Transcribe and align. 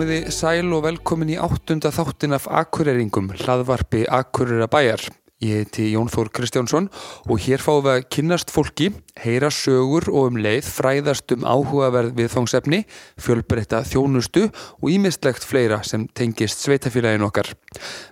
Komiði 0.00 0.30
sæl 0.32 0.70
og 0.72 0.86
velkomin 0.86 1.28
í 1.28 1.34
áttunda 1.36 1.90
þáttin 1.92 2.32
af 2.32 2.46
Akureyringum, 2.48 3.26
hlaðvarpi 3.36 4.06
Akureyra 4.08 4.64
bæjar. 4.72 5.02
Ég 5.44 5.60
heiti 5.60 5.90
Jón 5.92 6.08
Þór 6.08 6.30
Kristjánsson 6.32 6.88
og 7.28 7.44
hér 7.44 7.60
fáum 7.60 7.84
við 7.84 7.98
að 7.98 8.06
kynnast 8.16 8.48
fólki, 8.48 8.88
heyra 9.20 9.52
sögur 9.52 10.08
og 10.08 10.30
um 10.30 10.40
leið 10.40 10.72
fræðast 10.72 11.36
um 11.36 11.44
áhugaverð 11.44 12.16
viðfangsefni, 12.16 12.86
fjölbreytta 13.20 13.84
þjónustu 13.92 14.48
og 14.80 14.88
ímistlegt 14.88 15.44
fleira 15.44 15.82
sem 15.84 16.08
tengist 16.16 16.64
sveitafélagin 16.64 17.28
okkar. 17.28 17.52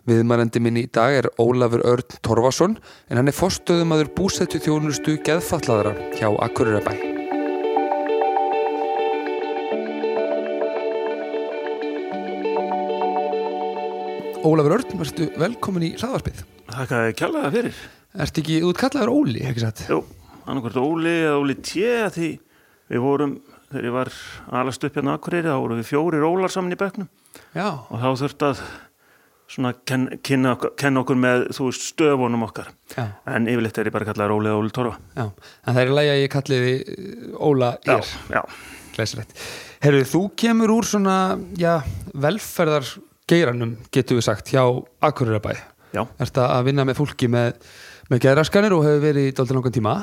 Viðmærandi 0.05 0.60
minn 0.60 0.84
í 0.84 0.91
dag 0.93 1.23
er 1.23 1.32
Ólafur 1.41 1.88
Örn 1.88 2.18
Torfason 2.20 2.77
en 3.09 3.23
hann 3.23 3.32
er 3.32 3.41
forstöðumadur 3.41 4.12
búsettu 4.12 4.60
þjónustu 4.60 5.23
geðfallaðara 5.24 5.96
hjá 6.20 6.29
Akureyra 6.37 6.84
bæ. 6.84 7.18
Ólafur 14.48 14.79
Örn, 14.79 14.93
verðstu 14.97 15.27
velkomin 15.37 15.84
í 15.84 15.88
hlaðvarpið. 15.98 16.38
Þakka 16.73 16.98
kjallaða 17.19 17.48
fyrir. 17.52 17.80
Ertu 18.25 18.41
ekki 18.41 18.55
útkallaður 18.65 19.11
Óli, 19.12 19.43
ekki 19.45 19.61
satt? 19.61 19.83
Jú, 19.91 19.98
annarkvært 20.48 20.79
Óli 20.80 21.12
eða 21.27 21.34
Óli 21.43 21.57
T. 21.59 21.83
Því 22.15 22.29
við 22.88 23.02
vorum, 23.05 23.34
þegar 23.69 23.88
ég 23.91 23.95
var 23.98 24.11
alast 24.62 24.87
upp 24.88 24.97
hérna 24.97 25.12
á 25.12 25.16
Akureyri, 25.19 25.51
þá 25.51 25.59
vorum 25.61 25.80
við 25.83 25.91
fjórir 25.91 26.24
Ólar 26.24 26.55
saman 26.55 26.73
í 26.73 26.79
bekknum. 26.80 27.11
Já. 27.52 27.66
Og 27.93 28.01
þá 28.01 28.07
þurfti 28.23 28.49
að 28.49 28.63
svona 29.52 29.73
ken, 29.91 30.07
kenna, 30.24 30.54
kenna 30.80 31.02
okkur 31.04 31.21
með, 31.21 31.45
þú 31.59 31.69
veist, 31.69 31.85
stöfunum 31.91 32.46
okkar. 32.49 32.71
Já. 32.95 33.04
En 33.29 33.51
yfirleitt 33.52 33.82
er 33.82 33.91
ég 33.91 33.96
bara 33.99 34.09
kallaður 34.09 34.38
Óli 34.38 34.52
eða 34.52 34.63
Óli 34.63 34.74
Torfa. 34.79 34.96
Já, 35.19 35.26
en 35.29 35.76
það 35.76 35.82
er 35.82 35.93
lagi 35.99 36.15
að 36.15 36.23
ég 36.23 36.32
kalliði 36.38 36.73
Óla 37.51 37.74
hér. 37.85 38.01
Já, 38.01 38.38
já. 38.38 38.41
Glæsilegt. 38.96 39.37
Herru, 39.85 40.01
þú 40.09 40.24
kemur 40.41 40.73
úr 40.79 40.88
svona, 40.88 41.19
já, 41.60 41.74
velferðar 42.16 42.88
geiranum, 43.29 43.76
getur 43.95 44.18
við 44.18 44.29
sagt, 44.29 44.52
hjá 44.52 44.62
Akureyrabæ. 45.04 45.57
Já. 45.95 46.02
Er 46.04 46.29
þetta 46.29 46.51
að 46.59 46.68
vinna 46.68 46.84
með 46.88 47.01
fólki 47.01 47.29
með, 47.32 47.59
með 48.10 48.23
geðraskanir 48.26 48.76
og 48.76 48.85
hefur 48.87 49.02
verið 49.04 49.30
í 49.30 49.35
dálta 49.37 49.57
langan 49.57 49.74
tíma. 49.74 49.96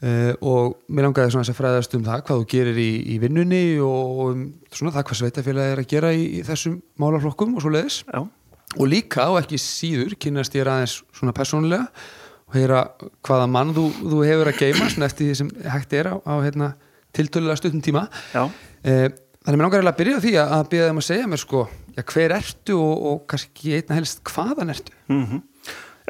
Uh, 0.00 0.32
og 0.40 0.78
mér 0.88 1.04
langaði 1.10 1.34
svona 1.34 1.44
að 1.44 1.58
fræðast 1.58 1.94
um 1.98 2.04
það 2.06 2.22
hvað 2.24 2.38
þú 2.40 2.44
gerir 2.48 2.78
í, 2.80 2.90
í 3.12 3.16
vinnunni 3.20 3.64
og 3.84 4.20
um 4.30 4.44
svona 4.72 4.94
það 4.94 5.02
hvað 5.10 5.18
sveitafélagi 5.18 5.74
er 5.74 5.82
að 5.82 5.90
gera 5.90 6.12
í, 6.16 6.22
í 6.38 6.44
þessum 6.46 6.78
málaflokkum 7.02 7.52
og 7.58 7.60
svo 7.60 7.72
leiðis 7.74 7.98
Já. 8.06 8.22
og 8.78 8.88
líka 8.88 9.26
og 9.28 9.42
ekki 9.42 9.60
síður 9.60 10.14
kynast 10.24 10.56
ég 10.56 10.64
aðeins 10.64 10.94
svona 11.12 11.34
persónulega 11.36 11.90
og 12.48 12.56
heyra 12.56 12.80
hvaða 13.28 13.50
mann 13.52 13.74
þú, 13.76 13.84
þú 14.00 14.22
hefur 14.24 14.50
að 14.54 14.62
geima 14.62 14.88
svona 14.88 15.10
eftir 15.10 15.28
því 15.28 15.36
sem 15.42 15.50
hægt 15.76 15.92
er 16.00 16.08
á, 16.10 16.16
á 16.16 16.34
hérna, 16.46 16.70
tiltölulega 17.12 17.60
stuttum 17.60 17.84
tíma 17.84 18.06
Já. 18.32 18.46
eh, 18.80 19.06
þannig 19.44 19.60
mér 19.60 19.66
langar 19.66 19.82
eiginlega 19.82 19.92
að 19.92 20.00
byrja 20.00 20.24
því 20.24 20.32
að, 20.40 20.56
að 20.56 20.70
byrja 20.72 20.88
þeim 20.88 21.02
að 21.04 21.08
segja 21.10 21.28
mér 21.28 21.44
sko 21.44 21.66
já, 22.00 22.04
hver 22.14 22.34
ertu 22.40 22.80
og, 22.80 23.06
og 23.10 23.22
kannski 23.30 23.76
einna 23.76 24.00
helst 24.00 24.24
hvaðan 24.24 24.72
ertu 24.72 24.96
Mm 25.12 25.44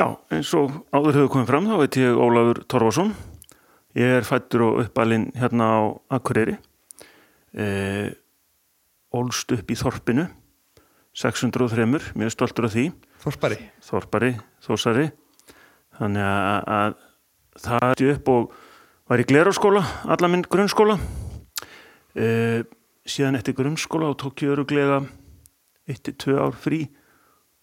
Já, 0.01 0.07
eins 0.33 0.49
og 0.57 0.73
áður 0.97 1.19
hefur 1.19 1.31
komið 1.35 1.51
fram, 1.51 1.67
þá 1.69 1.75
veit 1.77 1.97
ég 2.01 2.17
Ólafur 2.17 2.63
Torfason. 2.73 3.11
Ég 3.99 4.15
er 4.17 4.25
fættur 4.25 4.63
og 4.65 4.79
uppalinn 4.81 5.27
hérna 5.37 5.67
á 5.77 5.79
Akureyri. 6.17 6.55
E, 7.53 7.67
ólst 9.13 9.53
upp 9.53 9.69
í 9.69 9.77
Þorpinu, 9.77 10.25
603, 11.13 11.85
mjög 12.17 12.33
stoltur 12.33 12.71
af 12.71 12.73
því. 12.73 12.87
Þorpari 13.21 13.61
Þorpari, 13.85 14.33
Þósari. 14.65 15.07
Þannig 16.01 16.29
að, 16.31 16.73
að 16.79 16.99
það 17.67 17.89
er 17.91 18.13
upp 18.15 18.35
og 18.39 18.59
var 19.11 19.21
í 19.21 19.29
Glerárskóla, 19.29 19.85
alla 20.17 20.33
minn 20.33 20.49
grunnskóla. 20.49 20.97
E, 22.17 22.65
síðan 23.05 23.37
eftir 23.37 23.59
grunnskóla 23.59 24.15
og 24.15 24.21
tók 24.23 24.47
ég 24.47 24.55
öruglega 24.55 25.03
1-2 25.91 26.39
ár 26.39 26.57
frí 26.57 26.85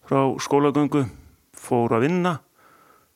frá 0.08 0.22
skólagöngu, 0.40 1.04
fór 1.52 1.96
að 1.96 2.06
vinna, 2.06 2.38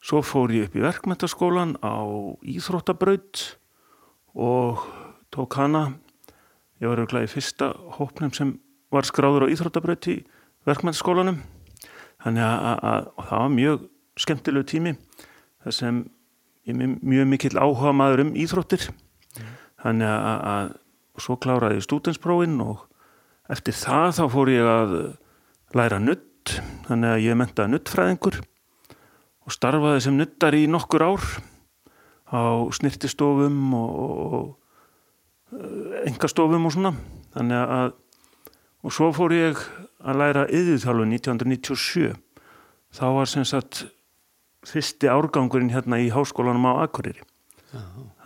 svo 0.03 0.21
fór 0.27 0.53
ég 0.53 0.69
upp 0.69 0.77
í 0.77 0.83
verkmyndaskólan 0.83 1.77
á 1.81 2.05
Íþróttabraut 2.43 3.43
og 4.35 4.83
tók 5.33 5.57
hana, 5.57 5.95
ég 6.83 6.91
var 6.91 7.01
öruglega 7.01 7.29
í 7.29 7.33
fyrsta 7.33 7.71
hópnum 7.97 8.33
sem 8.37 8.57
var 8.93 9.09
skráður 9.09 9.47
á 9.49 9.53
Íþróttabraut 9.53 10.09
í 10.13 10.19
verkmyndaskólanum, 10.69 11.41
þannig 12.23 12.45
að, 12.45 12.67
að, 12.69 12.83
að 12.91 13.31
það 13.31 13.45
var 13.45 13.55
mjög 13.57 13.89
skemmtilegu 14.21 14.69
tími, 14.69 14.97
þar 15.65 15.79
sem 15.79 16.05
ég 16.69 16.77
er 16.77 16.97
mjög 17.01 17.29
mikill 17.33 17.57
áhuga 17.59 17.95
maður 17.97 18.27
um 18.27 18.37
íþróttir, 18.39 18.91
þannig 19.83 20.13
að, 20.13 20.47
að 20.53 21.23
svo 21.23 21.37
kláraði 21.41 21.81
ég 21.81 21.87
stúdensprófin 21.87 22.61
og 22.63 22.85
eftir 23.53 23.77
það 23.77 24.09
þá 24.19 24.25
fór 24.33 24.53
ég 24.53 24.69
að 24.69 24.95
læra 25.77 26.01
nutt, 26.03 26.57
þannig 26.89 27.15
að 27.15 27.25
ég 27.27 27.39
mentaði 27.39 27.73
nuttfræðingur 27.73 28.41
og 29.43 29.55
starfaði 29.55 30.05
sem 30.07 30.19
nuttar 30.19 30.57
í 30.57 30.67
nokkur 30.71 31.05
ár 31.05 31.27
á 32.33 32.43
snirtistofum 32.73 33.75
og, 33.77 33.91
og 35.53 36.05
engastofum 36.09 36.69
og 36.69 36.75
svona. 36.75 36.95
Þannig 37.33 37.75
að 37.77 37.93
og 38.83 38.95
svo 38.95 39.13
fór 39.15 39.35
ég 39.37 39.59
að 40.03 40.19
læra 40.19 40.47
yðurþjálfu 40.51 41.05
1997 41.07 42.15
þá 42.93 43.05
var 43.15 43.29
sem 43.31 43.45
sagt 43.47 43.85
fyrsti 44.67 45.11
árgangurinn 45.11 45.71
hérna 45.75 46.01
í 46.03 46.09
háskólanum 46.15 46.67
á 46.67 46.83
Akureyri. 46.87 47.23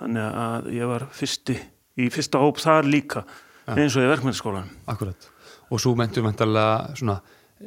Þannig 0.00 0.24
að 0.26 0.70
ég 0.74 0.90
var 0.90 1.06
fyrsti 1.14 1.58
í 2.00 2.08
fyrsta 2.12 2.40
hóp 2.42 2.60
þar 2.60 2.88
líka 2.88 3.24
eins 3.74 3.96
og 3.98 4.04
í 4.04 4.10
verkmyndaskólanum 4.12 4.68
Akkurat. 4.86 5.30
Og 5.70 5.82
svo 5.82 5.94
mentur 5.98 6.26
svona 6.94 7.20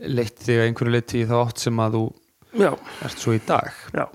leitt 0.05 0.39
þig 0.45 0.59
að 0.59 0.67
einhverju 0.69 0.93
leiti 0.93 1.23
í 1.23 1.27
þá 1.27 1.35
átt 1.41 1.63
sem 1.63 1.79
að 1.81 1.97
þú 1.97 2.03
Já, 2.59 2.71
ert 3.05 3.19
svo 3.21 3.33
í 3.35 3.41
dag. 3.45 3.73
Já, 3.93 4.05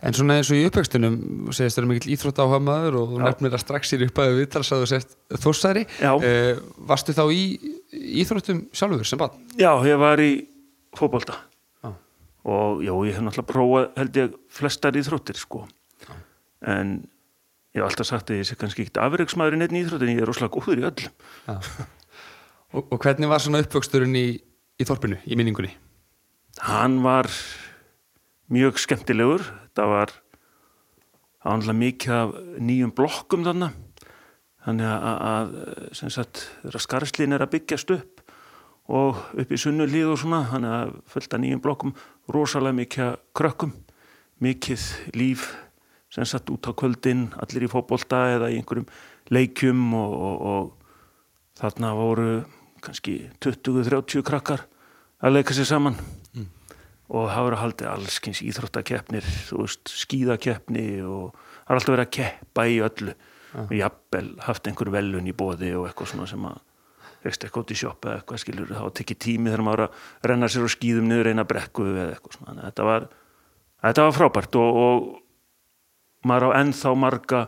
En 0.00 0.14
svona 0.16 0.38
eins 0.40 0.48
og 0.48 0.56
í 0.56 0.62
uppvextunum 0.64 1.16
segist 1.52 1.76
þér 1.76 1.86
mikill 1.90 2.14
íþrótt 2.14 2.38
áhuga 2.40 2.60
maður 2.64 2.94
og 3.02 3.10
þú 3.10 3.18
nefnir 3.20 3.52
að 3.56 3.60
strax 3.60 3.90
í 3.92 3.98
upphæðu 4.06 4.38
viðtals 4.38 4.70
að 4.72 4.80
þú 4.80 4.86
sést 4.88 5.10
þossari 5.42 5.82
Já. 6.00 6.12
Eh, 6.24 6.60
Varstu 6.88 7.12
þá 7.16 7.24
í 7.36 7.42
íþróttum 8.22 8.62
sjálfur 8.72 9.04
sem 9.10 9.20
bann? 9.20 9.34
já, 9.60 9.68
ég 9.84 10.00
var 10.00 10.22
í 10.24 10.30
fótbolta. 10.96 11.36
Já. 11.84 11.92
og 12.48 12.80
já, 12.80 12.94
ég 13.10 13.18
hef 13.18 13.26
náttúrulega 13.26 13.50
prófað 13.52 13.90
held 14.00 14.16
ég 14.22 14.38
flestar 14.48 14.96
íþróttir 14.96 15.36
sko. 15.36 15.66
En 16.64 16.96
ég 17.74 17.80
hef 17.80 17.88
alltaf 17.88 18.08
sagt 18.08 18.32
að 18.32 18.40
ég 18.40 18.48
sé 18.48 18.56
kannski 18.58 18.86
ekkit 18.86 19.00
afreiksmaður 19.02 19.56
í 19.56 19.60
neitt 19.60 19.76
íþrótt 19.78 20.06
en 20.06 20.14
ég 20.14 20.22
er 20.24 20.30
rosalega 20.30 20.56
góður 20.56 20.82
í 20.82 20.86
öllum 20.88 21.12
Já. 21.46 21.54
og, 22.74 22.82
og 22.82 22.96
hvernig 22.98 23.30
var 23.30 23.42
svona 23.44 23.62
uppvöxturinn 23.64 24.16
í, 24.18 24.26
í 24.80 24.88
þorpinu, 24.88 25.20
í 25.26 25.38
minningunni? 25.38 25.74
hann 26.66 26.98
var 27.04 27.30
mjög 28.50 28.80
skemmtilegur 28.82 29.44
það 29.78 29.94
var 29.94 30.16
ánlega 31.46 31.76
mikið 31.78 32.16
af 32.16 32.34
nýjum 32.60 32.94
blokkum 32.96 33.46
þannig 33.46 33.78
þannig 34.66 34.90
að, 34.90 35.20
að 35.30 35.54
sem 35.96 36.12
sagt, 36.12 36.42
þeirra 36.64 36.82
skarslín 36.84 37.36
er 37.36 37.44
að 37.44 37.54
byggjast 37.54 37.94
upp 37.94 38.24
og 38.90 39.22
upp 39.38 39.54
í 39.54 39.60
sunnulíð 39.60 40.10
og 40.12 40.20
svona 40.20 40.42
þannig 40.50 40.74
að 40.80 40.92
fullt 41.14 41.36
af 41.36 41.42
nýjum 41.44 41.62
blokkum 41.64 41.94
rosalega 42.34 42.76
mikið 42.82 43.14
krökkum 43.38 43.72
mikið 44.42 44.86
líf 45.16 45.48
sem 46.10 46.26
sagt 46.26 46.50
út 46.50 46.66
á 46.66 46.72
kvöldin 46.74 47.28
allir 47.38 47.66
í 47.66 47.70
fótbolta 47.70 48.24
eða 48.34 48.50
í 48.50 48.58
einhverjum 48.58 48.88
leikjum 49.30 49.82
og, 49.94 50.14
og, 50.28 50.40
og 50.52 51.60
þarna 51.60 51.92
voru 51.98 52.30
kannski 52.82 53.16
20-30 53.44 54.24
krakkar 54.26 54.64
að 55.20 55.36
leika 55.36 55.56
sér 55.56 55.68
saman. 55.68 55.98
Og 57.10 57.26
það 57.26 57.46
voru 57.46 57.58
haldið 57.58 57.90
allskins 57.90 58.40
íþróttakeppnir 58.46 59.26
þú 59.48 59.64
veist, 59.64 59.90
skíðakeppni 60.04 60.86
og 61.02 61.32
það 61.34 61.72
er 61.72 61.78
alltaf 61.80 61.94
verið 61.94 62.04
að 62.04 62.12
keppa 62.16 62.66
í 62.70 62.76
öllu. 62.86 63.14
Og 63.64 63.72
jafnvel 63.74 64.26
haft 64.46 64.68
einhver 64.70 64.92
velun 64.94 65.26
í 65.26 65.34
bóði 65.34 65.72
og 65.74 65.88
eitthvað 65.88 66.12
svona 66.12 66.28
sem 66.30 66.44
að 66.46 66.60
eitthvað 67.20 67.72
í 67.74 67.76
sjoppa 67.76 68.12
eða 68.12 68.20
eitthvað 68.20 68.40
skilur 68.44 68.70
þá 68.70 68.84
tekið 68.96 69.18
tími 69.24 69.50
þegar 69.50 69.64
maður 69.66 69.82
var 69.82 69.90
að 69.90 70.30
renna 70.30 70.48
sér 70.48 70.64
og 70.64 70.72
skíðum 70.72 71.10
niður 71.10 71.32
eina 71.32 71.44
brekku 71.50 71.88
eða 71.90 72.14
eitthvað 72.14 72.36
svona. 72.38 72.54
Að 72.54 72.68
þetta 72.70 72.86
var, 72.88 73.08
þetta 73.82 74.06
var 74.06 74.16
frábært 74.16 74.60
og, 74.60 74.78
og 74.84 75.10
maður 76.26 76.52
á 76.52 76.58
ennþá 76.60 76.92
marga 76.98 77.46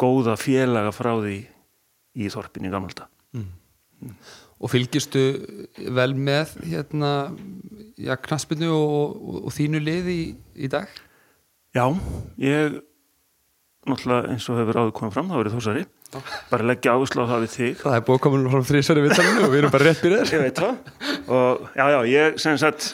góða 0.00 0.36
félaga 0.40 0.94
frá 0.94 1.12
því 1.18 1.36
í 2.14 2.30
þorpinni 2.32 2.72
gammalda 2.72 3.08
Og 4.64 4.70
fylgistu 4.70 5.20
vel 5.92 6.12
með 6.16 6.54
hérna, 6.64 7.10
já, 8.00 8.14
knaspinu 8.22 8.70
og, 8.72 9.16
og, 9.18 9.38
og 9.48 9.52
þínu 9.52 9.80
liði 9.82 10.14
í, 10.14 10.26
í 10.64 10.70
dag? 10.72 10.88
Já, 11.74 11.84
ég 12.40 12.78
náttúrulega 13.84 14.32
eins 14.32 14.46
og 14.48 14.60
hefur 14.60 14.78
áður 14.80 14.94
komið 14.96 15.16
fram 15.16 15.30
þá 15.32 15.36
verið 15.40 15.56
þósari 15.58 15.84
bara 16.50 16.66
leggja 16.70 16.94
áherslu 16.94 17.24
á 17.26 17.30
það 17.32 17.44
við 17.44 17.52
þig. 17.54 17.78
Það 17.80 17.96
er 17.96 18.04
búið 18.06 18.18
að 18.18 18.24
koma 18.26 18.52
frá 18.52 18.66
þrísari 18.68 19.04
viðtalinu 19.04 19.40
og 19.42 19.50
við 19.50 19.60
erum 19.60 19.72
bara 19.74 19.88
rétt 19.88 20.02
byrjaðir 20.04 20.34
ég 20.34 20.44
veit 20.44 20.60
það. 20.60 20.76
Og 21.34 21.64
já, 21.74 21.84
já, 21.90 21.98
ég 22.12 22.38
sem 22.44 22.60
sagt 22.60 22.86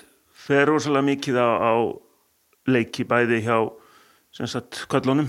fer 0.46 0.70
rosalega 0.70 1.06
mikið 1.10 1.40
á, 1.40 1.48
á 1.60 1.72
leiki 2.70 3.04
bæði 3.08 3.42
hjá 3.44 3.56
sem 4.34 4.48
sagt 4.50 4.84
köllunum 4.90 5.28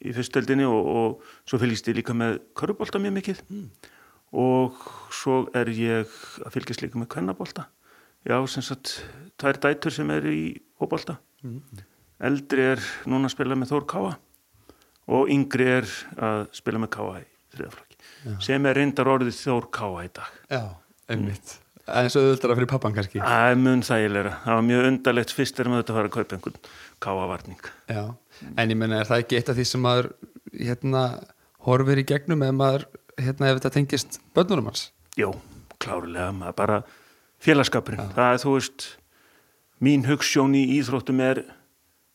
í 0.00 0.14
fyrstöldinni 0.16 0.66
og, 0.68 0.86
og 0.86 1.48
svo 1.48 1.60
fylgist 1.60 1.88
ég 1.90 2.00
líka 2.00 2.16
með 2.16 2.40
körubolta 2.58 3.00
mjög 3.02 3.18
mikið. 3.18 3.42
Og 4.40 4.78
svo 5.14 5.42
er 5.58 5.70
ég 5.74 6.10
að 6.44 6.54
fylgjast 6.54 6.84
líka 6.84 7.00
með 7.00 7.10
kvennabólta 7.16 7.66
já, 8.26 8.36
sem 8.50 8.64
sagt, 8.64 9.00
tvær 9.40 9.58
dætur 9.60 9.94
sem 9.94 10.10
eru 10.12 10.32
í 10.34 10.44
hóbólta 10.80 11.18
eldri 12.20 12.66
er 12.74 12.82
núna 13.08 13.30
að 13.30 13.34
spila 13.34 13.56
með 13.56 13.72
Þór 13.72 13.86
Káa 13.88 14.12
og 15.10 15.32
yngri 15.32 15.66
er 15.78 15.88
að 16.20 16.44
spila 16.56 16.82
með 16.82 16.92
Káa 16.96 17.16
í 17.22 17.24
þriðaflokki 17.54 18.36
sem 18.44 18.68
er 18.68 18.78
reyndar 18.78 19.10
orðið 19.10 19.38
Þór 19.40 19.66
Káa 19.72 20.04
í 20.04 20.12
dag. 20.20 20.38
Já, 20.52 20.62
einmitt. 21.10 21.56
En 21.88 22.04
eins 22.04 22.14
og 22.14 22.26
auðvitað 22.28 22.58
fyrir 22.58 22.70
pappan 22.70 22.94
kannski. 22.94 23.18
Það 23.18 23.46
er 23.50 23.56
mun 23.58 23.80
þægilega, 23.82 24.34
það 24.44 24.58
var 24.58 24.66
mjög 24.68 24.88
undarlegt 24.90 25.32
fyrst 25.34 25.58
er 25.58 25.70
maður 25.70 25.82
þetta 25.82 25.94
að 25.94 25.98
fara 25.98 26.10
að 26.10 26.16
kaupa 26.18 26.36
einhvern 26.36 26.58
Káa-varning 27.00 27.60
Já, 27.88 28.02
en 28.56 28.72
ég 28.72 28.78
menna 28.78 29.00
er 29.00 29.08
það 29.08 29.24
ekki 29.24 29.38
eitt 29.38 29.52
af 29.52 29.58
því 29.58 29.66
sem 29.70 29.84
maður 29.84 30.10
hérna 30.52 31.04
horfir 31.66 32.02
í 32.02 32.06
gegnum 32.08 32.44
eða 32.46 32.56
maður 32.56 32.86
hérna 33.20 33.50
ef 33.50 33.60
þetta 33.60 33.74
tengist 33.76 34.20
börnurum 34.36 34.70
hans? 34.70 34.90
Jó, 35.18 35.32
klárlega, 35.80 36.30
maður 36.36 36.58
bara 36.60 36.82
félagskapurinn, 37.40 38.12
það 38.16 38.34
er 38.34 38.42
þú 38.44 38.54
veist 38.58 38.86
mín 39.80 40.04
hugssjón 40.08 40.56
í 40.58 40.66
íþróttum 40.76 41.24
er 41.24 41.42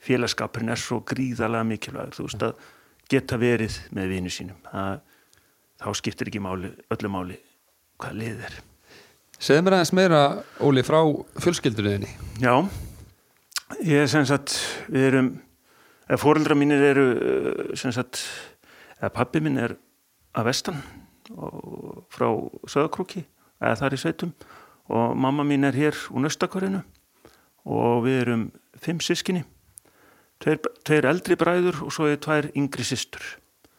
félagskapurinn 0.06 0.74
er 0.74 0.82
svo 0.82 1.02
gríðalega 1.08 1.66
mikilvægur, 1.72 2.16
þú 2.18 2.28
veist 2.28 2.46
að 2.46 2.64
geta 3.10 3.38
verið 3.42 3.78
með 3.94 4.14
vinu 4.16 4.32
sínum. 4.34 4.62
Það, 4.70 5.02
þá 5.82 5.90
skiptir 6.00 6.32
ekki 6.32 6.42
máli, 6.42 6.72
öllu 6.94 7.12
máli 7.14 7.38
hvað 8.02 8.18
lið 8.22 8.48
er. 8.48 8.58
Segðu 9.36 9.66
mér 9.66 9.78
aðeins 9.78 9.94
meira, 9.98 10.20
Óli, 10.64 10.82
frá 10.88 11.02
fjölskyldunniðinni 11.44 12.08
Já, 12.40 12.54
ég 13.82 14.04
er 14.04 14.12
sem 14.12 14.26
sagt, 14.28 14.58
við 14.92 15.08
erum, 15.10 15.32
eða 16.08 16.22
fóreldra 16.22 16.58
mínir 16.58 16.84
eru 16.92 17.06
eh, 17.16 17.64
sem 17.80 17.94
sagt, 17.96 18.22
eða 19.00 19.14
pappi 19.16 19.42
minn 19.44 19.58
er 19.62 19.76
að 20.36 20.50
vestan 20.52 20.82
og 21.34 22.06
frá 22.14 22.28
Söðakrúki, 22.70 23.26
eða 23.62 23.80
þar 23.82 23.98
í 23.98 24.02
sveitum 24.02 24.36
og 24.94 25.16
mamma 25.18 25.46
mín 25.48 25.66
er 25.66 25.78
hér 25.78 25.98
úr 26.12 26.26
nöstakvarinu 26.26 26.84
og 27.66 28.04
við 28.06 28.20
erum 28.22 28.44
fimm 28.78 29.00
sískinni, 29.02 29.42
tveir, 30.44 30.60
tveir 30.86 31.08
eldri 31.10 31.38
bræður 31.40 31.82
og 31.88 31.96
svo 31.96 32.12
er 32.12 32.22
tvær 32.22 32.52
yngri 32.54 32.86
systur. 32.86 33.24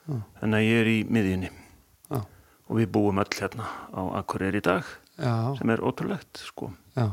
Já. 0.07 0.19
Þannig 0.41 0.59
að 0.59 0.67
ég 0.67 0.81
er 0.81 0.89
í 0.91 0.99
miðjunni 1.11 1.49
Já, 2.11 2.19
og 2.23 2.77
við 2.79 2.91
búum 2.95 3.19
öll 3.19 3.33
hérna 3.35 3.67
á 3.91 4.03
Akureyri 4.21 4.63
í 4.63 4.67
dag 4.67 4.87
já, 5.19 5.33
sem 5.59 5.71
er 5.75 5.83
ótrúlegt, 5.83 6.43
sko. 6.47 6.71
já. 6.95 7.11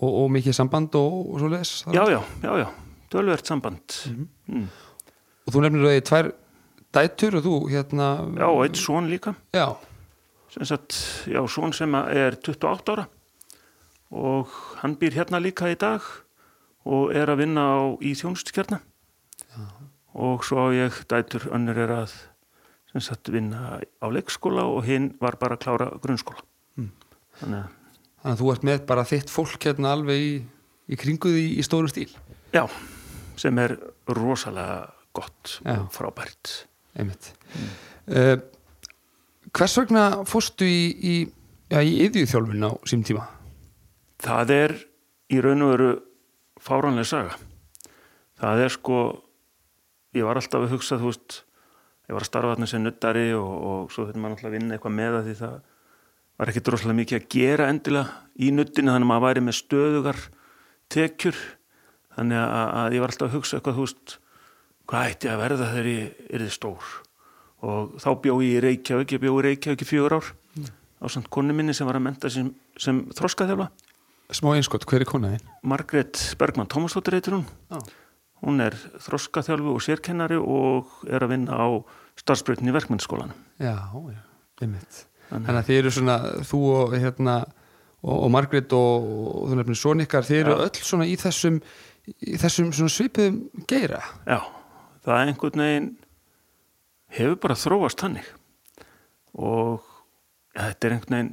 Og, 0.00 0.10
og 0.24 0.30
mikið 0.32 0.54
samband 0.56 0.94
og, 0.96 1.16
og 1.34 1.40
svo 1.42 1.48
leis 1.52 1.72
Já, 1.92 2.02
já, 2.08 2.20
já, 2.42 2.52
já, 2.62 2.68
tölvert 3.12 3.46
samband. 3.46 3.96
Mm. 4.48 4.68
Og 5.46 5.52
þú 5.54 5.62
nefnir 5.64 5.84
auðvitað 5.86 6.08
tvær 6.10 6.30
dætur 6.96 7.36
og 7.38 7.44
þú 7.44 7.54
hérna 7.70 8.06
Já, 8.38 8.46
og 8.48 8.62
eitt 8.64 8.80
svon 8.80 9.10
líka. 9.12 9.34
Já, 9.54 9.66
sagt, 10.64 10.96
já, 11.30 11.40
svon 11.48 11.72
sem 11.76 11.94
er 12.00 12.38
28 12.40 12.94
ára 12.96 13.06
og 14.10 14.50
hann 14.80 14.96
býr 14.98 15.14
hérna 15.20 15.38
líka 15.38 15.68
í 15.70 15.76
dag 15.78 16.02
og 16.88 17.12
er 17.14 17.30
að 17.30 17.44
vinna 17.44 17.62
á, 17.62 17.78
í 18.02 18.10
þjónustkjarna 18.18 18.80
og 20.18 20.42
svo 20.42 20.70
ég 20.74 20.96
dætur 21.06 21.44
önnur 21.54 21.78
er 21.78 21.92
að 22.00 22.14
sagt 22.98 23.30
vinna 23.30 23.78
á 24.02 24.06
leikskóla 24.10 24.64
og 24.66 24.82
hinn 24.88 25.12
var 25.22 25.36
bara 25.38 25.54
að 25.54 25.62
klára 25.66 25.90
grunnskóla 26.02 26.42
Mm. 26.78 26.90
þannig 27.40 27.58
að 27.58 27.76
þannig 28.20 28.32
að 28.32 28.40
þú 28.42 28.52
ert 28.54 28.66
með 28.68 28.86
bara 28.92 29.06
þitt 29.08 29.32
fólk 29.32 29.68
hérna 29.68 29.94
alveg 29.96 30.24
í, 30.24 30.32
í 30.92 31.00
kringuð 31.00 31.38
í, 31.40 31.46
í 31.60 31.66
stóru 31.66 31.90
stíl 31.90 32.10
já, 32.54 32.64
sem 33.40 33.58
er 33.62 33.76
rosalega 34.10 34.90
gott 35.16 35.58
Já. 35.64 35.80
og 35.80 35.90
frábært 35.94 36.54
einmitt 36.98 37.32
mm. 37.54 38.48
Hvers 39.50 39.74
vegna 39.80 40.04
fórstu 40.28 40.66
í, 40.68 40.82
í, 41.02 41.14
já, 41.72 41.80
í 41.82 41.94
yðjúþjálfun 42.04 42.66
á 42.66 42.72
sím 42.86 43.02
tíma? 43.06 43.24
Það 44.22 44.52
er 44.54 44.74
í 45.32 45.40
raun 45.42 45.64
og 45.66 45.72
veru 45.72 45.88
fáránlega 46.60 47.08
saga. 47.08 47.38
Það 48.40 48.62
er 48.64 48.74
sko, 48.74 48.98
ég 50.16 50.26
var 50.28 50.38
alltaf 50.38 50.66
að 50.66 50.74
hugsa, 50.76 51.00
þú 51.00 51.10
veist, 51.10 51.40
ég 52.06 52.14
var 52.14 52.26
að 52.26 52.30
starfa 52.30 52.52
þarna 52.54 52.68
sem 52.70 52.84
nuttari 52.84 53.26
og, 53.34 53.50
og 53.50 53.90
svo 53.94 54.06
þetta 54.06 54.22
maður 54.22 54.36
alltaf 54.38 54.54
vinna 54.54 54.76
eitthvað 54.76 54.96
með 55.00 55.16
það 55.16 55.26
því 55.26 55.36
það 55.40 55.56
var 56.40 56.48
ekki 56.48 56.62
droslega 56.64 56.96
mikið 56.96 57.18
að 57.18 57.28
gera 57.34 57.68
endilega 57.68 58.40
í 58.40 58.50
nuttinu 58.54 58.94
þannig 58.94 59.04
að 59.04 59.10
maður 59.10 59.24
væri 59.26 59.42
með 59.44 59.56
stöðugar 59.58 60.20
tekjur. 60.90 61.40
Þannig 62.16 62.40
að, 62.40 62.70
að 62.80 62.96
ég 62.96 63.04
var 63.04 63.12
alltaf 63.12 63.28
að 63.28 63.34
hugsa 63.36 63.58
eitthvað, 63.58 63.76
þú 63.76 63.84
veist, 63.84 64.14
hvað 64.90 65.10
ætti 65.10 65.30
að 65.30 65.42
verða 65.44 65.68
þegar 65.74 65.90
ég 65.90 66.22
yrði 66.38 66.54
stór. 66.54 66.94
Og 67.60 67.92
þá 68.00 68.08
bjó 68.24 68.36
ég 68.40 68.54
í 68.54 68.62
Reykjavík, 68.64 69.14
ég 69.14 69.22
bjó 69.22 69.34
í 69.34 69.44
Reykjavík 69.46 69.84
í 69.84 69.88
fjögur 69.90 70.16
ár 70.16 70.30
á 71.00 71.06
samt 71.12 71.30
konu 71.32 71.54
minni 71.56 71.72
sem 71.76 71.88
var 71.88 71.96
að 71.96 72.06
menta 72.08 72.32
sem, 72.32 72.48
sem 72.80 73.02
þroskaþjálfa. 73.16 73.68
Smá 74.36 74.50
einskott, 74.54 74.86
hver 74.88 75.04
er 75.04 75.08
konaðinn? 75.08 75.52
Margrét 75.66 76.20
Bergmann 76.40 76.68
Tómasdóttir 76.72 77.18
heitir 77.18 77.36
hún. 77.36 77.46
Já. 77.72 77.80
Hún 78.40 78.64
er 78.64 78.76
þroskaþjálfu 79.04 79.76
og 79.76 79.84
sérkennari 79.84 80.40
og 80.40 81.04
er 81.08 81.24
að 81.24 81.34
vinna 81.34 81.60
á 81.60 81.68
starfsbreytin 82.20 82.72
í 82.72 82.76
verkmyndsskólanum. 82.76 83.36
Já, 83.60 83.76
já, 83.92 84.20
einmitt 84.64 85.04
Þannig- 85.30 85.50
að 85.60 85.66
þið 85.70 85.78
eru 85.80 85.90
svona, 85.94 86.16
þú 86.50 86.60
og 86.74 86.94
hérna 86.98 87.34
og, 88.02 88.14
og 88.24 88.30
Margrét 88.34 88.72
og, 88.76 89.08
og 89.30 89.50
þú 89.50 89.58
nefnir 89.60 89.78
svona 89.78 90.06
ykkar, 90.06 90.26
þið 90.26 90.40
eru 90.44 90.56
Já. 90.56 90.62
öll 90.66 90.84
svona 90.90 91.06
í 91.06 91.16
þessum 91.20 91.60
í 92.10 92.38
þessum 92.40 92.70
svona 92.74 92.90
svipuðum 92.94 93.36
geira. 93.70 94.00
Já, 94.26 94.40
það 95.04 95.14
er 95.20 95.28
einhvern 95.30 95.62
veginn 95.64 95.90
hefur 97.14 97.36
bara 97.42 97.58
þróast 97.58 98.02
hannig 98.06 98.26
og 99.38 99.84
ja, 100.56 100.70
þetta 100.72 100.88
er 100.88 100.94
einhvern 100.96 101.16
veginn 101.16 101.32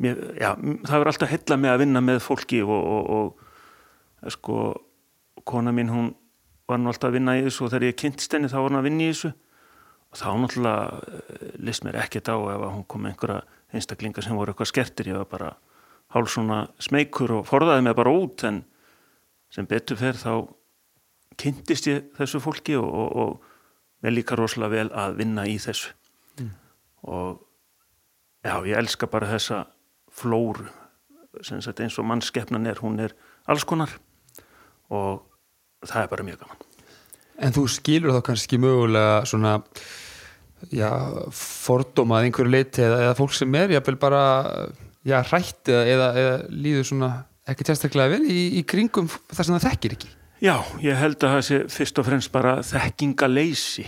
mér, 0.00 0.22
já, 0.40 0.50
það 0.88 0.96
er 1.04 1.10
alltaf 1.12 1.30
heilla 1.34 1.58
með 1.60 1.74
að 1.74 1.82
vinna 1.84 2.02
með 2.06 2.22
fólki 2.24 2.62
og, 2.64 2.72
og, 2.96 3.36
og 4.24 4.34
sko, 4.34 4.56
kona 5.46 5.72
mín 5.76 5.92
hún 5.92 6.10
var 6.70 6.80
nú 6.80 6.90
alltaf 6.90 7.10
að 7.10 7.18
vinna 7.18 7.36
í 7.38 7.44
þessu 7.46 7.66
og 7.66 7.72
þegar 7.74 7.88
ég 7.90 7.98
kynntist 8.00 8.34
henni 8.36 8.50
þá 8.50 8.58
var 8.62 8.68
hún 8.70 8.80
að 8.80 8.88
vinna 8.88 9.06
í 9.06 9.12
þessu 9.12 9.32
og 10.10 10.18
þá 10.18 10.28
náttúrulega 10.42 11.58
list 11.62 11.84
mér 11.86 12.00
ekkert 12.02 12.30
á 12.32 12.36
ef 12.36 12.64
hún 12.66 12.86
kom 12.90 13.04
með 13.04 13.14
einhverja 13.14 13.42
einstaklinga 13.70 14.24
sem 14.24 14.36
voru 14.36 14.52
eitthvað 14.52 14.72
skertir. 14.72 15.12
Ég 15.12 15.20
var 15.20 15.28
bara 15.30 15.50
hálf 16.14 16.32
svona 16.32 16.64
smeykur 16.82 17.36
og 17.38 17.46
forðaði 17.46 17.86
mig 17.86 17.94
bara 17.98 18.14
út 18.14 18.44
en 18.48 18.64
sem 19.54 19.68
betur 19.70 19.98
fer 20.00 20.18
þá 20.18 20.32
kynntist 21.40 21.86
ég 21.90 22.10
þessu 22.18 22.40
fólki 22.42 22.76
og, 22.78 22.90
og, 22.90 23.16
og 23.22 24.02
mér 24.04 24.16
líka 24.16 24.38
rosalega 24.38 24.74
vel 24.74 24.90
að 24.90 25.16
vinna 25.22 25.46
í 25.46 25.56
þessu. 25.62 25.94
Og 27.06 27.38
já, 28.44 28.54
ég 28.66 28.76
elska 28.76 29.08
bara 29.10 29.30
þessa 29.30 29.64
flóru. 30.10 30.66
Sagt 31.46 31.80
eins 31.80 31.96
og 32.00 32.08
mannskeppnan 32.10 32.66
er, 32.66 32.80
hún 32.82 32.98
er 33.00 33.14
alls 33.46 33.64
konar 33.64 33.92
og 34.90 35.22
það 35.86 36.02
er 36.02 36.10
bara 36.10 36.26
mjög 36.26 36.42
gaman. 36.42 36.64
En 37.40 37.54
þú 37.56 37.62
skilur 37.72 38.16
þá 38.16 38.24
kannski 38.26 38.58
mögulega 38.60 39.22
svona 39.28 39.60
já, 40.68 40.90
fordóma 41.32 42.20
að 42.20 42.28
einhverju 42.28 42.52
leiti 42.52 42.84
eða, 42.84 43.02
eða 43.06 43.18
fólk 43.18 43.34
sem 43.36 43.58
er 43.58 43.74
jafnvel 43.76 43.98
bara 44.00 44.22
já, 45.06 45.18
hrætt 45.30 45.72
eða, 45.72 45.84
eða, 45.94 46.08
eða 46.22 46.38
líður 46.52 46.88
svona 46.92 47.10
ekki 47.50 47.66
sérstaklega 47.66 48.16
vel 48.18 48.24
í, 48.30 48.40
í 48.60 48.64
kringum 48.68 49.08
þar 49.08 49.46
sem 49.46 49.56
það 49.56 49.68
þekkir 49.70 49.96
ekki 49.98 50.10
Já, 50.40 50.54
ég 50.80 50.96
held 50.96 51.18
að 51.20 51.34
það 51.34 51.42
sé 51.44 51.56
fyrst 51.68 51.98
og 52.00 52.06
fremst 52.06 52.30
bara 52.32 52.52
þekkingaleysi. 52.64 53.82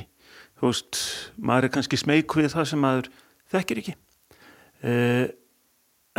Þú 0.61 0.69
veist, 0.69 0.99
maður 1.41 1.67
er 1.67 1.73
kannski 1.73 1.97
smeyk 1.97 2.35
við 2.37 2.51
það 2.53 2.67
sem 2.69 2.83
maður 2.85 3.09
þekkir 3.55 3.81
ekki. 3.81 3.95
Eh, 4.85 5.31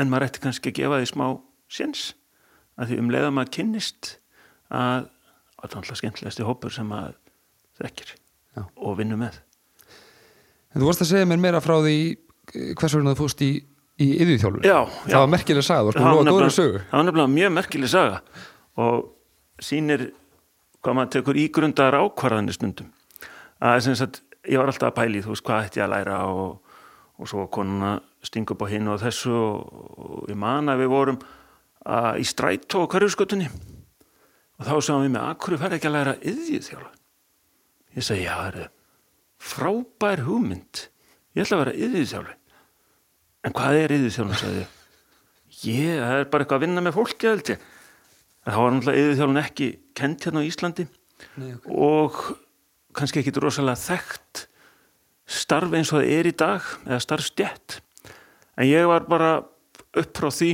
en 0.01 0.09
maður 0.09 0.25
ætti 0.31 0.41
kannski 0.41 0.71
að 0.71 0.79
gefa 0.79 0.97
því 1.03 1.09
smá 1.11 1.25
séns. 1.69 2.01
Að 2.81 2.89
því 2.89 2.97
um 3.03 3.13
leiða 3.13 3.29
maður 3.29 3.53
kynnist 3.59 4.15
að 4.73 5.05
það 5.59 5.69
er 5.69 5.77
alltaf 5.83 6.01
skemmtilegasti 6.01 6.49
hópur 6.49 6.73
sem 6.73 6.89
maður 6.89 7.19
þekkir 7.77 8.15
Já. 8.17 8.63
og 8.65 8.97
vinnur 8.97 9.21
með. 9.21 9.37
En 10.73 10.81
þú 10.81 10.87
vorst 10.89 11.03
að 11.05 11.11
segja 11.11 11.29
mér 11.29 11.41
meira 11.43 11.61
frá 11.61 11.75
því 11.83 11.95
eh, 12.09 12.73
hvers 12.79 12.95
vegna 12.97 13.13
þú 13.13 13.19
fórst 13.23 13.43
í, 13.45 13.51
í 14.01 14.07
yðvíþjálfun 14.23 14.65
Já, 14.67 14.79
Það 15.05 15.19
var 15.21 15.31
merkilega 15.35 15.67
saga, 15.67 15.83
þú 15.83 15.87
varst 15.91 16.01
að 16.01 16.17
lofa 16.17 16.33
góður 16.33 16.55
sögu. 16.57 16.81
það 16.89 16.97
var 16.97 17.07
nefnilega 17.09 17.33
mjög 17.37 17.53
merkileg 17.59 17.91
saga 17.93 18.21
og 18.83 19.03
sýnir 19.61 20.05
hvað 20.83 20.97
maður 20.97 21.11
tekur 21.13 21.37
ígrundar 21.39 21.95
ákvarðanir 21.95 22.55
stundum. 22.57 22.87
Að 23.63 23.77
sem 23.85 23.95
sagt, 23.95 24.17
ég 24.49 24.57
var 24.59 24.67
alltaf 24.71 24.89
að 24.89 24.97
pæli 24.97 25.21
þú 25.23 25.31
veist 25.35 25.45
hvað 25.47 25.67
ætti 25.69 25.79
ég 25.79 25.85
að 25.85 25.93
læra 25.93 26.17
og, 26.27 26.73
og 27.21 27.29
svo 27.29 27.45
konuna 27.53 27.93
stinga 28.25 28.55
upp 28.55 28.65
á 28.65 28.67
hinn 28.73 28.89
og 28.91 28.99
þessu 28.99 29.31
og, 29.31 29.85
og 29.93 30.25
ég 30.33 30.39
man 30.41 30.73
að 30.73 30.81
við 30.83 30.91
vorum 30.91 31.21
að, 31.85 32.09
í 32.19 32.25
strætó 32.27 32.83
á 32.83 32.91
hverjuskötunni 32.91 33.47
og 33.53 34.65
þá 34.67 34.73
sagðum 34.83 35.05
við 35.05 35.13
með 35.15 35.29
akkur 35.29 35.55
fer 35.61 35.77
ekki 35.77 35.89
að 35.91 35.95
læra 35.99 36.15
yðið 36.19 36.67
þjála 36.67 36.91
ég 37.93 38.07
segi 38.09 38.25
já, 38.25 38.33
það 38.41 38.59
er 38.65 38.69
frábær 39.43 40.23
hugmynd. 40.27 40.87
Ég 41.33 41.45
ætla 41.45 41.59
að 41.59 41.63
vera 41.65 41.77
yðið 41.87 42.09
þjála 42.13 42.39
en 43.43 43.53
hvað 43.57 43.77
er 43.81 43.93
yðið 43.97 44.13
þjála, 44.15 44.39
sagði 44.39 44.61
ég? 44.61 44.75
Ég, 45.63 45.97
það 45.99 46.17
er 46.17 46.29
bara 46.31 46.45
eitthvað 46.45 46.59
að 46.59 46.63
vinna 46.63 46.83
með 46.83 46.95
fólki 46.95 47.27
held 47.27 47.49
ég. 47.51 47.65
Það 48.43 48.59
var 48.59 48.73
náttúrulega 48.73 49.03
yfirþjálun 49.03 49.41
ekki 49.43 49.67
kent 49.99 50.25
hérna 50.27 50.43
á 50.43 50.47
Íslandi. 50.47 50.85
Nei, 51.39 51.53
ok. 51.55 51.67
og 51.69 52.19
kannski 52.97 53.21
ekki 53.21 53.33
rosalega 53.39 53.79
þekkt 53.79 54.45
starf 55.29 55.73
eins 55.73 55.91
og 55.93 56.01
það 56.01 56.13
er 56.17 56.29
í 56.29 56.35
dag 56.37 56.69
eða 56.85 57.01
starfstjætt 57.03 57.77
en 58.59 58.67
ég 58.67 58.87
var 58.89 59.07
bara 59.09 59.31
upp 59.93 60.17
frá 60.19 60.29
því 60.33 60.51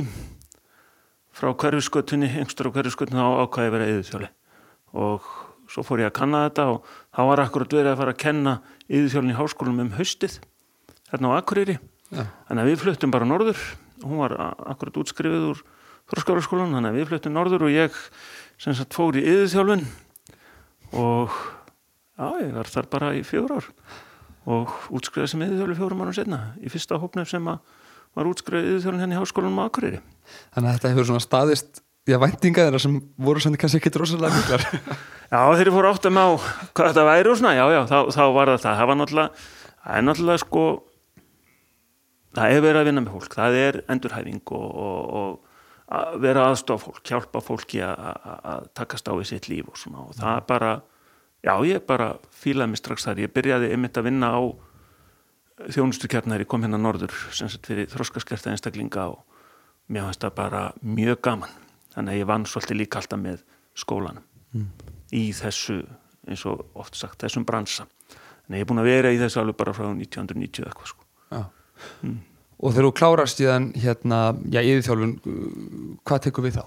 frá 1.40 1.50
hverjuskötunni, 1.56 2.28
yngstur 2.42 2.70
á 2.70 2.74
hverjuskötunni 2.76 3.20
á 3.20 3.40
ákvæði 3.44 3.74
verið 3.74 3.92
yðurþjóli 3.94 4.30
og 5.00 5.28
svo 5.70 5.84
fór 5.86 6.02
ég 6.02 6.10
að 6.10 6.18
kanna 6.18 6.42
þetta 6.48 6.66
og 6.74 6.90
þá 7.14 7.20
var 7.30 7.42
akkurat 7.44 7.76
verið 7.78 7.92
að 7.92 8.00
fara 8.02 8.14
að 8.14 8.22
kenna 8.24 8.56
yðurþjólinn 8.90 9.32
í 9.32 9.38
háskólum 9.38 9.82
um 9.84 9.94
haustið 9.98 10.40
hérna 11.12 11.30
á 11.30 11.38
Akureyri. 11.38 11.78
Já. 12.10 12.26
þannig 12.48 12.64
að 12.64 12.68
við 12.70 12.80
fluttum 12.82 13.12
bara 13.14 13.28
norður. 13.28 13.60
Hún 14.02 14.18
var 14.18 14.34
akkurat 14.72 14.96
útskrifið 14.98 15.44
úr 15.52 15.58
þróskáraskólan, 16.10 16.74
þannig 16.74 16.90
að 16.90 16.98
við 16.98 17.10
fluttum 17.10 17.36
norður 17.36 17.66
og 17.68 17.74
ég 17.74 17.98
sem 18.60 18.74
sagt 18.74 18.96
fór 18.96 19.18
í 19.18 19.22
yðurþjólun 19.22 19.84
og 20.98 21.36
já, 22.18 22.26
ég 22.42 22.54
var 22.56 22.70
þar 22.72 22.88
bara 22.90 23.12
í 23.14 23.22
fjögur 23.26 23.60
ár 23.60 23.68
og 24.50 24.72
útskrifaði 24.96 25.30
sem 25.30 25.44
yðurþjóli 25.46 25.76
fjórum 25.78 26.02
árum 26.02 26.16
setna 26.16 26.40
í 26.58 26.72
fyrsta 26.72 26.98
hópnum 26.98 27.28
sem 27.28 27.46
var 27.46 28.30
útskrifið 28.32 28.72
yðurþjólun 28.72 29.04
henni 29.04 29.18
í 29.18 29.20
háskólanum 29.20 29.62
á 29.62 29.68
Akureyri. 29.68 30.02
Þannig 30.56 30.66
að 30.72 30.76
þetta 30.78 30.92
hefur 30.94 31.08
svona 31.12 31.24
staðist 31.24 31.82
Já, 32.08 32.16
væntinga 32.22 32.64
þeirra 32.66 32.80
sem 32.80 32.94
voru 33.20 33.40
svona 33.42 33.58
kannski 33.60 33.78
ekki 33.80 33.92
rosalega 34.00 34.32
miklar. 34.38 34.62
Já, 35.30 35.40
þegar 35.52 35.68
ég 35.68 35.74
fór 35.76 35.88
átt 35.90 36.06
að 36.08 36.14
má 36.16 36.22
hvað 36.74 36.88
þetta 36.88 37.02
væri 37.06 37.30
og 37.30 37.36
svona, 37.38 37.52
já, 37.54 37.64
já, 37.70 37.80
þá, 37.86 37.98
þá 38.16 38.22
var 38.34 38.50
það 38.50 38.62
það. 38.64 38.80
Var 38.90 38.96
náttúrulega, 38.98 39.44
það 39.84 39.98
er 40.00 40.06
náttúrulega 40.08 40.42
sko, 40.42 40.62
það 42.38 42.54
er 42.56 42.64
verið 42.64 42.80
að 42.80 42.88
vinna 42.90 43.04
með 43.04 43.12
fólk, 43.14 43.36
það 43.38 43.58
er 43.60 43.78
endurhæfing 43.94 44.52
og, 44.58 44.64
og, 44.86 45.14
og 45.20 45.94
að 46.00 46.16
vera 46.24 46.48
aðstofa 46.50 46.88
fólk, 46.88 47.02
hjálpa 47.12 47.44
fólki 47.46 47.82
að- 47.86 48.66
takast 48.80 49.06
á 49.06 49.14
í 49.22 49.28
sitt 49.30 49.46
líf 49.52 49.70
og 49.70 49.78
svona. 49.78 50.02
Og 50.08 50.18
það 50.18 50.42
bara, 50.50 50.72
já, 51.46 51.54
ég 51.70 51.86
bara 51.86 52.10
fílaði 52.42 52.72
mig 52.74 52.82
strax 52.82 53.06
þar, 53.06 53.22
ég 53.22 53.34
byrjaði 53.36 53.70
einmitt 53.76 54.02
að 54.02 54.08
vinna 54.10 54.32
á 54.34 54.40
þjónustukjarnar, 55.70 56.42
ég 56.42 56.48
kom 56.50 56.62
hérna 56.64 56.78
norður 56.80 57.14
sem 57.36 57.50
sagt 57.52 57.68
fyrir 57.70 57.86
þroskaskerta 57.92 58.50
einstaklinga 58.54 59.06
og 59.12 59.22
mér 59.92 60.06
fannst 60.08 60.24
það 60.24 60.34
bara 60.38 60.62
mjög 60.82 61.20
gaman 61.26 61.58
þannig 61.94 62.14
að 62.14 62.20
ég 62.22 62.30
vann 62.30 62.46
svolítið 62.48 62.80
líka 62.80 63.00
alltaf 63.00 63.20
með 63.20 63.44
skólanum 63.78 64.66
í 65.14 65.24
þessu 65.34 65.80
eins 66.28 66.42
og 66.46 66.64
oft 66.78 66.98
sagt, 66.98 67.20
þessum 67.22 67.46
bransa 67.48 67.86
en 68.50 68.58
ég 68.58 68.64
er 68.64 68.68
búin 68.68 68.82
að 68.82 68.90
vera 68.90 69.12
í 69.14 69.20
þessu 69.20 69.40
alveg 69.42 69.58
bara 69.60 69.74
frá 69.76 69.86
1990 69.92 70.66
eitthvað 70.66 70.90
sko. 70.90 71.06
Já. 71.30 71.42
Og 72.60 72.74
þegar 72.74 72.86
þú 72.88 72.92
klárast 72.98 73.40
síðan 73.40 73.70
hérna, 73.78 74.18
já, 74.52 74.60
yfirþjálfun 74.60 75.14
hvað 76.04 76.22
tekur 76.26 76.46
við 76.46 76.58
þá? 76.58 76.64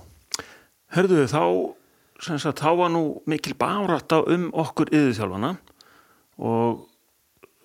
Hörðu 0.96 1.28
þá 1.30 1.44
sem 2.24 2.40
sagt, 2.40 2.64
þá 2.64 2.72
var 2.80 2.92
nú 2.94 3.04
mikil 3.30 3.56
bárætt 3.60 4.16
á 4.16 4.24
um 4.24 4.48
okkur 4.64 4.94
yðurþjálfana 4.96 5.56
og 6.40 6.86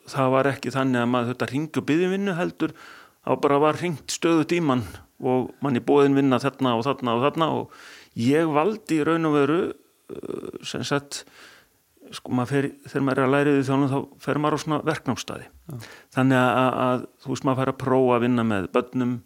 það 0.09 0.33
var 0.35 0.51
ekki 0.51 0.73
þannig 0.75 1.05
að 1.05 1.13
maður 1.13 1.33
þetta 1.33 1.51
ringi 1.53 1.81
og 1.81 1.87
byggði 1.89 2.11
vinnu 2.15 2.35
heldur 2.37 2.75
þá 2.75 3.33
bara 3.45 3.61
var 3.63 3.79
ringt 3.81 4.13
stöðu 4.13 4.49
díman 4.51 4.83
og 5.19 5.53
mann 5.65 5.79
í 5.79 5.85
bóðin 5.85 6.17
vinna 6.19 6.41
þarna 6.43 6.77
og 6.79 6.85
þarna 6.87 7.15
og 7.17 7.23
þarna 7.27 7.51
og 7.59 7.79
ég 8.19 8.51
valdi 8.55 9.01
í 9.01 9.07
raun 9.07 9.29
og 9.29 9.37
veru 9.37 9.61
uh, 9.69 10.51
sem 10.67 10.85
sagt 10.87 11.25
sko 12.15 12.33
maður 12.33 12.53
fer, 12.53 12.69
þegar 12.89 13.05
maður 13.05 13.21
er 13.21 13.27
að 13.27 13.33
læra 13.35 13.55
yfir 13.55 13.67
þjálfum 13.69 13.91
þá 13.93 14.23
fer 14.25 14.39
maður 14.41 14.57
á 14.57 14.63
svona 14.63 14.79
verknámsstaði. 14.89 15.49
Þannig 16.17 16.39
að, 16.41 16.53
að, 16.61 16.77
að 16.85 17.03
þú 17.23 17.33
veist 17.33 17.49
maður 17.49 17.61
fær 17.61 17.73
að 17.73 17.81
prófa 17.83 18.15
að 18.15 18.23
vinna 18.25 18.45
með 18.49 18.69
börnum 18.77 19.17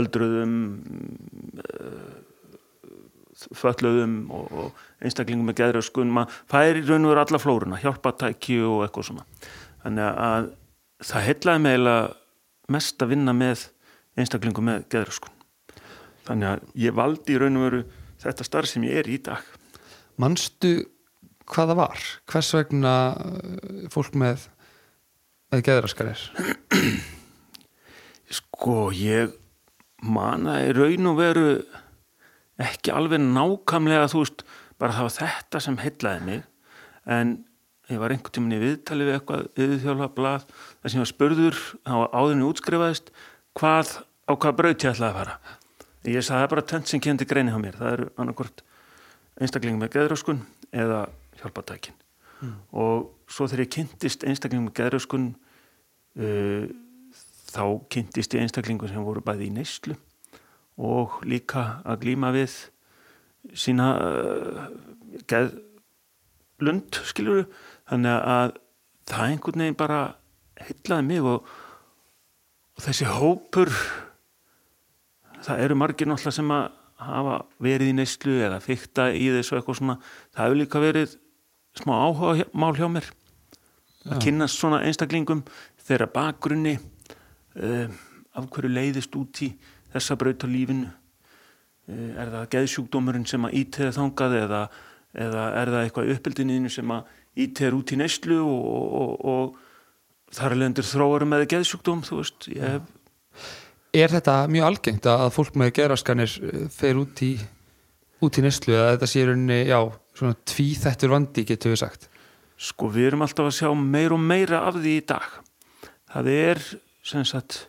öldruðum 0.00 0.58
föllöðum 3.56 4.14
og, 4.36 4.50
og 4.52 5.04
einstaklingum 5.04 5.48
með 5.48 5.60
geðröskun. 5.62 6.12
Maður 6.12 6.40
fær 6.50 6.78
í 6.78 6.84
raun 6.84 7.06
og 7.06 7.14
veru 7.14 7.24
alla 7.24 7.40
flóruna 7.40 7.80
hjálpatæki 7.80 8.60
og 8.66 8.84
eitthvað 8.84 9.10
svona. 9.10 9.26
Þannig 9.84 10.08
að 10.10 10.50
það 11.10 11.28
heitlaði 11.28 11.64
meðlega 11.64 12.02
mest 12.76 13.02
að 13.02 13.14
vinna 13.14 13.34
með 13.36 13.64
einstaklingum 14.18 14.66
með 14.70 14.86
geðröskun 14.92 15.36
þannig 16.26 16.52
að 16.54 16.64
ég 16.82 16.96
valdi 16.96 17.34
í 17.34 17.40
raun 17.40 17.58
og 17.60 17.66
veru 17.68 17.82
þetta 18.20 18.46
starf 18.46 18.70
sem 18.70 18.86
ég 18.88 19.02
er 19.02 19.10
í 19.10 19.20
dag 19.30 19.44
Manstu 20.20 20.74
hvað 21.50 21.72
það 21.72 21.78
var? 21.78 22.08
Hvers 22.30 22.50
vegna 22.54 22.94
uh, 23.16 23.84
fólk 23.92 24.16
með 24.18 24.48
með 25.50 25.64
geðraskar 25.66 26.12
er? 26.12 26.24
Sko, 28.40 28.90
ég 28.94 29.34
mana 30.00 30.60
í 30.62 30.70
raun 30.76 31.10
og 31.10 31.18
veru 31.18 31.46
ekki 32.60 32.92
alveg 32.94 33.22
nákvæmlega, 33.24 34.10
þú 34.12 34.22
veist, 34.22 34.44
bara 34.80 34.94
það 34.94 35.08
var 35.08 35.16
þetta 35.16 35.62
sem 35.64 35.78
heitlaði 35.80 36.26
mig, 36.28 36.44
en 37.10 37.32
ég 37.90 37.98
var 37.98 38.14
einhvern 38.14 38.36
tímann 38.36 38.54
í 38.54 38.60
viðtali 38.62 39.08
við 39.08 39.16
eitthvað 39.16 39.48
viðþjóla 39.58 40.10
blað, 40.14 40.46
það 40.78 40.92
sem 40.92 41.00
ég 41.00 41.04
var 41.04 41.10
spurður 41.10 41.60
á 41.82 41.94
áðurinn 42.14 42.46
útskrifaðist, 42.46 43.10
hvað, 43.58 43.96
á 44.28 44.32
hvað 44.34 44.58
braut 44.60 44.84
ég 44.84 44.92
ætlaði 44.92 45.10
að 45.10 45.18
fara. 45.18 45.38
Ég 46.08 46.24
sagði 46.24 46.38
það 46.38 46.44
er 46.44 46.52
bara 46.54 46.68
tönt 46.72 46.90
sem 46.90 47.02
kendi 47.04 47.28
greini 47.28 47.52
á 47.52 47.58
mér, 47.60 47.76
það 47.76 47.94
eru 47.96 48.10
annarkvort 48.16 48.62
einstaklingum 49.40 49.82
með 49.84 49.94
geðröskun 49.96 50.44
eða 50.72 51.00
hjálpatækin. 51.40 51.96
Og 52.72 53.10
svo 53.28 53.48
þegar 53.48 53.64
ég 53.66 53.72
kynntist 53.74 54.24
einstaklingum 54.24 54.70
með 54.70 54.78
geðröskun, 54.80 55.26
uh, 56.20 56.68
þá 57.50 57.64
kynntist 57.92 58.36
ég 58.36 58.46
einstaklingum 58.46 58.88
sem 58.88 59.04
voru 59.04 59.22
bæði 59.24 59.50
í 59.50 59.54
neyslu 59.54 59.96
og 60.80 61.20
líka 61.28 61.82
að 61.84 62.04
glíma 62.06 62.30
við 62.32 62.54
sína 63.56 63.90
uh, 64.00 64.62
geðlund 65.28 67.00
skilur 67.08 67.44
þannig 67.90 68.28
að 68.34 68.54
það 69.10 69.26
einhvern 69.26 69.64
veginn 69.64 69.80
bara 69.80 70.00
heitlaði 70.60 71.08
mig 71.08 71.26
og, 71.26 71.48
og 72.80 72.86
þessi 72.86 73.04
hópur 73.12 73.68
það 75.44 75.64
eru 75.66 75.74
margir 75.76 76.08
náttúrulega 76.08 76.32
sem 76.32 76.52
að 76.54 76.78
hafa 77.00 77.34
verið 77.60 77.90
í 77.90 77.96
neyslu 77.98 78.38
eða 78.46 78.60
fykta 78.64 79.10
í 79.12 79.26
þessu 79.34 79.58
eitthvað 79.58 79.76
svona. 79.76 79.96
Það 80.32 80.46
hefur 80.46 80.60
líka 80.60 80.80
verið 80.80 81.12
smá 81.76 81.92
áhuga 82.06 82.46
mál 82.56 82.72
hjá 82.78 82.86
mér. 82.88 83.10
Að 84.08 84.24
kynnast 84.24 84.56
svona 84.56 84.80
einstaklingum 84.88 85.44
þeirra 85.84 86.08
bakgrunni 86.14 86.78
um, 86.80 87.92
af 88.32 88.48
hverju 88.48 88.72
leiðist 88.72 89.16
út 89.20 89.44
í 89.44 89.52
þessa 89.92 90.16
braut 90.16 90.40
á 90.40 90.48
lífinu. 90.48 90.88
Uh, 91.84 92.10
er 92.16 92.32
það 92.32 92.50
geðsjúkdómurinn 92.56 93.28
sem 93.28 93.44
að 93.44 93.58
íteða 93.60 93.96
þangað 93.98 94.38
eða, 94.40 94.66
eða 95.28 95.48
er 95.60 95.76
það 95.76 95.82
eitthvað 95.84 96.08
í 96.08 96.16
uppbyldininu 96.16 96.72
sem 96.72 96.96
að 96.96 97.16
íteða 97.44 97.76
út 97.76 97.92
í 97.92 98.00
neyslu 98.00 98.40
og, 98.40 98.70
og, 99.04 99.18
og 99.34 99.66
þar 100.36 100.54
er 100.54 100.60
lendur 100.64 100.86
þróarum 100.86 101.32
með 101.34 101.48
geðsjúkdóm 101.54 102.04
þú 102.06 102.22
veist, 102.22 102.50
hef 102.54 102.96
Er 103.90 104.12
þetta 104.12 104.44
mjög 104.46 104.66
algengt 104.68 105.06
að 105.10 105.32
fólk 105.34 105.56
með 105.58 105.72
geðraskanir 105.80 106.34
uh, 106.46 106.66
fer 106.70 107.00
út 107.00 107.22
í 107.26 107.32
út 108.20 108.38
í 108.38 108.44
neslu 108.44 108.74
eða 108.76 108.92
þetta 108.94 109.08
sé 109.08 109.24
rauninni, 109.26 109.58
já, 109.66 109.78
svona 110.18 110.36
tvíþættur 110.52 111.14
vandi 111.14 111.44
getur 111.48 111.74
við 111.74 111.80
sagt? 111.82 112.06
Sko 112.60 112.90
við 112.92 113.10
erum 113.10 113.24
alltaf 113.24 113.48
að 113.48 113.56
sjá 113.56 113.70
meir 113.72 114.14
og 114.14 114.20
meira 114.20 114.60
af 114.68 114.76
því 114.76 114.96
í 114.98 115.04
dag. 115.08 115.28
Það 116.12 116.30
er 116.34 116.62
sem 117.06 117.24
sagt 117.24 117.62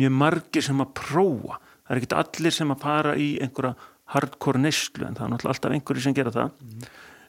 mjög 0.00 0.16
margir 0.18 0.66
sem 0.66 0.82
að 0.82 0.94
prófa. 0.98 1.60
Það 1.84 1.94
er 1.94 2.00
ekkit 2.00 2.16
allir 2.18 2.56
sem 2.56 2.74
að 2.74 2.82
fara 2.82 3.14
í 3.20 3.28
einhverja 3.44 3.74
hardcore 4.14 4.60
neyslu 4.60 5.06
en 5.06 5.16
það 5.16 5.26
er 5.26 5.32
náttúrulega 5.32 5.54
alltaf 5.54 5.76
einhverju 5.76 6.04
sem 6.04 6.16
gera 6.16 6.34
það. 6.34 6.56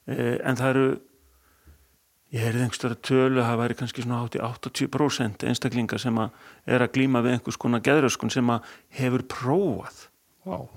Eh, 0.10 0.38
en 0.42 0.58
það 0.58 0.72
eru, 0.72 0.88
ég 2.34 2.42
heyrði 2.42 2.66
einhverstara 2.66 2.98
tölu 3.06 3.42
að 3.42 3.48
það 3.50 3.60
væri 3.62 3.78
kannski 3.80 4.04
svona 4.06 4.22
hátt 4.24 4.38
í 4.38 4.44
80% 4.44 5.46
einstaklinga 5.50 6.00
sem 6.02 6.18
að 6.20 6.30
er 6.66 6.86
að 6.86 6.94
glíma 6.98 7.22
við 7.26 7.38
einhvers 7.38 7.60
konar 7.62 7.84
geðröskun 7.86 8.34
sem 8.34 8.50
að 8.50 8.70
hefur 9.00 9.26
prófað 9.32 10.06
Wow. 10.46 10.68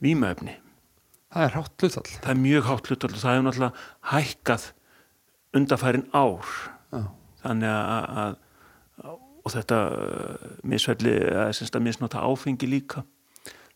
vímaefni. 0.00 0.54
Það 1.28 1.44
er 1.44 1.56
hátt 1.58 1.82
hlutall. 1.82 2.08
Það 2.08 2.30
er 2.32 2.38
mjög 2.40 2.68
hátt 2.68 2.86
hlutall 2.88 3.10
og 3.12 3.20
það 3.20 3.34
hefur 3.34 3.46
náttúrulega 3.48 4.12
hækkað 4.12 4.68
undarfærin 5.58 6.06
ár. 6.16 6.52
Já. 6.92 7.02
þannig 7.42 7.68
að, 7.68 8.04
að 8.22 8.36
og 9.48 9.52
þetta 9.54 9.76
uh, 9.88 10.48
misvelli 10.68 11.14
að 11.32 11.52
semst 11.56 11.76
að 11.76 11.84
misnota 11.86 12.22
áfengi 12.24 12.68
líka 12.68 13.04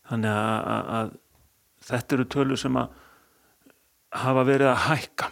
þannig 0.09 0.33
að, 0.33 0.57
að, 0.73 0.89
að 0.97 1.13
þetta 1.87 2.17
eru 2.17 2.25
tölur 2.35 2.59
sem 2.61 2.77
að 2.81 2.99
hafa 4.23 4.43
verið 4.49 4.69
að 4.69 4.83
hækka 4.87 5.29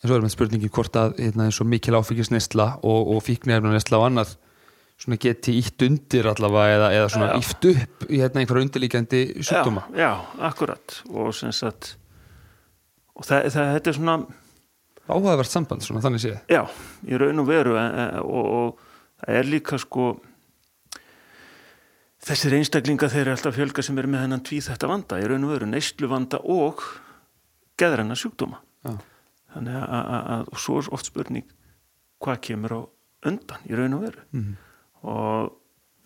En 0.00 0.08
svo 0.08 0.16
er 0.16 0.22
með 0.24 0.32
spurningi 0.32 0.70
hvort 0.72 0.94
að 0.96 1.18
hérna, 1.20 1.44
eins 1.50 1.58
og 1.60 1.68
mikil 1.68 1.96
áfengisnesla 1.98 2.68
og, 2.80 3.10
og 3.14 3.18
fíknefnunesla 3.26 3.98
og 4.00 4.06
annað 4.08 4.30
svona 5.00 5.16
geti 5.20 5.54
ítt 5.60 5.80
undir 5.84 6.26
allavega 6.28 6.74
eða, 6.76 6.88
eða 6.96 7.08
svona 7.12 7.28
Já. 7.30 7.40
ítt 7.40 7.66
upp 7.70 8.06
í 8.08 8.20
hérna, 8.20 8.40
einhverja 8.42 8.66
undirlíkjandi 8.66 9.20
sjúkdóma. 9.44 9.84
já, 9.96 10.00
já, 10.04 10.10
akkurat 10.48 10.96
og 11.12 11.30
sem 11.36 11.52
sagt 11.56 11.94
og 13.16 13.24
það, 13.28 13.48
það, 13.52 13.70
þetta 13.78 13.90
er 13.94 13.98
svona 14.00 14.16
Áhugavert 15.10 15.50
samband, 15.50 15.82
svona 15.82 16.02
þannig 16.04 16.20
séð. 16.22 16.36
já, 16.52 16.60
í 17.08 17.16
raun 17.18 17.40
og 17.42 17.48
veru 17.48 17.72
e, 17.80 17.84
e, 17.84 18.04
og, 18.20 18.50
og 18.60 19.24
það 19.24 19.38
er 19.40 19.48
líka 19.50 19.78
sko 19.82 20.10
þessir 22.28 22.54
einstaklinga 22.58 23.08
þeir 23.10 23.22
eru 23.24 23.34
alltaf 23.36 23.56
fjölga 23.56 23.84
sem 23.84 23.98
eru 24.00 24.10
með 24.12 24.24
hennan 24.26 24.42
tví 24.44 24.60
þetta 24.64 24.88
vanda 24.90 25.18
í 25.20 25.26
raun 25.28 25.46
og 25.48 25.54
veru, 25.54 25.68
neyslu 25.70 26.08
vanda 26.12 26.40
og 26.44 26.84
geðranna 27.80 28.16
sjúkdóma 28.20 28.60
Já. 28.84 28.94
Þannig 29.54 29.76
að, 29.82 30.46
og 30.52 30.58
svo 30.62 30.78
er 30.80 30.90
oft 30.94 31.10
spurning 31.10 31.46
hvað 32.20 32.42
kemur 32.48 32.74
á 32.76 32.80
undan 33.30 33.66
í 33.68 33.76
raun 33.76 33.96
og 33.98 34.04
veru? 34.06 34.26
Mhm. 34.36 34.56
og 35.02 35.56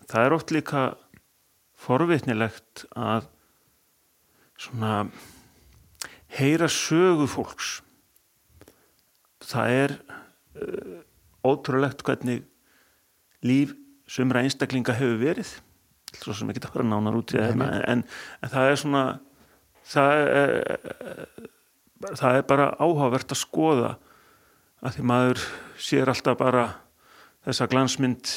það 0.07 0.25
er 0.25 0.33
oft 0.35 0.51
líka 0.55 0.83
forvitnilegt 1.85 2.85
að 2.95 3.27
svona 4.57 5.09
heyra 6.35 6.67
sögu 6.71 7.27
fólks. 7.27 7.81
Það 9.45 9.73
er 9.75 9.93
uh, 10.55 11.01
ótrúlegt 11.45 12.03
hvernig 12.07 12.45
líf 13.45 13.75
sumra 14.07 14.41
einstaklinga 14.45 14.95
hefur 14.95 15.19
verið. 15.21 15.51
Svo 16.15 16.33
sem 16.33 16.49
ekki 16.49 16.63
að 16.63 16.77
fara 16.77 16.87
nánar 16.87 17.17
út 17.19 17.33
í 17.33 17.37
það 17.37 17.49
hérna, 17.51 17.69
en, 17.91 18.05
en 18.41 18.53
það 18.53 18.71
er 18.71 18.79
svona 18.79 19.03
það 19.85 20.13
er, 20.15 20.59
það 22.03 22.39
er 22.39 22.45
bara 22.49 22.67
áhugavert 22.79 23.31
að 23.31 23.41
skoða 23.41 23.93
að 24.85 24.97
því 24.97 25.07
maður 25.11 25.45
sér 25.81 26.11
alltaf 26.11 26.37
bara 26.39 26.65
þessa 27.45 27.69
glansmynd 27.71 28.33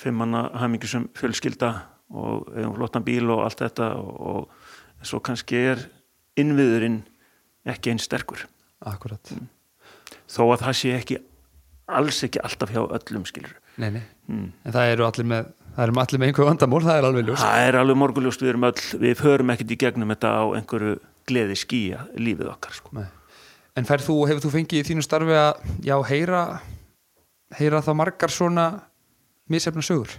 fimmanna 0.00 0.46
hamingisum 0.60 1.08
fjölskylda 1.16 1.72
og 2.14 2.48
um 2.60 2.76
flottan 2.76 3.04
bíl 3.04 3.26
og 3.32 3.44
allt 3.46 3.64
þetta 3.64 3.90
og, 3.98 4.14
og 4.20 5.06
svo 5.06 5.20
kannski 5.24 5.60
er 5.72 5.82
innviðurinn 6.40 7.02
ekki 7.68 7.92
einn 7.92 8.02
sterkur. 8.02 8.46
Akkurat 8.84 9.32
þó 10.30 10.46
að 10.52 10.64
það 10.64 10.78
sé 10.78 10.94
ekki 10.96 11.18
alls 11.94 12.22
ekki 12.26 12.40
alltaf 12.44 12.72
hjá 12.72 12.82
öllum 12.84 13.26
skilur 13.28 13.54
Nei, 13.76 13.90
nei, 13.90 14.02
mm. 14.30 14.46
en 14.64 14.74
það 14.74 14.92
eru 14.92 15.06
allir 15.08 15.28
með 15.28 15.48
það 15.74 15.84
eru 15.84 15.96
allir 16.04 16.22
með 16.22 16.30
einhver 16.30 16.48
vandamál, 16.48 16.80
það 16.84 16.98
er 17.00 17.08
alveg 17.08 17.28
ljós 17.28 17.42
Það 17.42 17.64
er 17.64 17.78
alveg 17.80 17.98
morguljóst, 18.00 18.44
við 18.44 18.52
erum 18.52 18.68
öll 18.70 19.00
við 19.02 19.16
förum 19.20 19.52
ekkert 19.54 19.74
í 19.74 19.78
gegnum 19.82 20.14
þetta 20.14 20.30
á 20.32 20.44
einhverju 20.60 20.94
gleði 21.28 21.56
skýja 21.58 22.06
lífið 22.18 22.50
okkar 22.52 22.76
sko. 22.76 23.04
En 23.74 23.86
þú, 23.88 24.16
hefur 24.28 24.42
þú 24.44 24.52
fengið 24.52 24.80
í 24.80 24.86
þínu 24.90 25.04
starfi 25.04 25.36
að 25.38 25.62
já, 25.82 25.96
heyra 26.08 26.44
heyra 27.58 27.82
þá 27.84 27.92
margar 27.96 28.32
svona 28.32 28.66
misefna 29.50 29.82
sögur? 29.84 30.10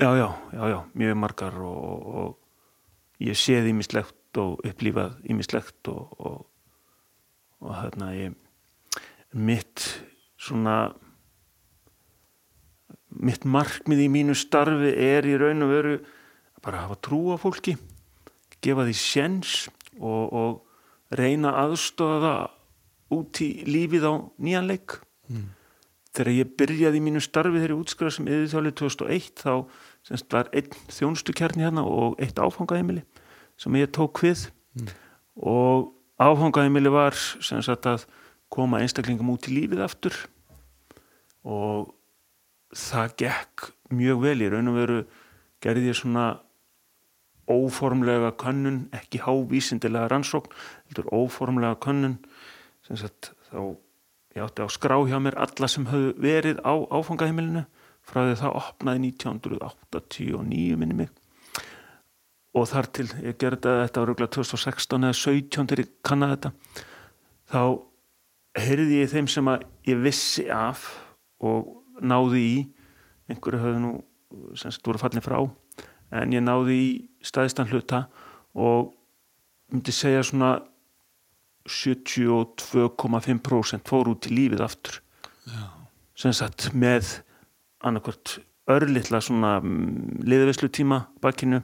Já, 0.00 0.10
já, 0.18 0.28
já, 0.52 0.62
já 0.72 0.78
mjög 0.94 1.16
margar 1.16 1.58
og, 1.62 2.06
og 2.06 3.22
ég 3.22 3.38
séð 3.38 3.70
ímislegt 3.70 4.40
og 4.40 4.58
upplýfað 4.66 5.20
ímislegt 5.30 5.90
og, 5.92 6.16
og, 6.18 6.40
og 7.62 7.76
hérna 7.78 8.10
ég 8.16 8.34
mitt 9.34 9.84
svona 10.40 10.94
mitt 13.14 13.46
markmið 13.46 14.04
í 14.06 14.10
mínu 14.10 14.34
starfi 14.38 14.90
er 14.98 15.26
í 15.26 15.36
raun 15.38 15.62
og 15.62 15.70
veru 15.70 15.94
bara 16.64 16.80
að 16.80 16.88
hafa 16.88 17.00
trú 17.06 17.20
á 17.30 17.36
fólki 17.38 17.76
gefa 18.64 18.88
því 18.88 18.96
sjens 18.98 19.54
og, 20.00 20.32
og 20.32 21.16
reyna 21.18 21.54
aðstofa 21.64 22.20
það 22.24 23.14
út 23.14 23.40
í 23.44 23.48
lífið 23.68 24.06
á 24.08 24.12
nýjanleik 24.42 24.98
mm. 25.30 25.46
þegar 26.16 26.32
ég 26.34 26.52
byrjaði 26.58 27.00
í 27.00 27.04
mínu 27.04 27.22
starfi 27.22 27.60
þegar 27.60 27.74
ég 27.74 27.82
útskriða 27.82 28.16
sem 28.16 28.30
yfirþjálið 28.30 28.76
2001 28.80 29.44
þá 29.44 29.54
semst 30.08 30.36
var 30.36 30.50
einn 30.56 30.78
þjónustukjarni 30.92 31.66
hérna 31.66 31.84
og 31.88 32.18
eitt 32.22 32.40
áfangaheimili 32.40 33.04
sem 33.60 33.76
ég 33.78 33.92
tók 33.94 34.22
við 34.24 34.48
mm. 34.78 34.94
og 35.46 35.92
áfangaheimili 36.22 36.92
var 36.92 37.16
semst 37.18 37.90
að 37.90 38.06
koma 38.54 38.80
einstaklingum 38.82 39.32
út 39.34 39.48
í 39.50 39.56
lífið 39.58 39.84
aftur 39.84 40.16
og 41.44 41.92
það 42.74 43.14
gekk 43.24 43.68
mjög 43.94 44.24
vel 44.24 44.38
í 44.42 44.50
raun 44.50 44.70
og 44.72 44.78
veru 44.78 44.98
gerði 45.64 45.90
ég 45.92 45.98
svona 45.98 46.26
óformlega 47.50 48.32
könnun, 48.40 48.84
ekki 48.96 49.20
hávísindilega 49.24 50.08
rannsókn, 50.12 50.52
heldur 50.88 51.10
óformlega 51.12 51.78
könnun. 51.82 52.18
Sem 52.86 53.00
sagt 53.00 53.32
þá 53.50 53.76
ég 54.34 54.44
átti 54.44 54.64
á 54.64 54.68
skrá 54.72 54.98
hjá 55.06 55.18
mér 55.22 55.38
alla 55.40 55.68
sem 55.70 55.86
höfðu 55.88 56.14
verið 56.24 56.62
á 56.64 56.74
áfangaheimilinu. 56.90 57.66
Frá 58.04 58.26
því 58.26 58.40
það 58.42 58.56
opnaði 58.60 59.12
1989 59.14 60.80
minni 60.80 60.98
mig. 61.04 61.12
Og 62.54 62.68
þar 62.70 62.90
til 62.94 63.08
ég 63.24 63.38
gerði 63.40 63.78
þetta 63.80 64.02
á 64.02 64.06
röglega 64.06 64.34
2016 64.36 65.06
eða 65.08 65.16
17 65.18 65.70
til 65.70 65.80
ég 65.80 65.94
kannaði 66.04 66.36
þetta 66.36 66.52
þá 67.50 67.62
heyrði 68.64 69.00
ég 69.02 69.10
þeim 69.12 69.28
sem 69.30 69.50
að 69.50 69.64
ég 69.88 70.00
vissi 70.04 70.46
af 70.52 70.86
og 71.44 71.70
náði 72.02 72.42
í. 72.44 72.56
Einhverju 73.30 73.60
höfðu 73.62 73.82
nú 73.82 73.92
semst 74.58 74.84
voru 74.86 75.00
fallin 75.00 75.24
frá 75.24 75.38
en 76.14 76.32
ég 76.34 76.42
náði 76.44 76.74
í 76.74 77.08
staðistan 77.24 77.70
hluta 77.70 77.98
og 78.54 78.92
myndi 79.72 79.92
segja 79.94 80.22
svona 80.26 80.50
72,5% 81.64 83.88
fór 83.88 84.08
út 84.12 84.26
í 84.28 84.30
lífið 84.36 84.60
aftur. 84.64 84.94
Sem 86.14 86.32
sagt 86.36 86.60
með 86.76 87.04
annarkvört 87.84 88.38
örlittla 88.70 89.20
svona 89.24 89.52
mm, 89.60 90.22
liðveislu 90.24 90.68
tíma 90.72 90.98
bakkinu 91.24 91.60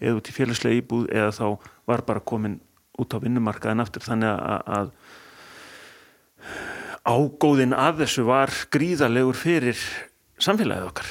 eða 0.00 0.16
út 0.18 0.28
í 0.30 0.32
félagslega 0.34 0.78
íbúð 0.80 1.04
eða 1.12 1.30
þá 1.36 1.46
var 1.90 2.00
bara 2.06 2.20
komin 2.24 2.60
út 3.00 3.14
á 3.16 3.18
vinnumarkaðin 3.22 3.84
aftur. 3.84 4.02
Þannig 4.04 4.30
að, 4.30 4.60
að 4.78 4.88
ágóðin 7.10 7.74
að 7.76 7.94
þessu 8.04 8.22
var 8.28 8.50
gríðarlegur 8.72 9.36
fyrir 9.36 9.78
samfélagið 10.40 10.90
okkar 10.90 11.08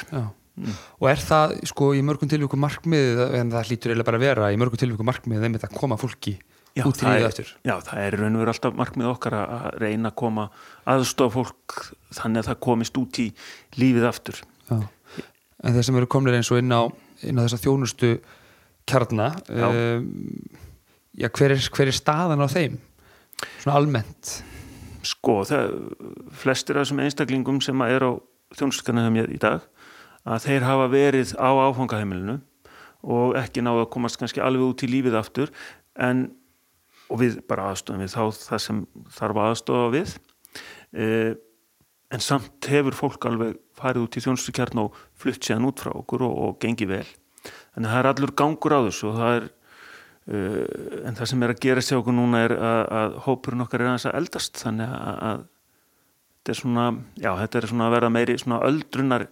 mm. 0.59 0.77
og 0.99 1.09
er 1.11 1.23
það 1.23 1.55
sko 1.71 1.89
í 1.97 2.03
mörgum 2.05 2.29
tilvíku 2.31 2.59
markmið 2.59 3.23
en 3.39 3.51
það 3.53 3.67
hlýtur 3.69 3.93
eiginlega 3.93 4.09
bara 4.11 4.19
að 4.19 4.25
vera 4.27 4.53
í 4.53 4.59
mörgum 4.61 4.81
tilvíku 4.81 5.07
markmið 5.07 5.45
þeim 5.45 5.59
að 5.59 5.75
koma 5.75 5.97
fólki 5.99 6.35
já, 6.77 6.83
út 6.85 7.01
í 7.01 7.07
lífið 7.07 7.27
eftir 7.27 7.51
Já, 7.65 7.75
það 7.85 8.01
er 8.03 8.17
raun 8.19 8.37
og 8.37 8.43
veru 8.43 8.53
alltaf 8.53 8.77
markmið 8.79 9.11
okkar 9.11 9.37
að 9.39 9.67
reyna 9.83 10.11
að 10.11 10.17
koma 10.21 10.47
aðstofa 10.89 11.35
fólk 11.39 11.77
þannig 12.17 12.43
að 12.43 12.49
það 12.49 12.59
komist 12.67 12.99
út 13.01 13.21
í 13.21 13.27
lífið 13.79 14.09
aftur 14.09 14.41
já. 14.41 14.77
En 15.59 15.75
þeir 15.75 15.87
sem 15.89 15.97
eru 15.99 16.07
komnir 16.11 16.37
eins 16.37 16.51
og 16.53 16.61
inn 16.61 16.71
á, 16.71 16.87
inn 17.27 17.39
á 17.39 17.43
þessa 17.43 17.59
þjónustu 17.65 18.13
kjarna 18.87 19.31
já. 19.43 19.67
Um, 19.67 20.05
já, 21.19 21.27
hver, 21.27 21.55
er, 21.55 21.65
hver 21.75 21.91
er 21.91 21.97
staðan 21.97 22.45
á 22.45 22.47
þeim? 22.51 22.79
Svona 23.59 23.79
almennt 23.79 24.39
Sko, 25.09 25.41
það, 25.47 25.75
flestir 26.41 26.77
af 26.77 26.85
þessum 26.85 27.03
einstaklingum 27.05 27.61
sem 27.63 27.85
er 27.87 28.03
á 28.03 28.11
þjónuskanum 28.57 29.19
í 29.21 29.39
dag 29.39 29.63
að 30.29 30.45
þeir 30.45 30.65
hafa 30.67 30.87
verið 30.91 31.33
á 31.41 31.49
áfangaheimilinu 31.49 32.37
og 33.09 33.37
ekki 33.39 33.63
náðu 33.63 33.85
að 33.85 33.91
komast 33.95 34.19
kannski 34.19 34.43
alveg 34.43 34.73
út 34.73 34.83
í 34.85 34.89
lífið 34.91 35.19
aftur 35.19 35.53
en, 35.99 36.27
og 37.09 37.21
við 37.23 37.39
bara 37.49 37.69
aðstofum 37.71 38.03
við 38.03 38.15
þá 38.15 38.23
það 38.43 38.63
sem 38.65 38.81
þarf 39.15 39.43
aðstofa 39.45 39.93
við. 39.95 40.17
E, 40.93 41.05
en 42.09 42.25
samt 42.25 42.69
hefur 42.69 42.97
fólk 42.97 43.29
alveg 43.29 43.55
farið 43.77 44.07
út 44.07 44.17
í 44.19 44.25
þjónustukjarn 44.25 44.83
og 44.83 44.99
flutt 45.19 45.45
séðan 45.45 45.69
út 45.69 45.81
frá 45.81 45.93
okkur 45.95 46.25
og, 46.27 46.35
og 46.45 46.59
gengi 46.61 46.89
vel. 46.89 47.05
Að 47.77 47.87
það 47.87 48.01
er 48.01 48.11
allur 48.11 48.35
gangur 48.35 48.75
á 48.75 48.79
þessu 48.89 49.09
og 49.11 49.17
það 49.21 49.39
er 49.39 49.49
Uh, 50.29 50.61
en 51.09 51.15
það 51.17 51.29
sem 51.31 51.41
er 51.41 51.51
að 51.55 51.61
gera 51.63 51.81
sér 51.81 52.03
okkur 52.03 52.13
núna 52.13 52.43
er 52.45 52.51
að, 52.53 52.81
að 52.99 53.13
hópurinn 53.25 53.63
okkar 53.63 53.81
er 53.81 53.87
aðeins 53.89 54.03
að 54.05 54.17
eldast. 54.19 54.59
Þannig 54.61 54.91
að, 54.93 55.21
að 55.25 55.39
þetta 56.35 56.53
er 56.53 56.59
svona, 56.59 56.83
já 57.17 57.29
þetta 57.39 57.57
er 57.57 57.67
svona 57.71 57.87
að 57.87 57.95
vera 57.95 58.11
meiri 58.13 58.35
öldrunar 58.59 59.25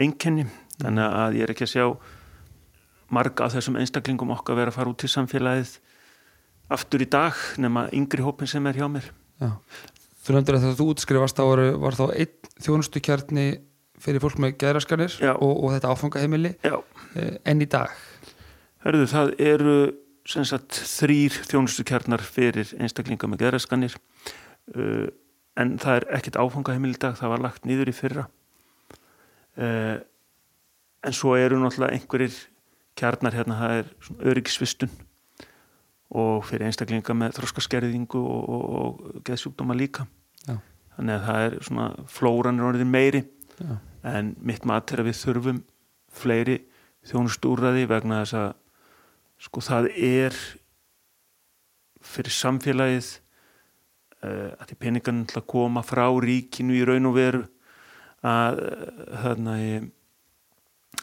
einkenni. 0.00 0.46
Þannig 0.80 1.18
að 1.22 1.38
ég 1.38 1.46
er 1.46 1.54
ekki 1.54 1.66
að 1.66 1.74
sjá 1.74 1.86
marga 3.14 3.46
af 3.46 3.54
þessum 3.54 3.78
einstaklingum 3.78 4.32
okkar 4.34 4.58
vera 4.58 4.72
að 4.72 4.78
fara 4.78 4.92
út 4.94 5.04
í 5.04 5.10
samfélagið 5.10 5.76
aftur 6.74 7.04
í 7.04 7.08
dag 7.10 7.36
nema 7.60 7.86
yngri 7.94 8.24
hópin 8.24 8.50
sem 8.50 8.64
er 8.66 8.80
hjá 8.80 8.88
mér. 8.90 9.10
Já. 9.42 9.52
Þú 10.24 10.36
nefndir 10.36 10.56
að 10.56 10.64
þegar 10.64 10.78
þú 10.78 10.86
útskrifast 10.94 11.38
þá 11.38 11.44
var, 11.82 11.98
þá 11.98 12.04
einn 12.16 12.52
þjónustukjarni 12.64 13.48
fyrir 14.04 14.22
fólk 14.22 14.40
með 14.42 14.56
gæðraskanir 14.62 15.18
og, 15.34 15.52
og 15.52 15.74
þetta 15.74 15.92
áfangaheimili 15.92 16.54
eh, 16.64 17.36
en 17.44 17.60
í 17.62 17.68
dag? 17.70 17.92
Hörðu, 18.84 19.04
það 19.12 19.34
eru 19.40 19.76
sagt, 20.24 20.80
þrýr 20.88 21.36
þjónustukjarnar 21.50 22.24
fyrir 22.24 22.72
einstaklinga 22.80 23.28
með 23.28 23.44
geðræskanir 23.44 23.96
uh, 24.76 25.06
en 25.60 25.76
það 25.80 26.00
er 26.00 26.08
ekkit 26.18 26.40
áfangaheimil 26.40 26.94
í 26.94 27.00
dag, 27.00 27.16
það 27.20 27.34
var 27.34 27.44
lagt 27.44 27.68
nýður 27.68 27.92
í 27.92 27.96
fyrra 27.96 28.26
uh, 29.58 29.96
en 31.04 31.16
svo 31.16 31.36
eru 31.36 31.60
náttúrulega 31.60 31.98
einhverjir 31.98 32.36
kjarnar 32.98 33.34
hérna, 33.34 33.58
það 33.58 33.78
er 33.78 34.28
öryggisvistun 34.32 34.92
og 36.14 36.44
fyrir 36.46 36.68
einstaklinga 36.68 37.16
með 37.18 37.38
þróskaskerðingu 37.40 38.20
og, 38.20 38.50
og, 38.54 38.64
og 38.78 39.22
geðsjúkdóma 39.26 39.76
líka 39.76 40.06
Já. 40.46 40.58
þannig 40.96 41.16
að 41.16 41.24
það 41.28 41.46
er 41.46 41.56
svona 41.68 41.88
flóranir 42.10 42.68
orðin 42.68 42.92
meiri 42.92 43.24
Já. 43.58 43.78
en 44.14 44.34
mitt 44.38 44.66
mat 44.68 44.92
er 44.92 45.02
að 45.02 45.10
við 45.10 45.20
þurfum 45.22 45.62
fleiri 46.14 46.60
þjónustúraði 47.08 47.88
vegna 47.90 48.22
þess 48.22 48.38
að 48.38 48.52
sko 49.44 49.64
það 49.64 49.90
er 49.96 50.38
fyrir 52.04 52.36
samfélagið 52.36 53.10
uh, 54.22 54.54
að 54.60 54.70
því 54.70 54.94
að 55.24 55.46
koma 55.50 55.82
frá 55.82 56.06
ríkinu 56.22 56.76
í 56.78 56.84
raun 56.86 57.10
og 57.10 57.18
veru 57.18 57.42
að 58.24 58.64
þarna 59.24 59.58
ég 59.60 59.92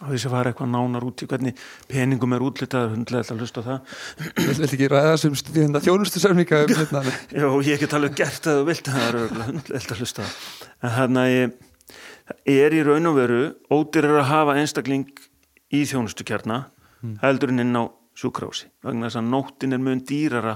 á 0.02 0.08
því 0.10 0.18
að 0.18 0.34
fara 0.34 0.52
eitthvað 0.52 0.72
nánar 0.72 1.06
út 1.06 1.22
í 1.22 1.28
hvernig 1.30 1.64
peningum 1.92 2.34
er 2.34 2.46
útlitað 2.46 2.94
hundlega 2.96 3.36
að 3.36 3.44
hlusta 3.44 3.64
það. 3.66 3.98
Þú 4.38 4.46
vilt 4.50 4.76
ekki 4.78 4.90
ræða 4.90 5.18
sem 5.22 5.36
stundin 5.38 5.82
þjónustu 5.86 6.22
samlinga 6.24 6.62
um 6.66 6.72
Já, 7.42 7.46
ég 7.46 7.68
hef 7.68 7.76
ekki 7.76 7.92
talað 7.92 8.16
gert 8.18 8.48
að 8.50 8.62
þú 8.62 8.68
vilt 8.72 8.92
það 8.92 9.08
er 9.08 9.20
hundlega 9.50 9.82
að 9.82 10.02
hlusta 10.02 10.30
en 10.82 11.22
ég 11.30 11.58
það 12.32 12.54
er 12.56 12.78
í 12.78 12.84
raun 12.88 13.10
og 13.12 13.18
veru 13.18 13.42
ódýrar 13.74 14.22
að 14.22 14.30
hafa 14.32 14.58
einstakling 14.62 15.10
í 15.72 15.84
þjónustukjarna 15.90 16.64
heldur 17.22 17.52
en 17.52 17.64
inn 17.64 17.78
á 17.78 17.84
sjúkrási 18.18 18.70
vegna 18.86 19.10
þess 19.10 19.20
að 19.20 19.30
nóttin 19.34 19.76
er 19.76 19.84
mjög 19.84 20.06
dýrara 20.10 20.56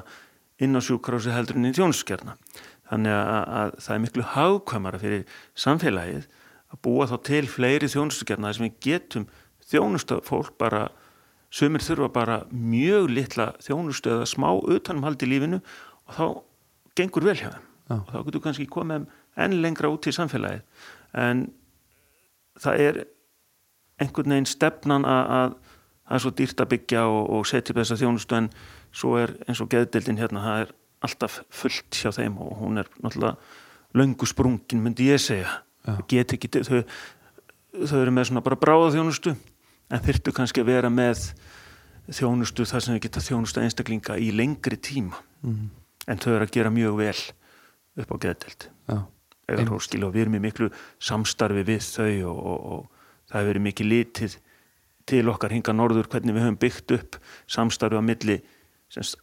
inn 0.62 0.78
á 0.78 0.82
sjúkrási 0.84 1.34
heldur 1.36 1.60
en 1.60 1.67
inn 1.67 1.73
í 1.73 1.78
þjónustukjarna. 1.78 2.38
Þannig 2.86 3.15
að, 3.17 3.30
að 3.60 3.71
það 3.82 3.95
er 3.95 4.01
miklu 4.04 4.25
hagkvæmara 4.32 5.01
fyrir 5.01 5.39
samfélagið 5.58 6.28
að 6.73 6.82
búa 6.86 7.08
þá 7.10 7.17
til 7.28 7.43
fleiri 7.49 7.89
þjónustukjarna 7.91 8.49
þar 8.49 8.58
sem 8.58 8.67
við 8.67 8.80
getum 8.86 9.28
þjónusta 9.65 10.19
fólk 10.25 10.56
bara 10.62 10.88
sumir 11.54 11.84
þurfa 11.84 12.10
bara 12.13 12.39
mjög 12.51 13.10
litla 13.13 13.51
þjónustu 13.63 14.12
eða 14.17 14.30
smá 14.30 14.49
utanumhald 14.54 15.23
í 15.23 15.30
lífinu 15.30 15.62
og 16.06 16.17
þá 16.17 16.25
gengur 16.99 17.28
vel 17.28 17.38
hjá 17.39 17.51
þeim 17.54 17.71
Já. 17.86 17.95
og 17.99 18.10
þá 18.12 18.17
getur 18.28 18.43
kannski 18.47 18.69
komið 18.71 19.06
enn 19.45 19.60
lengra 19.62 19.91
út 19.93 20.08
í 20.10 20.15
samfélagið 20.15 20.63
en 21.21 21.45
það 22.62 22.82
er 22.88 23.04
einhvern 24.01 24.36
veginn 24.36 24.49
stefnan 24.49 25.06
að, 25.08 25.30
að 25.38 25.54
það 26.06 26.17
er 26.17 26.23
svo 26.23 26.32
dýrt 26.39 26.63
að 26.63 26.71
byggja 26.73 27.04
og, 27.10 27.21
og 27.36 27.45
setja 27.49 27.73
upp 27.73 27.82
þessa 27.82 27.99
þjónustu 28.01 28.39
en 28.39 28.49
svo 28.95 29.13
er 29.19 29.36
eins 29.45 29.62
og 29.63 29.69
geðdildin 29.71 30.19
hérna, 30.19 30.43
það 30.43 30.63
er 30.65 30.73
alltaf 31.06 31.39
fullt 31.54 31.99
hjá 31.99 32.12
þeim 32.15 32.39
og 32.41 32.58
hún 32.62 32.82
er 32.82 32.89
náttúrulega 32.99 33.36
löngu 33.95 34.28
sprungin 34.28 34.84
myndi 34.84 35.10
ég 35.12 35.21
segja. 35.21 35.62
Get 36.10 36.34
ekki, 36.36 36.50
þau, 36.65 36.82
þau 37.86 38.00
eru 38.02 38.13
með 38.15 38.30
svona 38.30 38.45
bara 38.45 38.60
bráða 38.60 38.93
þjónustu 38.95 39.36
en 39.93 40.06
þyrftu 40.06 40.34
kannski 40.36 40.63
að 40.63 40.71
vera 40.71 40.91
með 40.93 41.28
þjónustu 42.13 42.65
þar 42.69 42.86
sem 42.86 42.95
þau 42.95 43.04
geta 43.06 43.24
þjónustu 43.26 43.63
einstaklinga 43.63 44.17
í 44.21 44.32
lengri 44.36 44.78
tíma. 44.78 45.21
Mm. 45.45 45.69
en 46.10 46.21
þau 46.21 46.32
eru 46.36 46.45
að 46.45 46.56
gera 46.56 46.71
mjög 46.74 46.98
vel 46.98 47.19
upp 48.02 48.12
á 48.13 48.15
geðdelt 48.24 48.69
og 50.08 50.13
við 50.13 50.21
erum 50.24 50.38
í 50.38 50.41
miklu 50.41 50.69
samstarfi 50.98 51.62
við 51.65 51.84
þau 51.86 52.32
og, 52.32 52.39
og, 52.39 52.60
og 52.74 53.30
það 53.30 53.39
hefur 53.39 53.50
verið 53.52 53.65
mikið 53.67 53.91
litið 53.91 54.38
til 55.06 55.24
okkar 55.30 55.54
hinga 55.54 55.76
norður 55.78 56.10
hvernig 56.10 56.34
við 56.34 56.48
höfum 56.48 56.62
byggt 56.62 56.95
upp 56.98 57.19
samstarfi 57.45 58.02
á 58.02 58.04
milli 58.06 58.39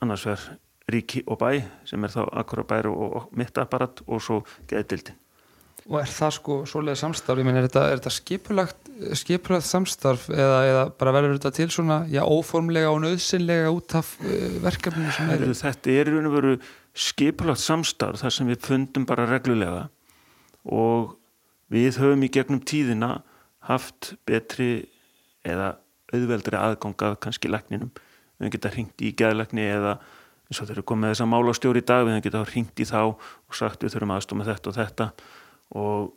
annars 0.02 0.26
verð 0.26 0.46
ríki 0.90 1.22
og 1.26 1.40
bæ 1.42 1.62
sem 1.88 2.04
er 2.04 2.14
þá 2.14 2.22
akkur 2.42 2.64
bæri 2.66 2.90
og, 2.90 3.28
mitt 3.34 3.58
apparat 3.58 4.02
og 4.06 4.22
svo 4.22 4.42
geðdildin 4.70 5.18
og 5.88 5.96
er 5.98 6.10
það 6.12 6.34
sko 6.36 6.58
svoleiði 6.68 7.00
samstarf, 7.00 7.40
ég 7.40 7.48
menn 7.48 7.58
er 7.58 7.66
þetta, 7.66 7.82
er 7.90 7.98
þetta 8.00 8.12
skipulagt, 8.14 8.90
skipulagt 9.18 9.66
samstarf 9.66 10.28
eða, 10.30 10.60
eða 10.68 10.84
bara 11.00 11.14
verður 11.16 11.38
þetta 11.38 11.52
til 11.58 11.68
svona 11.74 11.98
já, 12.12 12.22
óformlega 12.22 12.92
og 12.92 13.02
nöðsynlega 13.02 13.72
út 13.74 13.96
af 13.98 14.14
uh, 14.22 14.46
verkefninu 14.62 15.14
sem 15.16 15.32
eru 15.34 15.50
þetta 15.58 15.96
er 15.96 16.12
í 16.12 16.14
raun 16.14 16.30
og 16.30 16.36
veru 16.36 16.54
skipulagt 16.92 17.64
samstarf 17.64 18.22
þar 18.22 18.36
sem 18.36 18.52
við 18.52 18.62
fundum 18.68 19.08
bara 19.08 19.26
reglulega 19.30 19.88
og 20.62 21.16
við 21.72 21.98
höfum 22.02 22.22
í 22.26 22.30
gegnum 22.32 22.62
tíðina 22.62 23.16
haft 23.66 24.14
betri 24.28 24.84
eða 25.46 25.76
auðveldri 26.12 26.58
aðgangað 26.58 27.16
kannski 27.24 27.50
lækninum. 27.50 27.92
Við 28.42 28.56
geta 28.56 28.72
hringt 28.74 29.02
í 29.02 29.12
geðlækni 29.16 29.64
eða 29.70 29.96
eins 30.50 30.60
og 30.60 30.68
þeir 30.68 30.76
eru 30.76 30.88
komið 30.90 31.14
þess 31.14 31.24
að 31.24 31.30
mála 31.32 31.54
stjóri 31.56 31.80
í 31.80 31.86
dag 31.88 32.04
við 32.06 32.18
geta 32.26 32.42
hringt 32.50 32.82
í 32.82 32.86
þá 32.88 32.98
og 33.14 33.56
sagt 33.56 33.84
við 33.84 33.94
þurfum 33.94 34.14
aðstofa 34.16 34.40
með 34.40 34.50
þetta 34.52 34.70
og 34.70 34.76
þetta 34.76 35.06
og 35.78 36.12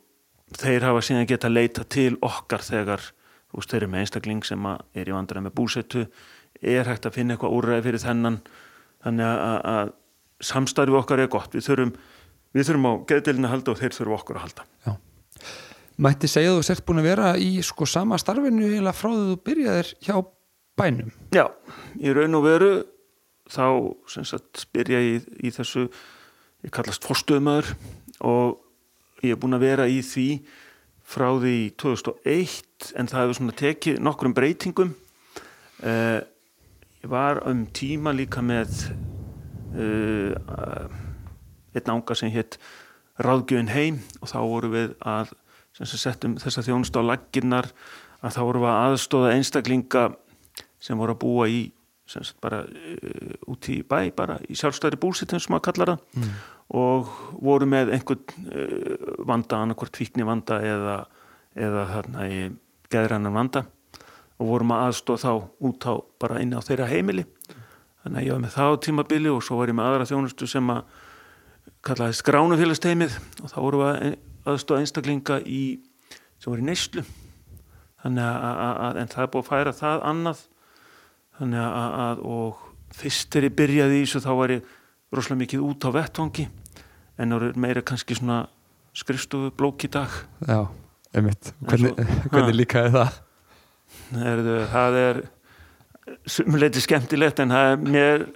þeir 0.56 0.86
hafa 0.86 1.04
síðan 1.04 1.28
geta 1.28 1.50
leita 1.50 1.84
til 1.88 2.14
okkar 2.24 2.64
þegar 2.64 3.02
þú 3.50 3.60
veist, 3.60 3.70
þeir 3.70 3.80
eru 3.82 3.92
með 3.92 4.04
einstakling 4.04 4.42
sem 4.46 4.66
er 4.68 5.08
í 5.08 5.14
vandræði 5.14 5.46
með 5.46 5.56
búsettu 5.56 6.06
er 6.62 6.88
hægt 6.88 7.06
að 7.06 7.18
finna 7.18 7.36
eitthvað 7.36 7.56
úrræði 7.56 7.86
fyrir 7.86 8.02
þennan. 8.02 8.38
Þannig 9.04 9.26
að, 9.28 9.56
að, 9.72 9.92
samstarfi 10.46 10.98
okkar 10.98 11.22
er 11.22 11.30
gott. 11.32 11.54
Við 11.54 11.68
þurfum, 11.68 11.92
við 12.56 12.68
þurfum 12.68 12.88
á 12.88 12.92
geðdeilinu 13.10 13.48
að 13.48 13.54
halda 13.54 13.72
og 13.72 13.80
þeir 13.80 13.96
þurfum 13.96 14.16
okkur 14.16 14.38
að 14.38 14.46
halda. 14.46 14.66
Já. 14.86 14.92
Mætti 16.06 16.28
segja 16.28 16.52
þú 16.52 16.64
sért 16.66 16.84
búin 16.88 17.00
að 17.00 17.08
vera 17.08 17.30
í 17.40 17.50
sko 17.64 17.88
sama 17.88 18.18
starfinu 18.20 18.68
eða 18.76 18.92
frá 18.96 19.08
því 19.14 19.22
þú 19.30 19.38
byrjaðir 19.46 19.92
hjá 20.04 20.16
bænum. 20.76 21.14
Já, 21.32 21.46
í 21.96 22.12
raun 22.12 22.36
og 22.36 22.44
veru 22.44 22.72
þá 23.48 23.64
sagt 24.26 24.66
byrja 24.76 25.00
ég 25.00 25.16
í, 25.16 25.48
í 25.48 25.52
þessu 25.54 25.86
ég 26.66 26.72
kallast 26.74 27.06
fórstöðumæður 27.06 27.72
og 28.26 28.58
ég 29.24 29.34
er 29.34 29.40
búin 29.40 29.56
að 29.56 29.66
vera 29.66 29.88
í 29.88 30.00
því 30.04 30.28
frá 31.06 31.28
því 31.38 31.56
2001 31.78 32.92
en 32.98 33.10
það 33.10 33.22
hefur 33.22 33.38
svona 33.38 33.58
tekið 33.60 34.00
nokkrum 34.02 34.34
breytingum 34.36 34.94
uh, 35.86 36.20
ég 37.02 37.10
var 37.12 37.42
um 37.46 37.64
tíma 37.76 38.14
líka 38.16 38.42
með 38.44 38.88
uh, 39.76 40.34
einn 41.76 41.94
ánga 41.94 42.18
sem 42.18 42.32
hétt 42.34 42.58
Ráðgjöfin 43.16 43.72
heim 43.72 44.02
og 44.20 44.28
þá 44.28 44.40
voru 44.44 44.68
við 44.74 44.90
að 45.00 45.30
settum 45.88 46.34
þessa 46.40 46.64
þjónust 46.66 46.98
á 47.00 47.02
lagginnar 47.04 47.70
að 48.20 48.34
þá 48.36 48.40
voru 48.42 48.60
við 48.64 48.72
að 48.72 48.82
aðstóða 48.90 49.30
einstaklinga 49.36 50.02
sem 50.82 51.00
voru 51.00 51.14
að 51.16 51.22
búa 51.22 51.48
í 51.48 51.62
bara 52.44 52.60
uh, 52.66 53.32
út 53.50 53.70
í 53.72 53.80
bæ 53.86 54.12
bara 54.16 54.36
í 54.46 54.58
sjálfstæri 54.58 54.98
búsitum 55.00 55.40
sem 55.42 55.54
maður 55.54 55.66
kallar 55.70 55.94
það 55.94 56.20
mm. 56.20 56.36
Og 56.74 57.10
voru 57.38 57.68
með 57.70 57.92
einhvern 57.94 58.50
uh, 58.50 58.96
vanda, 59.28 59.60
annarkvort 59.62 59.94
tvíkni 59.94 60.26
vanda 60.26 60.58
eða, 60.64 60.96
eða 61.54 61.86
þarna 61.92 62.28
í 62.30 62.40
geðrannan 62.90 63.36
vanda 63.36 63.66
og 64.36 64.50
vorum 64.50 64.74
að 64.74 64.88
aðstóða 64.88 65.22
þá 65.22 65.66
út 65.68 65.86
á 65.88 65.94
bara 66.20 66.40
inn 66.42 66.52
á 66.52 66.60
þeirra 66.60 66.88
heimili. 66.90 67.24
Þannig 68.02 68.20
að 68.20 68.26
ég 68.26 68.34
var 68.34 68.42
með 68.42 68.56
það 68.56 68.72
á 68.72 68.82
tímabili 68.84 69.30
og 69.32 69.44
svo 69.44 69.60
var 69.60 69.72
ég 69.72 69.78
með 69.78 69.88
aðra 69.90 70.08
þjónustu 70.10 70.48
sem 70.50 70.72
að 70.74 70.82
kallaði 71.86 72.18
skránufélagsteimið 72.20 73.16
og 73.42 73.52
þá 73.52 73.56
voru 73.62 73.80
að 73.86 74.02
aðstóða 74.46 74.82
einstaklinga 74.84 75.38
í, 75.42 75.62
sem 76.38 76.52
voru 76.52 76.62
í 76.62 76.68
neyslu. 76.68 77.06
Þannig 78.02 78.28
að, 78.28 79.00
en 79.00 79.10
það 79.10 79.24
er 79.24 79.32
búið 79.32 79.42
að 79.42 79.50
færa 79.50 79.74
það 79.74 80.04
annað. 80.12 80.42
Þannig 81.40 81.64
að, 81.66 82.22
og 82.36 82.62
fyrst 82.96 83.32
þegar 83.32 83.48
ég 83.48 83.56
byrjaði 83.60 83.96
í 83.96 84.04
þessu 84.04 84.22
þá 84.24 84.30
var 84.38 84.54
ég 84.54 84.75
rosalega 85.14 85.42
mikið 85.44 85.64
út 85.66 85.86
á 85.86 85.90
vettvangi 85.94 86.46
en 87.16 87.30
það 87.32 87.36
eru 87.36 87.60
meira 87.62 87.82
kannski 87.86 88.16
svona 88.18 88.40
skrifstofu 88.96 89.52
blók 89.56 89.84
í 89.86 89.90
dag 89.92 90.12
Já, 90.48 90.66
einmitt 91.14 91.52
Hvernig, 91.68 91.94
hvernig 92.32 92.52
Ha. 92.54 92.58
líkaði 92.60 92.92
það? 92.96 93.20
Herðu, 94.16 94.56
það 94.72 94.98
er 95.02 95.20
sumuleiti 96.30 96.82
skemmtilegt 96.82 97.40
en 97.42 97.54
það 97.54 97.70
er, 97.70 97.78
mér 97.86 98.26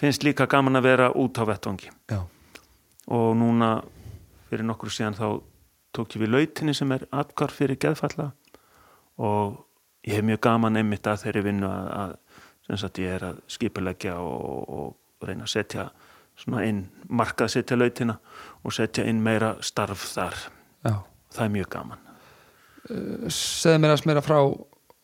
finnst 0.00 0.24
líka 0.26 0.46
gaman 0.50 0.78
að 0.78 0.86
vera 0.88 1.10
út 1.18 1.38
á 1.38 1.44
vettvangi 1.48 1.90
Já, 2.10 2.20
og 3.10 3.28
núna 3.38 3.74
fyrir 4.50 4.66
nokkur 4.68 4.92
síðan 4.94 5.16
þá 5.18 5.26
tók 5.94 6.16
ég 6.16 6.24
við 6.24 6.32
lautinni 6.34 6.74
sem 6.74 6.90
er 6.94 7.04
atkvar 7.14 7.52
fyrir 7.54 7.78
geðfalla 7.80 8.32
og 9.22 9.60
ég 10.06 10.18
hef 10.18 10.26
mjög 10.26 10.40
gaman 10.46 10.76
einmitt 10.80 11.06
að 11.06 11.22
þeirri 11.26 11.44
vinnu 11.46 11.68
að, 11.70 11.86
að 12.02 12.14
sem 12.66 12.80
sagt 12.80 12.98
ég 13.02 13.14
er 13.18 13.26
að 13.30 13.40
skipuleggja 13.54 14.16
og, 14.18 14.68
og 14.74 14.88
reyna 15.30 15.46
að 15.46 15.54
setja 15.54 15.88
svona 16.38 16.64
inn, 16.66 16.84
markað 17.08 17.52
setja 17.54 17.78
lautina 17.78 18.18
og 18.64 18.74
setja 18.74 19.04
inn 19.08 19.22
meira 19.22 19.54
starf 19.64 20.08
þar. 20.14 20.38
Já. 20.84 20.94
Það 21.34 21.44
er 21.46 21.52
mjög 21.58 21.68
gaman. 21.74 22.06
Segðu 23.32 23.80
mér 23.80 23.94
að 23.94 24.00
smera 24.02 24.22
frá 24.24 24.38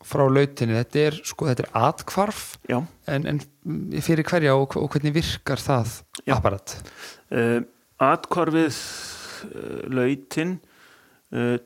frá 0.07 0.25
lautinni, 0.33 0.77
þetta 0.79 1.03
er 1.11 1.17
sko, 1.29 1.47
þetta 1.51 1.67
er 1.67 1.75
atkvarf 1.77 2.45
en, 2.73 3.27
en 3.29 3.41
fyrir 4.01 4.25
hverja 4.25 4.55
og, 4.57 4.77
og 4.81 4.89
hvernig 4.95 5.13
virkar 5.13 5.61
það 5.61 5.93
Já. 6.25 6.39
apparat? 6.39 6.73
uh, 7.37 7.61
atkvarfið 8.01 8.79
uh, 9.51 9.83
lautin 9.93 10.57
uh, 11.37 11.59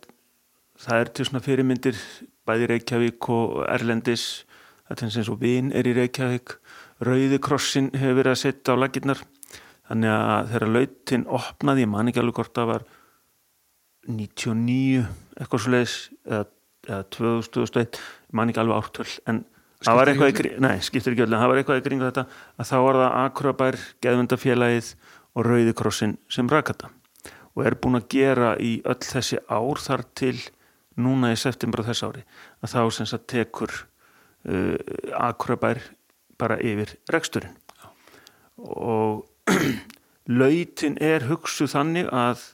það 0.83 1.05
er 1.05 1.12
til 1.14 1.29
svona 1.29 1.45
fyrirmyndir 1.45 2.01
bæði 2.45 2.69
Reykjavík 2.75 3.29
og 3.33 3.62
Erlendis. 3.71 4.45
Þetta 4.88 5.07
er 5.07 5.14
eins 5.21 5.31
og 5.33 5.38
vin 5.40 5.71
er 5.73 5.87
í 5.88 5.95
Reykjavík 5.97 6.59
Rauði 7.02 7.40
krossin 7.42 7.90
hefur 7.94 8.20
verið 8.20 8.35
að 8.35 8.42
setja 8.44 8.76
á 8.76 8.78
laginnar 8.78 9.22
þannig 9.88 10.12
að 10.14 10.52
þegar 10.52 10.72
lautin 10.74 11.24
opnaði, 11.38 11.85
ég 11.85 11.90
man 11.90 12.11
ekki 12.11 12.22
alveg 12.22 12.38
hvort 12.38 12.54
það 12.54 12.70
var 12.70 12.85
99 14.09 15.02
eitthvað 15.40 15.64
svo 15.64 15.72
leiðis 15.74 15.96
eða, 16.28 16.44
eða 16.88 17.02
2000, 17.16 17.50
2001, 17.57 18.00
ég 18.30 18.38
man 18.38 18.52
ekki 18.52 18.62
alveg 18.62 18.80
ártöl 18.80 19.09
en 19.30 19.42
það 19.85 19.98
var 19.98 20.12
eitthvað 20.12 20.33
í 20.33 20.52
nei, 20.64 20.76
skiptir 20.85 21.14
ekki 21.14 21.24
öll 21.26 21.33
en 21.33 21.40
það 21.40 21.50
var 21.52 21.61
eitthvað 21.61 21.80
í 21.80 21.87
kringu 21.88 22.09
þetta 22.09 22.26
að 22.57 22.70
þá 22.70 22.76
var 22.87 23.00
það 23.00 23.16
Akurabær, 23.22 23.80
Geðvendafélagið 24.04 24.92
og 25.35 25.48
Rauði 25.48 25.74
krossin 25.76 26.14
sem 26.33 26.50
rakata 26.52 26.92
og 27.54 27.66
er 27.66 27.76
búin 27.78 27.98
að 27.98 28.09
gera 28.14 28.54
í 28.62 28.76
öll 28.87 29.02
þessi 29.02 29.40
ár 29.50 29.83
þar 29.83 30.07
til 30.16 30.37
núna 31.00 31.33
í 31.35 31.38
september 31.38 31.83
á 31.83 31.88
þess 31.90 32.07
ári 32.07 32.24
að 32.62 32.72
þá 32.74 32.80
sem 32.96 33.11
sagt 33.11 33.28
tekur 33.35 33.72
uh, 33.74 34.78
Akurabær 35.18 35.83
bara 36.44 36.61
yfir 36.61 36.94
reksturinn. 37.12 37.57
Og 38.61 39.24
lautin 40.40 40.98
er 41.02 41.26
hugsuð 41.28 41.72
þannig 41.74 42.11
að 42.12 42.44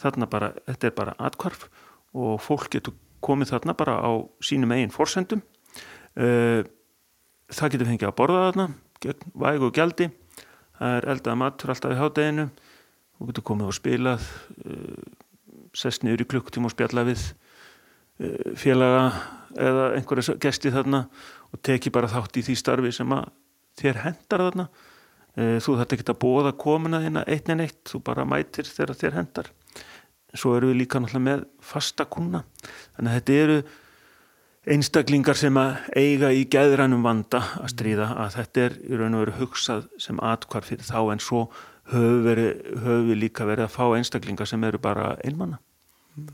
þarna 0.00 0.28
bara, 0.30 0.52
þetta 0.68 0.88
er 0.88 0.96
bara 0.96 1.16
atkvarf 1.22 1.68
og 2.14 2.38
fólk 2.42 2.70
getur 2.74 2.96
komið 3.24 3.54
þarna 3.54 3.76
bara 3.78 3.98
á 4.00 4.12
sínum 4.44 4.72
eigin 4.74 4.94
forsendum. 4.94 5.42
Uh, 6.14 6.62
það 7.50 7.74
getur 7.74 7.90
fengið 7.90 8.10
að 8.10 8.18
borða 8.18 8.46
þarna 8.48 8.68
gegn 9.04 9.34
vægu 9.44 9.68
og 9.68 9.76
gjaldi. 9.76 10.10
Það 10.78 10.96
er 10.98 11.08
eldaða 11.14 11.40
matur 11.40 11.72
alltaf 11.74 11.94
í 11.94 12.00
hádeginu. 12.00 12.48
Þú 13.14 13.28
getur 13.30 13.46
komið 13.50 13.70
og 13.70 13.76
spilað 13.78 14.26
uh, 14.64 15.04
sest 15.74 16.04
niður 16.04 16.24
í 16.24 16.28
klukktíma 16.30 16.70
og 16.70 16.74
spjalla 16.74 17.04
við 17.08 17.22
eh, 18.22 18.52
félaga 18.58 19.08
eða 19.54 19.86
einhverja 19.96 20.36
gesti 20.42 20.72
þarna 20.74 21.04
og 21.54 21.62
teki 21.62 21.92
bara 21.94 22.10
þátt 22.10 22.40
í 22.40 22.44
því 22.48 22.58
starfi 22.58 22.92
sem 22.92 23.14
að 23.14 23.30
þér 23.78 24.02
hendar 24.04 24.44
þarna. 24.48 24.68
Eh, 25.34 25.58
þú 25.62 25.78
þarf 25.80 25.94
ekki 25.96 26.10
að 26.10 26.22
bóða 26.22 26.54
komuna 26.58 27.02
þína 27.02 27.24
eitt 27.30 27.48
en 27.50 27.62
eitt, 27.64 27.82
þú 27.90 28.02
bara 28.06 28.26
mætir 28.28 28.66
þegar 28.68 28.98
þér 28.98 29.20
hendar 29.20 29.54
svo 30.38 30.56
eru 30.58 30.72
við 30.72 30.82
líka 30.82 31.00
náttúrulega 31.00 31.24
með 31.28 31.46
fasta 31.62 32.06
kuna 32.10 32.42
þannig 32.96 33.10
að 33.10 33.16
þetta 33.18 33.36
eru 33.44 33.58
einstaklingar 34.74 35.38
sem 35.38 35.58
að 35.60 35.74
eiga 36.00 36.30
í 36.32 36.44
gæðrænum 36.50 37.04
vanda 37.04 37.42
að 37.60 37.70
stríða 37.74 38.08
að 38.24 38.38
þetta 38.38 38.64
er 38.64 38.76
í 38.80 38.98
raun 38.98 39.18
og 39.18 39.24
veru 39.24 39.36
hugsað 39.42 39.86
sem 40.00 40.20
atkvar 40.24 40.66
fyrir 40.66 40.88
þá 40.88 41.00
en 41.12 41.22
svo 41.22 41.44
höfum 41.92 42.24
við, 42.24 42.42
höf 42.86 43.04
við 43.10 43.20
líka 43.20 43.46
verið 43.48 43.68
að 43.68 43.74
fá 43.76 43.84
einstaklingar 43.98 44.48
sem 44.48 44.64
eru 44.64 44.80
bara 44.82 45.12
einmanna 45.24 45.60
mm. 46.16 46.30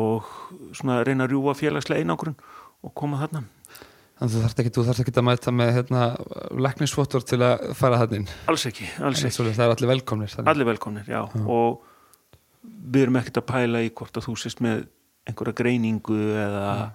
og 0.00 0.30
svona 0.72 1.02
reyna 1.04 1.28
að 1.28 1.34
rjúa 1.34 1.56
félagslega 1.58 2.00
einangrun 2.00 2.38
og 2.84 2.94
koma 2.96 3.20
þarna 3.20 3.44
Þannig 4.14 4.28
að 4.30 4.34
þú 4.70 4.84
þarfst 4.86 5.02
ekki, 5.02 5.12
að 5.18 5.26
mæta 5.26 5.52
með 5.54 5.70
hérna, 5.74 6.02
leknisfóttur 6.66 7.24
til 7.26 7.40
að 7.42 7.64
fara 7.74 7.98
þannig 8.04 8.30
Alls 8.52 8.66
ekki, 8.70 8.86
alls 9.02 9.24
ekki 9.26 9.48
Það 9.48 9.64
er 9.64 9.72
allir 9.74 9.90
velkomnir 9.90 10.30
þannig. 10.30 10.50
Allir 10.52 10.68
velkomnir, 10.68 11.08
já. 11.10 11.24
já 11.26 11.46
og 11.50 11.82
við 12.64 13.06
erum 13.06 13.18
ekkert 13.20 13.40
að 13.40 13.48
pæla 13.50 13.82
í 13.84 13.90
hvort 13.96 14.20
að 14.20 14.28
þú 14.28 14.36
sést 14.40 14.62
með 14.64 14.84
einhverja 15.28 15.56
greiningu 15.56 16.18
eða 16.36 16.66
ja. 16.68 16.86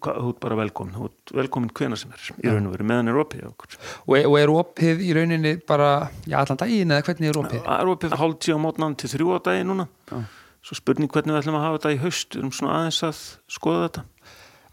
þú 0.00 0.32
ert 0.32 0.40
bara 0.42 0.58
velkomin 0.58 0.96
þú 0.96 1.08
ert 1.08 1.32
velkomin 1.38 1.72
hvena 1.76 1.98
sem 2.00 2.12
er 2.14 2.26
í 2.42 2.50
raun 2.50 2.68
og 2.70 2.74
veru 2.74 2.88
meðan 2.88 3.12
er 3.12 3.20
opið 3.20 3.46
og, 3.48 3.78
og 4.08 4.36
er 4.40 4.52
opið 4.52 5.04
í 5.04 5.12
rauninni 5.16 5.54
bara 5.68 6.08
já, 6.24 6.40
allan 6.40 6.60
daginn 6.60 6.94
eða 6.94 7.06
hvernig 7.08 7.30
er 7.30 7.40
opið? 7.44 7.64
Það 7.66 7.82
er 7.84 7.92
opið 7.94 8.18
hálf 8.22 8.38
tíu 8.44 8.58
á 8.58 8.64
mótnan 8.64 8.98
til 8.98 9.12
þrjú 9.14 9.36
á 9.36 9.38
daginn 9.50 9.72
núna 9.72 9.88
já. 10.08 10.22
svo 10.64 10.78
spurning 10.80 11.12
hvernig 11.12 11.36
við 11.36 11.42
ætlum 11.42 11.60
að 11.60 11.66
hafa 11.66 11.80
þetta 11.80 11.94
í 11.94 12.00
haust 12.04 12.34
við 12.34 12.42
erum 12.42 12.54
svona 12.58 12.78
aðeins 12.80 13.02
að 13.08 13.22
skoða 13.58 13.84
þetta 13.86 14.06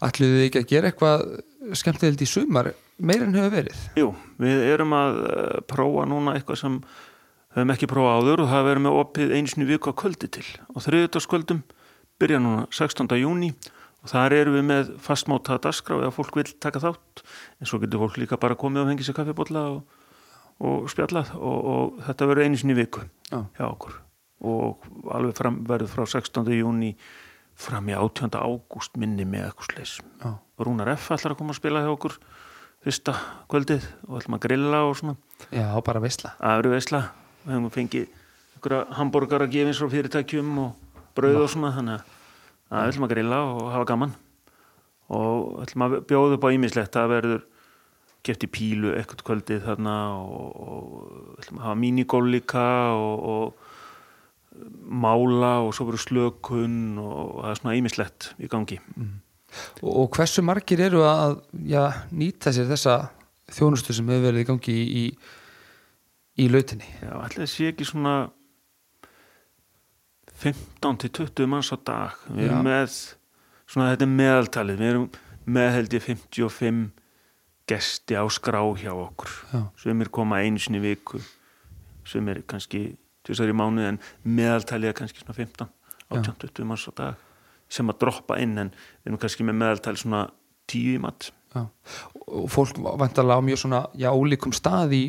ætluðu 0.04 0.38
þið 0.38 0.46
ekki 0.46 0.62
að 0.62 0.70
gera 0.72 0.90
eitthvað 0.90 1.26
skemmtilegt 1.76 2.24
í 2.24 2.28
sumar 2.30 2.72
meir 2.96 3.24
en 3.26 3.36
hefur 3.36 3.54
verið? 3.54 3.84
Jú, 3.98 4.10
við 4.42 4.64
erum 4.70 4.94
að 4.96 5.20
uh, 5.22 5.60
prófa 5.68 6.06
núna 6.08 6.36
eitthvað 6.36 6.60
sem 6.62 6.80
höfum 7.56 7.72
ekki 7.72 7.88
prófað 7.90 8.20
áður 8.20 8.44
og 8.44 8.52
það 8.52 8.68
verður 8.68 8.84
með 8.86 8.98
opið 9.00 9.34
einsinu 9.38 9.68
viku 9.68 9.92
að 9.92 9.98
kvöldi 10.02 10.30
til 10.36 10.46
og 10.68 10.84
þriðutaskvöldum 10.84 11.62
byrja 12.20 12.40
núna 12.42 12.66
16. 12.72 13.08
júni 13.20 13.52
og 14.02 14.10
þar 14.12 14.36
erum 14.36 14.56
við 14.58 14.66
með 14.68 14.90
fastmáta 15.02 15.58
dasgrá 15.62 15.98
eða 15.98 16.14
fólk 16.14 16.36
vil 16.38 16.48
taka 16.62 16.82
þátt 16.84 17.24
en 17.60 17.68
svo 17.68 17.80
getur 17.82 18.04
fólk 18.04 18.20
líka 18.20 18.40
bara 18.40 18.58
komið 18.58 18.84
og 18.84 18.90
hengið 18.92 19.08
sér 19.08 19.18
kaffibotla 19.18 19.64
og, 19.74 20.02
og 20.60 20.88
spjallað 20.92 21.32
og, 21.36 21.70
og 21.72 22.02
þetta 22.06 22.28
verður 22.30 22.48
einsinu 22.50 22.76
viku 22.78 23.04
ah. 23.32 23.48
hjá 23.56 23.66
okkur 23.68 23.96
og 24.46 24.84
alveg 25.16 25.38
fram, 25.38 25.62
verður 25.66 25.92
frá 25.94 26.04
16. 26.04 26.52
júni 26.52 26.92
fram 27.56 27.88
í 27.88 27.96
18. 27.96 28.36
ágúst 28.36 28.98
minni 29.00 29.24
með 29.28 29.48
eitthvað 29.48 29.70
sleis 29.70 29.94
Rúnar 30.60 30.88
F. 30.94 31.10
ætlar 31.12 31.34
að 31.34 31.40
koma 31.40 31.52
að 31.52 31.60
spila 31.60 31.82
hjá 31.84 31.92
okkur 31.92 32.16
fyrsta 32.86 33.16
kvöldið 33.50 33.86
og 34.06 34.20
ætlum 34.20 34.36
að 34.36 34.44
grilla 34.44 34.82
og 34.86 34.94
svona. 34.98 35.16
Já, 35.50 35.66
bara 35.84 36.02
veisla. 36.02 36.32
Það 36.38 36.60
eru 36.60 36.70
veisla, 36.72 37.00
við 37.42 37.56
hefum 37.56 37.72
fengið 37.74 38.06
einhverja 38.56 38.98
hambúrgar 38.98 39.44
að 39.44 39.56
gefa 39.56 39.72
eins 39.72 39.82
og 39.82 39.92
fyrirtækjum 39.92 40.52
og 40.62 41.02
brauð 41.18 41.42
og 41.42 41.50
svona 41.50 41.72
þannig 41.74 42.06
að 42.70 42.78
við 42.78 42.92
ætlum 42.92 43.08
að 43.08 43.12
grilla 43.14 43.42
og 43.50 43.60
hafa 43.74 43.90
gaman. 43.90 44.14
Og 45.16 45.60
ætlum 45.64 45.86
að 45.86 45.98
bjóða 46.10 46.38
upp 46.38 46.46
á 46.46 46.54
ímislegt 46.56 46.96
það 46.96 47.12
verður 47.14 47.44
geft 48.26 48.46
í 48.46 48.50
pílu 48.50 48.94
ekkert 48.98 49.22
kvöldið 49.26 49.66
þarna 49.66 49.96
og, 50.16 50.46
og 50.56 51.42
ætlum 51.42 51.60
að 51.60 51.68
hafa 51.68 51.80
minigól 51.82 52.24
líka 52.30 52.66
og, 52.94 53.26
og 53.34 53.65
mála 54.86 55.58
og 55.66 55.74
svo 55.76 55.88
verður 55.88 56.04
slökun 56.04 56.76
og 57.02 57.40
það 57.42 57.50
er 57.50 57.60
svona 57.60 57.76
ímislegt 57.78 58.28
í 58.38 58.50
gangi 58.50 58.78
mm. 58.80 59.12
og, 59.82 59.90
og 59.90 60.08
hversu 60.16 60.44
margir 60.46 60.82
eru 60.86 61.04
að 61.06 61.38
já, 61.66 61.82
nýta 62.14 62.54
sér 62.54 62.70
þessa 62.70 62.96
þjónustu 63.52 63.94
sem 63.96 64.08
hefur 64.10 64.26
verið 64.28 64.44
í 64.44 64.48
gangi 64.48 64.74
í, 64.76 64.86
í, 65.02 65.04
í 66.44 66.48
lautinni? 66.50 66.88
Já, 67.02 67.12
allir 67.20 67.50
sé 67.50 67.70
ekki 67.72 67.86
svona 67.88 68.16
15-20 70.36 71.48
manns 71.48 71.72
á 71.72 71.76
dag 71.80 72.18
við 72.28 72.48
erum 72.48 72.60
já. 72.60 72.66
með 72.66 72.98
svona 73.66 73.92
þetta 73.92 74.06
er 74.06 74.14
meðaltalið 74.20 74.82
við 74.82 74.92
erum 74.92 75.08
með 75.46 75.72
held 75.76 75.96
ég 75.96 76.06
55 76.06 76.84
gesti 77.66 78.18
á 78.18 78.24
skrá 78.30 78.60
hjá 78.78 78.92
okkur 78.92 79.32
já. 79.52 79.60
sem 79.82 80.04
er 80.04 80.12
koma 80.12 80.42
einsni 80.44 80.82
viku 80.82 81.22
sem 82.06 82.28
er 82.30 82.42
kannski 82.46 82.88
tvisar 83.26 83.50
í 83.50 83.56
mánu 83.56 83.84
en 83.86 84.00
meðaltalið 84.22 84.92
er 84.92 84.98
kannski 85.00 85.22
svona 85.22 85.36
15 85.36 85.72
18-20 86.14 86.68
manns 86.68 86.86
á 86.86 86.92
dag 86.94 87.22
sem 87.72 87.90
að 87.90 87.98
droppa 88.04 88.38
inn 88.38 88.54
en 88.62 88.70
við 88.70 89.10
erum 89.10 89.20
kannski 89.22 89.46
með 89.46 89.58
meðaltalið 89.62 90.02
svona 90.04 90.22
10 90.70 90.94
í 90.94 91.02
mat. 91.02 91.30
Já. 91.56 91.62
og 92.26 92.50
fólk 92.52 92.76
vantarlega 92.84 93.40
á 93.40 93.46
mjög 93.46 93.60
svona 93.62 93.78
já, 93.96 94.10
ólíkum 94.12 94.52
stað 94.52 94.92
í, 94.92 95.04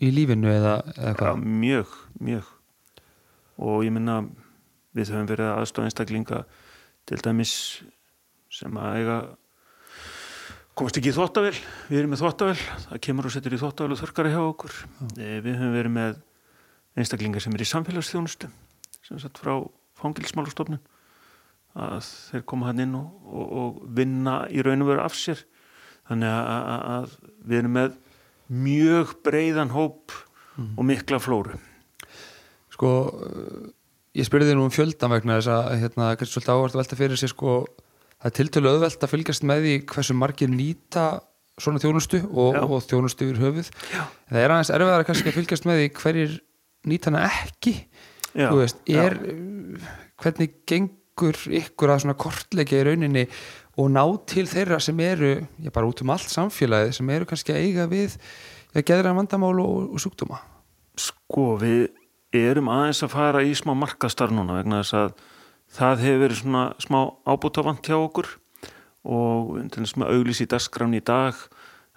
í 0.00 0.08
lífinu 0.14 0.48
eða, 0.48 0.78
eða 0.96 1.32
já, 1.32 1.32
mjög, 1.36 1.96
mjög. 2.22 2.52
Og 3.60 3.82
ég 3.84 3.92
minna 3.92 4.22
við 4.96 5.12
höfum 5.12 5.28
verið 5.28 5.50
aðstofa 5.52 5.90
einstaklinga 5.90 6.44
til 7.08 7.18
dæmis 7.20 7.52
sem 8.52 8.78
að 8.80 9.00
eiga 9.02 9.18
komast 10.76 10.96
ekki 11.00 11.12
í 11.12 11.16
þóttavel 11.16 11.52
við 11.90 12.00
erum 12.00 12.14
með 12.14 12.24
þóttavel, 12.24 12.56
það 12.86 13.02
kemur 13.08 13.28
og 13.28 13.36
setur 13.36 13.56
í 13.56 13.60
þóttavel 13.60 13.92
og 13.92 14.00
þörkara 14.00 14.32
hjá 14.32 14.40
okkur. 14.46 14.80
Já. 14.86 15.06
Eh, 15.18 15.38
við 15.44 15.60
höfum 15.60 15.76
verið 15.76 15.96
með 15.98 16.18
einstaklingar 16.96 17.44
sem 17.44 17.54
er 17.56 17.64
í 17.64 17.68
samfélagsþjónustu 17.68 18.50
sem 19.06 19.20
satt 19.22 19.40
frá 19.40 19.58
fangilsmálustofnun 20.00 20.82
að 21.76 22.00
þeir 22.32 22.44
koma 22.48 22.70
hann 22.70 22.82
inn 22.86 22.96
og, 22.96 23.12
og, 23.28 23.46
og 23.60 23.78
vinna 23.96 24.40
í 24.48 24.64
raun 24.64 24.84
og 24.84 24.90
veru 24.90 25.04
af 25.04 25.16
sér 25.16 25.42
þannig 26.08 26.32
að, 26.32 26.90
að, 26.96 27.16
við 27.44 27.60
erum 27.60 27.76
með 27.76 27.96
mjög 28.66 29.16
breiðan 29.26 29.74
hóp 29.74 30.14
mm. 30.56 30.76
og 30.76 30.86
mikla 30.88 31.20
flóru 31.22 31.58
Sko 32.76 32.90
ég 34.16 34.26
spyrði 34.28 34.50
þér 34.50 34.58
nú 34.60 34.66
um 34.68 34.74
fjöldan 34.74 35.12
vegna 35.12 35.38
þess 35.38 35.52
að 35.52 35.70
hérna, 35.82 36.10
kannski 36.16 36.36
svolítið 36.36 36.54
ávart 36.54 36.76
að 36.76 36.80
velta 36.82 36.98
fyrir 36.98 37.20
sig 37.20 37.32
sko, 37.32 37.54
það 38.16 38.28
er 38.30 38.36
tiltölu 38.38 38.72
öðvelt 38.72 39.04
að 39.04 39.12
fylgjast 39.12 39.46
með 39.48 39.64
því 39.64 39.74
hversu 39.92 40.16
margir 40.16 40.52
nýta 40.52 41.06
svona 41.60 41.80
þjónustu 41.80 42.20
og, 42.28 42.56
og 42.66 42.84
þjónustu 42.84 43.30
yfir 43.30 43.40
höfuð 43.40 43.70
Já. 43.92 44.02
það 44.28 44.42
er 44.42 44.54
aðeins 44.54 44.72
erfiðar 44.76 45.02
að 45.02 45.08
kannski 45.08 45.32
að 45.32 45.38
fylgjast 45.38 45.68
með 45.68 45.80
því 45.80 45.88
hverjir 46.00 46.34
nýta 46.88 47.12
hana 47.12 47.26
ekki. 47.28 47.76
Já, 48.36 48.50
veist, 48.52 48.82
er, 48.88 49.16
hvernig 50.20 50.58
gengur 50.68 51.38
ykkur 51.60 51.92
að 51.94 52.02
svona 52.04 52.18
kortleika 52.20 52.76
í 52.76 52.82
rauninni 52.84 53.24
og 53.80 53.90
ná 53.92 54.02
til 54.28 54.46
þeirra 54.48 54.78
sem 54.82 55.00
eru, 55.04 55.38
já 55.60 55.72
bara 55.72 55.88
út 55.88 56.02
um 56.04 56.12
allt 56.12 56.32
samfélagið 56.32 56.94
sem 56.96 57.12
eru 57.12 57.28
kannski 57.28 57.54
að 57.54 57.64
eiga 57.64 57.88
við 57.90 58.16
að 58.76 58.86
geðra 58.88 59.14
vandamál 59.16 59.56
og, 59.62 59.92
og 59.96 60.02
súkdóma 60.02 60.40
Sko 60.96 61.54
við 61.60 61.90
erum 62.36 62.70
aðeins 62.72 63.02
að 63.04 63.12
fara 63.12 63.44
í 63.44 63.52
smá 63.56 63.74
markastar 63.76 64.32
núna 64.32 64.58
vegna 64.58 64.80
þess 64.82 64.96
að 64.96 65.14
það 65.76 66.04
hefur 66.04 66.22
verið 66.24 66.40
svona 66.40 66.64
smá 66.82 66.98
ábútafant 67.28 67.88
hjá 67.88 67.96
okkur 67.98 68.30
og 69.06 69.54
til 69.72 69.84
þess 69.84 69.98
að 70.00 70.12
auglís 70.14 70.42
í 70.42 70.48
dasgráni 70.50 71.00
í 71.02 71.06
dag 71.06 71.36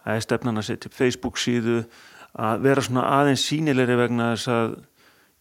er 0.09 0.23
stefnan 0.23 0.59
að 0.59 0.69
setja 0.69 0.91
Facebook 0.93 1.39
síðu 1.39 1.83
að 2.37 2.63
vera 2.65 2.83
svona 2.85 3.07
aðeins 3.17 3.45
sínilegri 3.49 3.97
vegna 3.99 4.33
þess 4.35 4.51
að 4.53 4.75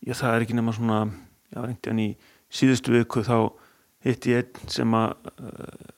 já, 0.06 0.14
það 0.14 0.34
er 0.34 0.46
ekki 0.46 0.56
nema 0.58 0.74
svona 0.76 1.00
já, 1.52 1.60
hann 1.60 2.02
í 2.02 2.08
síðustu 2.48 2.94
viku 2.94 3.24
þá 3.26 3.36
hitti 4.06 4.32
ég 4.32 4.46
einn 4.46 4.72
sem 4.72 4.96
að 4.96 5.30
uh, 5.34 5.92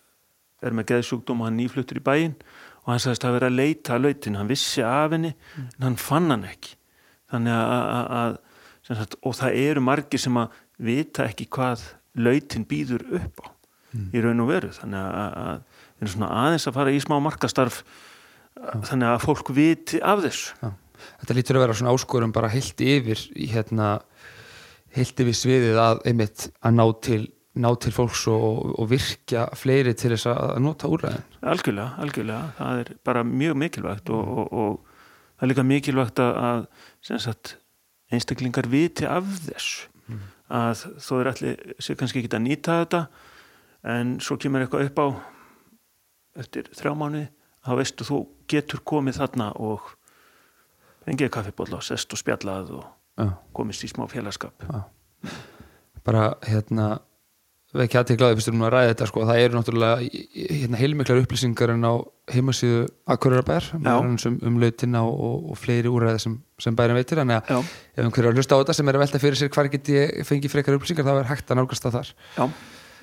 er 0.64 0.76
með 0.76 0.90
geðsjúkdóm 0.92 1.42
og 1.42 1.48
hann 1.48 1.58
nýfluttur 1.60 2.00
í 2.00 2.04
bæin 2.04 2.34
og 2.82 2.92
hann 2.92 3.02
sagðist 3.02 3.26
að 3.28 3.36
vera 3.36 3.50
að 3.50 3.58
leita 3.60 3.94
að 3.96 4.04
lautin, 4.06 4.38
hann 4.40 4.50
vissi 4.50 4.84
af 4.84 5.14
henni 5.14 5.32
mm. 5.34 5.70
en 5.76 5.86
hann 5.88 5.98
fann 6.00 6.30
hann 6.32 6.46
ekki 6.48 6.76
þannig 7.30 7.56
að, 7.56 8.12
að 8.20 8.36
sagt, 8.88 9.16
og 9.22 9.36
það 9.38 9.58
eru 9.62 9.84
margir 9.84 10.22
sem 10.22 10.38
að 10.40 10.60
vita 10.80 11.26
ekki 11.28 11.46
hvað 11.52 11.86
lautin 12.18 12.66
býður 12.68 13.04
upp 13.20 13.42
á 13.44 13.48
mm. 13.48 14.06
í 14.16 14.22
raun 14.24 14.44
og 14.44 14.50
veru 14.50 14.72
þannig 14.74 15.00
að, 15.00 15.60
að 16.00 16.24
aðeins 16.30 16.68
að 16.68 16.78
fara 16.78 16.94
í 16.94 17.02
smá 17.04 17.18
markastarf 17.22 17.82
þannig 18.60 19.08
að 19.08 19.24
fólk 19.24 19.50
viti 19.56 20.00
af 20.04 20.22
þessu. 20.24 20.54
Já. 20.60 20.70
Þetta 21.20 21.36
lítur 21.36 21.56
að 21.56 21.64
vera 21.64 21.76
svona 21.78 21.92
áskorum 21.96 22.32
bara 22.36 22.50
heilt 22.52 22.82
yfir 22.84 23.20
hérna, 23.38 23.90
heilt 24.96 25.22
yfir 25.22 25.36
sviðið 25.36 25.80
að 25.80 26.02
einmitt 26.10 26.48
að 26.60 26.76
ná 26.76 26.84
til, 27.06 27.20
ná 27.56 27.70
til 27.80 27.92
fólks 27.94 28.26
og, 28.32 28.74
og 28.76 28.90
virkja 28.90 29.46
fleiri 29.58 29.94
til 29.96 30.12
þess 30.14 30.28
að 30.32 30.60
nota 30.64 30.90
úræðin 30.92 31.24
Algjörlega, 31.40 31.94
algjörlega, 32.04 32.52
það 32.58 32.82
er 32.82 32.92
bara 33.08 33.24
mjög 33.26 33.56
mikilvægt 33.64 34.12
og, 34.12 34.34
og, 34.42 34.52
og 34.52 35.00
það 35.38 35.46
er 35.46 35.52
líka 35.54 35.66
mikilvægt 35.70 36.22
að 36.26 36.66
sagt, 37.08 37.56
einstaklingar 38.12 38.68
viti 38.70 39.08
af 39.08 39.24
þessu. 39.46 39.88
Mm. 40.10 40.22
að 40.50 40.80
þó 40.98 41.12
er 41.20 41.28
allir 41.30 41.74
sér 41.78 41.96
kannski 41.98 42.20
ekki 42.24 42.34
að 42.34 42.42
nýta 42.42 42.80
þetta 42.80 43.04
en 43.94 44.16
svo 44.22 44.34
kemur 44.40 44.64
eitthvað 44.64 44.88
upp 44.88 44.98
á 44.98 45.06
eftir 46.42 46.66
þrjá 46.74 46.96
mánu 46.98 47.20
þá 47.62 47.70
veistu 47.78 48.06
þú 48.08 48.18
getur 48.50 48.82
komið 48.86 49.20
þarna 49.20 49.50
og 49.62 49.92
fengið 51.06 51.30
kaffibólla 51.34 51.78
og 51.80 51.86
sest 51.86 52.12
og 52.14 52.20
spjallað 52.20 52.74
og 52.78 52.88
ja. 53.20 53.30
komist 53.56 53.84
í 53.86 53.90
smá 53.90 54.06
félagskap. 54.10 54.66
Ja. 54.68 54.84
bara 56.04 56.32
hérna 56.48 56.98
vekja 57.76 58.00
aðteglaði 58.00 58.38
fyrstur 58.38 58.54
um 58.56 58.64
að 58.66 58.72
ræða 58.74 58.90
þetta 58.90 59.06
sko, 59.10 59.24
það 59.28 59.40
eru 59.44 59.56
náttúrulega 59.58 60.06
hérna, 60.34 60.78
heilmiklar 60.80 61.20
upplýsingar 61.20 61.72
en 61.76 61.86
á 61.86 61.94
heimasíðu 62.32 62.80
Akureyrar 63.14 63.68
um, 63.76 64.16
um 64.48 64.56
lautina 64.62 65.04
og, 65.06 65.20
og, 65.26 65.44
og 65.52 65.60
fleiri 65.60 65.92
úræði 65.92 66.22
sem, 66.24 66.34
sem 66.62 66.76
bærin 66.78 66.98
veitir. 66.98 67.20
Að 67.22 67.36
Já, 67.36 67.60
ef 67.60 68.02
einhverju 68.02 68.26
er 68.26 68.32
að 68.32 68.40
hlusta 68.40 68.58
á 68.58 68.60
þetta 68.62 68.76
sem 68.78 68.90
er 68.90 68.98
að 68.98 69.04
velta 69.04 69.22
fyrir 69.22 69.38
sér 69.38 69.52
hvar 69.54 69.70
get 69.70 69.92
ég 69.94 70.26
fengið 70.26 70.54
frekar 70.56 70.78
upplýsingar 70.78 71.06
þá 71.06 71.12
er 71.14 71.30
hægt 71.30 71.52
að 71.52 71.60
nálgast 71.60 71.86
það 71.86 71.98
þar. 71.98 72.12
Já, 72.34 72.44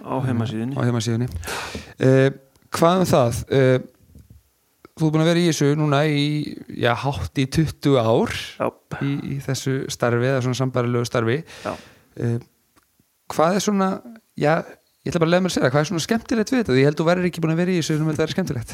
á 0.03 0.15
heimasíðinni 0.27 0.75
á 0.75 0.81
heimasíðunni. 0.83 1.29
Uh, 2.01 2.27
Hvað 2.77 3.05
um 3.05 3.07
það? 3.07 3.41
Uh, 3.47 3.77
þú 4.97 5.07
er 5.07 5.13
búin 5.13 5.23
að 5.23 5.31
vera 5.31 5.41
í 5.41 5.47
þessu 5.49 5.71
núna 5.77 6.01
í 6.09 6.25
já, 6.81 6.91
hátt 7.03 7.41
í 7.41 7.47
20 7.57 7.97
ár 8.01 8.33
í, 9.05 9.11
í 9.35 9.37
þessu 9.45 9.79
starfi 9.93 10.29
eða 10.29 10.43
svona 10.45 10.59
sambarilegu 10.61 11.07
starfi. 11.09 11.41
Já. 11.65 11.73
Uh, 12.17 12.37
Hvað 13.27 13.57
er 13.57 13.63
svona 13.65 13.89
já, 14.39 14.53
ég 15.03 15.11
ætla 15.11 15.19
bara 15.19 15.27
að 15.27 15.33
leiða 15.33 15.43
mér 15.43 15.51
að 15.51 15.55
segja 15.57 15.71
hvað 15.73 15.81
er 15.81 15.89
svona 15.89 16.05
skemmtilegt 16.05 16.51
við 16.53 16.61
þetta? 16.61 16.73
Því 16.73 16.79
Ég 16.79 16.87
held 16.87 16.99
þú 17.01 17.07
verður 17.09 17.27
ekki 17.29 17.41
búin 17.43 17.53
að 17.53 17.61
vera 17.61 17.73
í 17.73 17.79
þessu 17.81 17.97
sem 17.97 18.09
þetta 18.11 18.23
er 18.23 18.33
skemmtilegt. 18.33 18.71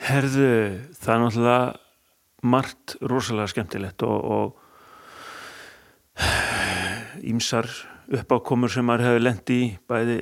Herðu, 0.00 0.50
það 1.00 1.14
er 1.14 1.22
náttúrulega 1.24 1.64
margt 2.54 2.94
rosalega 3.10 3.52
skemmtilegt 3.52 4.04
og, 4.06 4.18
og 4.36 4.46
ímsar 7.32 7.68
uppákomur 8.20 8.70
sem 8.72 8.86
maður 8.86 9.10
hefur 9.10 9.26
lent 9.26 9.52
í 9.52 9.60
bæði 9.90 10.18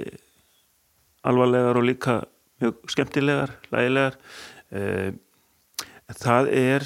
alvarlegar 1.28 1.78
og 1.78 1.86
líka 1.86 2.14
mjög 2.58 2.80
skemmtilegar, 2.90 3.54
lægilegar 3.70 4.18
það 4.68 6.50
er 6.52 6.84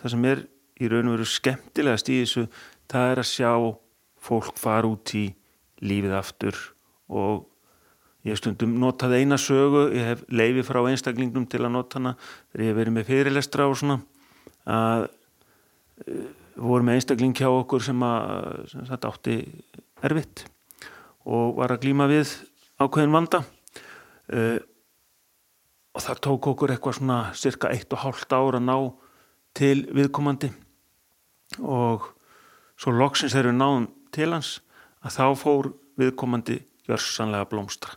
það 0.00 0.14
sem 0.14 0.26
er 0.30 0.42
í 0.80 0.88
raun 0.88 1.10
og 1.10 1.18
veru 1.18 1.28
skemmtilegast 1.28 2.10
í 2.10 2.22
þessu 2.22 2.46
það 2.90 3.12
er 3.12 3.22
að 3.22 3.30
sjá 3.30 3.52
fólk 4.20 4.58
fara 4.60 4.90
út 4.90 5.14
í 5.16 5.26
lífið 5.84 6.16
aftur 6.16 6.58
og 7.10 7.46
ég 8.28 8.36
stundum 8.36 8.74
notað 8.80 9.16
eina 9.16 9.38
sögu, 9.40 9.86
ég 9.96 10.10
hef 10.12 10.24
leifi 10.28 10.64
frá 10.66 10.82
einstaklingnum 10.84 11.46
til 11.48 11.62
að 11.64 11.74
nota 11.76 11.98
hana 11.98 12.14
þegar 12.52 12.64
ég 12.64 12.70
hef 12.70 12.78
verið 12.80 12.96
með 12.96 13.08
fyrirlestra 13.08 13.68
og 13.70 13.78
svona 13.80 14.00
að 14.68 15.06
uh, 15.08 16.26
voru 16.60 16.86
með 16.86 16.98
einstakling 16.98 17.36
hjá 17.38 17.48
okkur 17.48 17.84
sem 17.84 18.04
að 18.04 18.66
sem 18.74 18.88
sagt, 18.88 19.06
átti 19.08 19.38
erfitt 20.04 20.44
og 21.24 21.56
var 21.60 21.72
að 21.72 21.86
glíma 21.86 22.08
við 22.10 22.32
ákveðin 22.80 23.14
vanda. 23.14 23.42
Uh, 24.28 24.60
og 25.94 26.04
það 26.04 26.22
tók 26.26 26.48
okkur 26.52 26.72
eitthvað 26.74 26.98
svona 27.00 27.18
cirka 27.38 27.70
eitt 27.74 27.92
og 27.94 28.02
hálft 28.04 28.32
ár 28.32 28.58
að 28.58 28.66
ná 28.66 28.76
til 29.58 29.86
viðkomandi. 29.90 30.52
Og 31.60 32.06
svo 32.78 32.94
loksins 32.94 33.34
þegar 33.34 33.50
við 33.50 33.58
náðum 33.58 33.88
til 34.14 34.30
hans 34.30 34.52
að 35.02 35.16
þá 35.16 35.24
fór 35.40 35.70
viðkomandi 36.00 36.60
gjörsanlega 36.86 37.48
blómstra. 37.50 37.96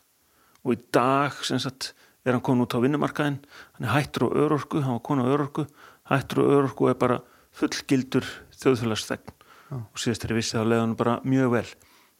Og 0.63 0.77
í 0.77 0.81
dag 0.95 1.37
sem 1.45 1.61
sagt 1.61 1.93
er 2.23 2.33
hann 2.33 2.43
komin 2.43 2.65
út 2.65 2.73
á 2.73 2.81
vinnumarkaðin 2.81 3.41
hann 3.77 3.87
er 3.87 3.93
hættur 3.93 4.29
á 4.31 4.35
örorku, 4.45 4.81
hann 4.81 4.97
var 4.97 5.05
komin 5.05 5.27
á 5.27 5.33
örorku. 5.33 5.67
Hættur 6.09 6.43
á 6.43 6.51
örorku 6.57 6.87
og 6.87 6.93
er 6.93 6.99
bara 6.99 7.21
fullgildur 7.53 8.25
þjóðfélagsþegn. 8.57 9.33
Og 9.73 9.99
síðast 9.99 10.25
er 10.25 10.33
ég 10.33 10.39
vissi 10.41 10.57
þá 10.57 10.65
leiði 10.65 10.81
hann 10.81 10.97
bara 10.97 11.19
mjög 11.27 11.53
vel. 11.53 11.67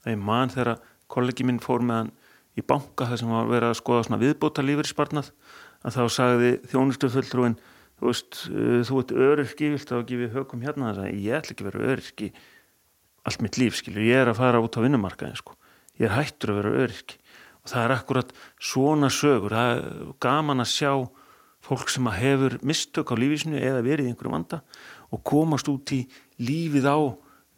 Það 0.03 0.13
er 0.13 0.21
mann 0.29 0.53
þegar 0.53 0.83
kollegi 1.11 1.45
minn 1.47 1.61
fór 1.63 1.83
með 1.85 2.01
hann 2.01 2.11
í 2.53 2.63
banka 2.65 3.07
þar 3.09 3.21
sem 3.21 3.33
var 3.33 3.49
verið 3.49 3.71
að 3.71 3.79
skoða 3.79 4.05
svona 4.07 4.21
viðbóta 4.21 4.65
lífeyrisbarnað 4.65 5.31
að 5.83 5.97
þá 5.97 6.03
sagði 6.15 6.51
þjónustu 6.71 7.09
fulltrúin 7.13 7.57
þú 7.99 8.09
veist, 8.09 8.41
uh, 8.49 8.81
þú 8.87 8.99
ert 9.01 9.15
öryrki 9.27 9.71
vilt 9.73 9.89
þá 9.89 9.97
ekki 10.01 10.19
við 10.19 10.37
hökum 10.37 10.63
hérna? 10.65 10.91
Þess 10.91 11.03
að 11.05 11.23
ég 11.23 11.39
ætla 11.39 11.55
ekki 11.55 11.65
að 11.65 11.69
vera 11.71 11.91
öryrki. 11.93 12.29
Allt 13.23 13.43
mitt 13.43 13.59
líf, 13.59 13.77
skilur, 13.79 14.03
ég 14.03 14.19
er 14.19 14.31
að 14.31 14.39
fara 14.41 14.59
út 14.63 14.75
á 14.75 14.83
vinnumarkaðin, 14.83 15.39
sko, 15.39 15.55
ég 15.95 16.09
er 16.09 16.15
hættur 16.17 16.51
að 16.51 16.57
vera 16.59 16.73
öryrki. 16.83 17.19
Og 17.63 17.71
það 17.71 17.83
er 17.85 17.93
akkurat 17.95 18.33
svona 18.59 19.09
sögur, 19.13 19.55
það 19.55 19.77
er 19.77 20.09
gaman 20.25 20.63
að 20.63 20.73
sjá 20.73 20.91
fólk 21.63 21.93
sem 21.93 22.09
að 22.11 22.19
hefur 22.19 22.57
mistök 22.67 23.13
á 23.13 23.15
lífísinu 23.15 23.61
eða 23.61 23.85
verið 23.85 24.09
í 24.09 24.11
einhverju 24.11 24.33
vanda 24.33 24.59
og 25.15 25.21
komast 25.23 25.69
út 25.71 25.93
í 25.95 26.01
lífið 26.43 26.89
á 26.91 26.99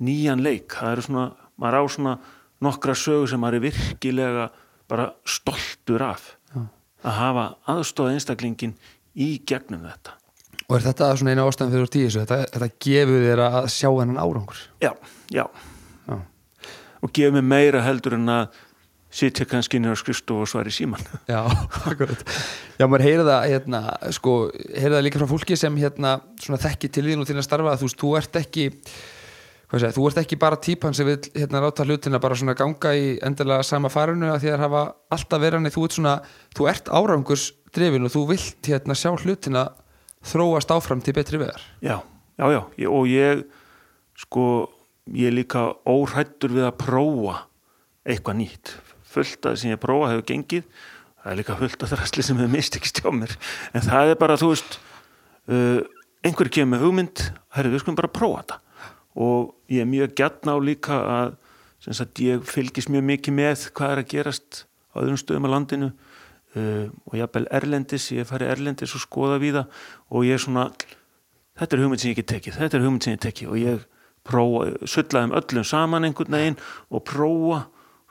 nýjan 0.06 0.44
leik, 0.46 0.76
það 0.76 0.92
eru 0.92 1.06
svona 1.08 1.26
maður 1.58 1.80
á 1.82 1.84
svona 1.96 2.14
nokkra 2.62 2.96
sögur 3.00 3.32
sem 3.32 3.42
maður 3.42 3.58
er 3.58 3.66
virkilega 3.66 4.46
bara 4.92 5.10
stoltur 5.26 6.06
af. 6.06 6.36
Að 7.06 7.18
hafa 7.20 7.48
aðstóða 7.76 8.16
einstaklingin 8.16 8.76
í 9.16 9.30
gegnum 9.48 9.86
þetta. 9.86 10.16
Og 10.66 10.78
er 10.80 10.86
þetta 10.88 11.12
svona 11.20 11.36
eina 11.36 11.46
ástæðan 11.46 11.74
fyrir 11.76 11.92
tíu 11.94 12.12
þetta, 12.14 12.40
þetta 12.54 12.70
gefur 12.82 13.26
þér 13.28 13.42
að 13.46 13.58
sjá 13.76 13.90
hennan 13.92 14.22
árangur? 14.22 14.62
Já, 14.82 14.92
já, 15.34 15.46
Já, 16.06 16.16
og 17.06 17.12
gefa 17.14 17.36
mig 17.36 17.46
meira 17.46 17.84
heldur 17.86 18.18
en 18.18 18.32
að 18.34 18.64
sitja 19.16 19.46
kannski 19.48 19.80
inn 19.80 19.88
á 19.88 19.96
skrifstofu 19.96 20.44
og 20.44 20.50
svari 20.50 20.74
síman 20.74 21.04
Já, 21.32 21.46
akkurat. 21.86 22.24
Já, 22.80 22.86
maður 22.90 23.06
heyrði 23.06 23.28
það, 23.30 23.46
hérna, 23.54 23.82
sko 24.18 24.34
heyrði 24.74 24.96
það 24.98 25.06
líka 25.06 25.22
frá 25.22 25.30
fólki 25.30 25.60
sem, 25.60 25.78
hérna, 25.80 26.16
svona 26.42 26.62
þekki 26.66 26.92
til 26.98 27.06
þín 27.12 27.24
og 27.24 27.30
til 27.30 27.38
að 27.38 27.48
starfa, 27.48 27.78
þú 27.80 27.90
veist, 27.90 28.02
þú 28.02 28.16
ert 28.20 28.42
ekki 28.42 28.68
segja, 29.82 29.96
þú 29.96 30.08
ert 30.10 30.20
ekki 30.22 30.38
bara 30.40 30.58
típan 30.62 30.94
sem 30.96 31.08
vil, 31.08 31.18
hérna, 31.36 31.62
láta 31.66 31.86
hlutina 31.88 32.20
bara 32.22 32.36
svona 32.38 32.56
ganga 32.58 32.94
í 32.96 33.16
endilega 33.26 33.64
sama 33.66 33.90
farinu 33.92 34.30
að 34.32 34.42
því 34.46 34.52
að 34.54 34.64
hafa 34.66 34.84
alltaf 35.18 35.42
verið 35.42 35.60
hann, 35.60 35.72
þú 35.76 35.86
ert 35.88 35.98
svona, 35.98 36.14
þú 36.56 36.70
ert 36.72 36.92
árangurs 37.00 37.46
drifin 37.76 38.08
og 38.08 38.14
þú 38.14 38.24
vilt, 38.32 38.60
hérna, 38.70 38.96
sjá 38.96 39.12
hlutina 39.16 39.66
þróast 40.26 40.72
áfram 40.74 41.02
til 41.06 41.14
betri 41.18 41.38
vegar. 41.42 41.62
Já, 41.82 42.00
já, 42.40 42.46
já, 42.54 42.62
ég- 42.78 42.92
og 42.92 43.06
ég 43.10 43.44
sko, 44.18 44.70
ég 45.14 45.28
er 45.28 45.36
líka 45.38 45.68
óhrættur 45.86 46.54
við 46.56 46.68
að 46.70 46.78
prófa 46.82 47.40
eitthvað 48.06 48.38
nýtt. 48.40 48.76
Fullt 49.16 49.42
að 49.48 49.56
sem 49.62 49.72
ég 49.72 49.80
prófa 49.82 50.12
hefur 50.12 50.26
gengið 50.28 50.64
það 51.26 51.32
er 51.34 51.38
líka 51.40 51.56
fullt 51.58 51.82
að 51.84 51.94
þræsli 51.96 52.24
sem 52.24 52.38
hefur 52.38 52.52
mist 52.54 52.76
ekki 52.78 52.90
stjá 52.92 53.10
mér. 53.12 53.32
En 53.74 53.82
það 53.82 54.12
er 54.14 54.18
bara, 54.22 54.36
þú 54.38 54.52
veist 54.52 54.76
uh, 55.50 55.82
einhver 56.26 56.50
kemur 56.54 56.84
hugmynd 56.84 57.24
herri, 57.58 57.72
við 57.74 57.82
skulum 57.82 57.98
bara 57.98 58.12
prófa 58.14 58.44
þetta. 58.44 58.60
Og 59.26 59.55
ég 59.72 59.84
er 59.84 59.90
mjög 59.90 60.16
gætna 60.20 60.56
á 60.56 60.60
líka 60.62 61.00
að 61.02 61.36
sem 61.86 61.94
sagt, 61.94 62.20
ég 62.24 62.44
fylgist 62.50 62.90
mjög 62.90 63.06
mikið 63.12 63.36
með 63.38 63.66
hvað 63.78 63.94
er 63.94 64.02
að 64.02 64.12
gerast 64.14 64.62
á 64.94 64.96
öðrum 65.04 65.20
stöðum 65.22 65.48
á 65.50 65.54
landinu. 65.54 65.92
Uh, 66.56 66.88
og 67.10 67.18
jafnvel 67.20 67.50
erlendis, 67.52 68.08
ég 68.16 68.28
fari 68.30 68.48
erlendis 68.48 68.94
og 68.96 69.04
skoða 69.04 69.42
við 69.42 69.58
það 69.58 69.82
og 70.08 70.24
ég 70.24 70.38
er 70.38 70.44
svona 70.46 70.70
þetta 71.60 71.76
er 71.76 71.84
hugmynd 71.84 72.02
sem 72.02 72.14
ég 72.14 72.20
get 72.22 72.30
tekið, 72.32 72.58
þetta 72.62 72.78
er 72.78 72.86
hugmynd 72.86 73.04
sem 73.04 73.16
ég 73.18 73.24
tekið 73.26 73.52
og 73.52 73.60
ég 73.60 73.84
prófa, 74.26 74.70
sullaðum 74.88 75.36
öllum 75.36 75.68
saman 75.68 76.08
einhvern 76.08 76.38
veginn 76.38 76.60
og 76.90 77.04
prófa. 77.08 77.66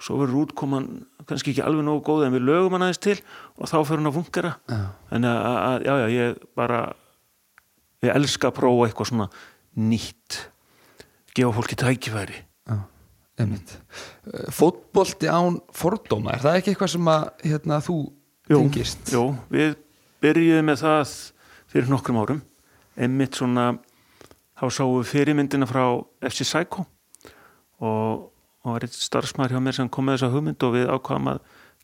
Svo 0.04 0.18
verður 0.18 0.42
útkoman 0.42 0.88
kannski 1.24 1.54
ekki 1.54 1.62
alveg 1.64 1.86
nógu 1.86 2.02
góð 2.04 2.26
en 2.26 2.34
við 2.34 2.44
lögum 2.48 2.74
hann 2.76 2.84
aðeins 2.84 3.00
til 3.00 3.14
og 3.56 3.70
þá 3.70 3.76
fyrir 3.78 4.00
hann 4.02 4.10
að 4.10 4.16
fungera 4.18 4.50
Já. 4.68 4.80
en 5.16 5.26
að, 5.30 5.38
að, 5.54 5.76
já, 5.86 5.92
já, 5.94 6.06
ég 6.12 6.40
bara 6.58 6.80
ég 8.04 8.18
elska 8.18 8.50
að 8.50 8.56
prófa 8.58 8.88
eitthvað 8.88 9.10
svona 9.12 9.28
nýtt 9.80 10.40
gefa 11.34 11.54
fólki 11.58 11.78
tækifæri. 11.78 12.42
Einmitt. 13.34 13.72
Fótbolti 14.54 15.26
án 15.26 15.56
fordóma, 15.74 16.36
er 16.36 16.42
það 16.44 16.58
ekki 16.60 16.70
eitthvað 16.70 16.92
sem 16.92 17.08
að, 17.10 17.24
hérna, 17.42 17.80
þú 17.82 17.96
Jú, 18.46 18.60
tengist? 18.60 19.10
Jú, 19.10 19.22
við 19.50 19.74
byrjuðum 20.22 20.68
með 20.70 20.84
það 20.84 21.14
fyrir 21.72 21.90
nokkrum 21.90 22.20
árum. 22.22 22.42
Einmitt 22.94 23.40
svona 23.40 23.64
þá 24.54 24.64
sáum 24.70 25.00
við 25.00 25.10
fyrirmyndina 25.10 25.66
frá 25.66 25.82
FC 26.22 26.46
Psycho 26.46 26.84
og, 27.82 28.30
og 28.62 28.70
var 28.70 28.86
eitt 28.86 28.94
starfsmæður 28.94 29.56
hjá 29.56 29.64
mér 29.66 29.78
sem 29.80 29.90
kom 29.90 30.06
með 30.06 30.20
þessa 30.20 30.34
hugmynd 30.36 30.66
og 30.68 30.76
við 30.76 30.92
ákvaðum 30.94 31.32
að 31.34 31.40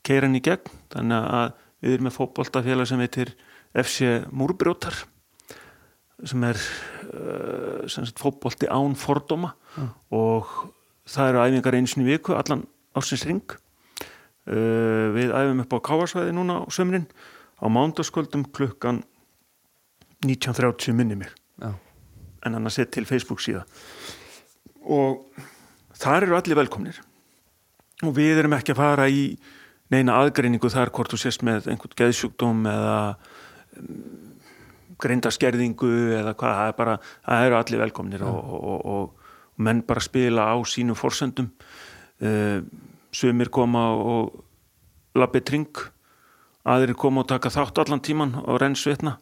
keira 0.07 0.29
hann 0.29 0.39
í 0.39 0.45
gegn. 0.47 0.79
Þannig 0.95 1.31
að 1.41 1.49
við 1.81 1.97
erum 1.97 2.07
með 2.07 2.17
fótboltafélag 2.21 2.91
sem 2.93 3.03
heitir 3.03 3.35
FC 3.75 4.13
Múrbrjótar 4.31 5.03
sem 6.29 6.47
er 6.47 6.61
uh, 7.15 7.89
sagt, 7.91 8.21
fótbolti 8.21 8.71
án 8.71 8.97
fordóma. 8.99 9.55
Og 10.15 10.49
það 11.09 11.33
eru 11.33 11.45
æfingar 11.45 11.79
einsinu 11.79 12.09
viku 12.09 12.37
allan 12.39 12.67
ásins 12.97 13.27
ring 13.27 13.45
uh, 13.51 15.07
við 15.17 15.35
æfum 15.35 15.63
upp 15.65 15.77
á 15.77 15.87
Káarsvæði 15.91 16.35
núna 16.37 16.63
á 16.63 16.71
sömrin 16.73 17.07
á 17.61 17.67
mándaskvöldum 17.69 18.49
klukkan 18.55 19.05
19.30 20.25 20.93
minni 20.97 21.17
mig. 21.17 21.33
Já. 21.61 21.75
en 22.47 22.55
annars 22.55 22.79
er 22.79 22.89
til 22.89 23.07
Facebook 23.07 23.41
síða. 23.43 23.65
Og 24.81 25.27
þar 26.01 26.27
eru 26.27 26.37
allir 26.39 26.59
velkomnir. 26.59 27.01
Og 28.07 28.15
við 28.17 28.41
erum 28.41 28.57
ekki 28.57 28.73
að 28.73 28.81
fara 28.81 29.09
í 29.13 29.25
neina 29.93 30.17
aðgreiningu 30.23 30.71
þar 30.73 30.93
hvort 30.95 31.13
þú 31.13 31.21
sést 31.21 31.45
með 31.45 31.69
einhvern 31.73 31.99
geðsjúkdóm 31.99 32.65
eða 32.71 33.01
greindaskerðingu 35.03 35.91
eða 36.19 36.35
hvað, 36.39 36.59
það 36.59 36.69
er 36.69 36.77
bara 36.79 36.97
það 37.05 37.47
eru 37.47 37.59
allir 37.61 37.83
velkomnir 37.85 38.27
og, 38.29 38.39
og, 38.41 38.61
og, 38.71 38.85
og 38.95 39.65
menn 39.65 39.83
bara 39.87 40.05
spila 40.05 40.51
á 40.53 40.57
sínum 40.69 40.99
forsendum. 40.99 41.51
Uh, 42.21 42.61
sumir 43.13 43.51
koma 43.53 43.89
og 43.97 44.45
labbi 45.17 45.41
tring 45.43 45.81
aðrir 46.69 46.97
koma 46.99 47.25
og 47.25 47.31
taka 47.31 47.51
þátt 47.53 47.81
allan 47.83 48.03
tíman 48.05 48.35
og 48.45 48.61
renn 48.61 48.77
svitna 48.77 49.17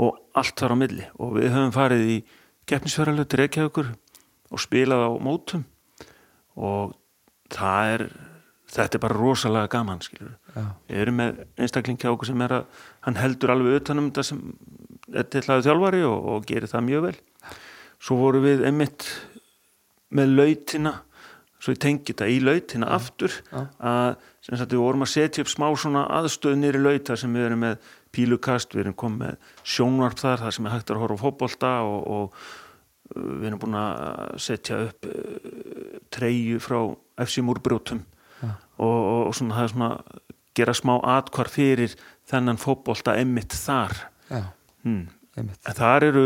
og 0.00 0.18
allt 0.38 0.56
þar 0.58 0.74
á 0.74 0.76
milli. 0.78 1.06
Og 1.18 1.38
við 1.38 1.52
höfum 1.54 1.74
farið 1.74 2.04
í 2.10 2.18
keppnisverðalög 2.70 3.30
til 3.30 3.42
Reykjavíkur 3.42 3.90
og 4.54 4.62
spilað 4.62 5.06
á 5.06 5.10
mótum. 5.22 5.66
Og 6.54 6.94
það 7.52 7.94
er 7.96 8.06
þetta 8.74 8.98
er 8.98 9.02
bara 9.04 9.18
rosalega 9.18 9.70
gaman 9.70 10.02
við 10.02 11.00
erum 11.02 11.20
með 11.20 11.44
einstakling 11.60 11.98
hjá 12.00 12.10
okkur 12.12 12.30
sem 12.30 12.42
er 12.46 12.56
að 12.58 12.80
hann 13.06 13.18
heldur 13.20 13.52
alveg 13.54 13.80
utanum 13.80 14.10
þetta 14.10 14.24
sem 14.30 14.40
til 15.08 15.44
hlaðu 15.44 15.66
þjálfari 15.68 16.04
og, 16.08 16.28
og 16.34 16.46
gerir 16.48 16.70
það 16.70 16.86
mjög 16.88 17.08
vel. 17.08 17.16
Svo 18.04 18.20
voru 18.20 18.44
við 18.44 18.64
einmitt 18.68 19.08
með 20.14 20.36
lautina 20.38 20.98
svo 21.64 21.72
ég 21.72 21.80
tengi 21.80 22.12
þetta 22.12 22.28
í 22.28 22.40
lautina 22.44 22.90
aftur 22.92 23.32
Já. 23.48 23.62
að 23.80 24.08
sagt 24.44 24.74
við 24.74 24.82
vorum 24.82 25.04
að 25.06 25.12
setja 25.14 25.44
upp 25.44 25.52
smá 25.52 25.66
svona 25.80 26.02
aðstöð 26.18 26.58
nýri 26.60 26.80
lauta 26.82 27.16
sem 27.16 27.32
við 27.32 27.46
erum 27.48 27.62
með 27.64 27.86
pílukast, 28.14 28.74
við 28.76 28.84
erum 28.84 28.96
komið 29.00 29.22
með 29.22 29.54
sjónvarp 29.74 30.20
þar, 30.20 30.42
þar 30.44 30.56
sem 30.56 30.68
er 30.68 30.74
hægt 30.74 30.92
að 30.92 31.00
horfa 31.02 31.16
á 31.16 31.22
fótbolta 31.24 31.70
og, 31.88 31.96
og 32.04 32.36
uh, 33.16 33.30
við 33.40 33.46
erum 33.48 33.62
búin 33.62 33.78
að 33.80 34.34
setja 34.44 34.82
upp 34.90 35.08
uh, 35.08 36.02
treyju 36.14 36.60
frá 36.62 36.78
FC 37.24 37.44
Múrbrjótum. 37.46 38.04
Já. 38.42 38.50
og, 38.84 39.00
og, 39.14 39.32
svona 39.38 39.56
það 39.56 39.64
er 39.64 39.72
svona 39.72 39.90
gera 40.54 40.74
smá 40.76 40.94
atkvar 41.14 41.48
fyrir 41.50 41.94
þennan 42.28 42.60
fótbolta 42.60 43.16
emmitt 43.18 43.56
þar. 43.56 43.96
Já, 44.28 44.42
einmitt. 44.84 45.60
en 45.66 45.74
þar 45.80 46.06
eru 46.10 46.24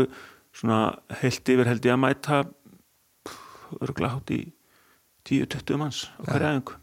svona 0.53 0.79
heilt 1.21 1.49
yfir 1.49 1.67
held 1.69 1.85
ég 1.87 1.93
að 1.95 2.01
mæta 2.03 2.41
örgulega 3.79 4.15
hátt 4.17 4.31
í 4.33 4.39
10-20 5.29 5.77
manns 5.79 6.03
á 6.17 6.21
hverja 6.25 6.53
æfingu. 6.55 6.77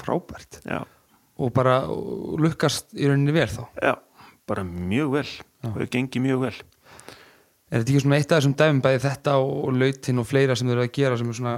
Frábært. 0.00 0.60
já, 0.64 0.84
Og 1.40 1.52
bara 1.56 1.80
lukkast 2.40 2.92
í 2.94 3.08
rauninni 3.08 3.32
vel 3.34 3.48
þá. 3.48 3.64
já, 3.82 3.94
bara 4.46 4.62
mjög 4.64 5.10
vel. 5.16 5.28
Og 5.64 5.74
það 5.76 5.90
gengi 5.90 6.20
mjög 6.20 6.40
vel. 6.46 6.54
Er 7.70 7.80
þetta 7.82 7.90
ekki 7.92 8.02
svona 8.02 8.16
eitt 8.18 8.32
af 8.32 8.40
þessum 8.40 8.54
dæfum 8.58 8.80
bæði 8.82 9.00
þetta 9.04 9.34
og, 9.38 9.72
lautin 9.78 10.18
og 10.18 10.26
fleira 10.26 10.56
sem 10.56 10.66
þau 10.68 10.74
eru 10.74 10.84
að 10.86 10.92
gera 10.96 11.16
sem 11.20 11.28
er 11.30 11.36
svona, 11.38 11.52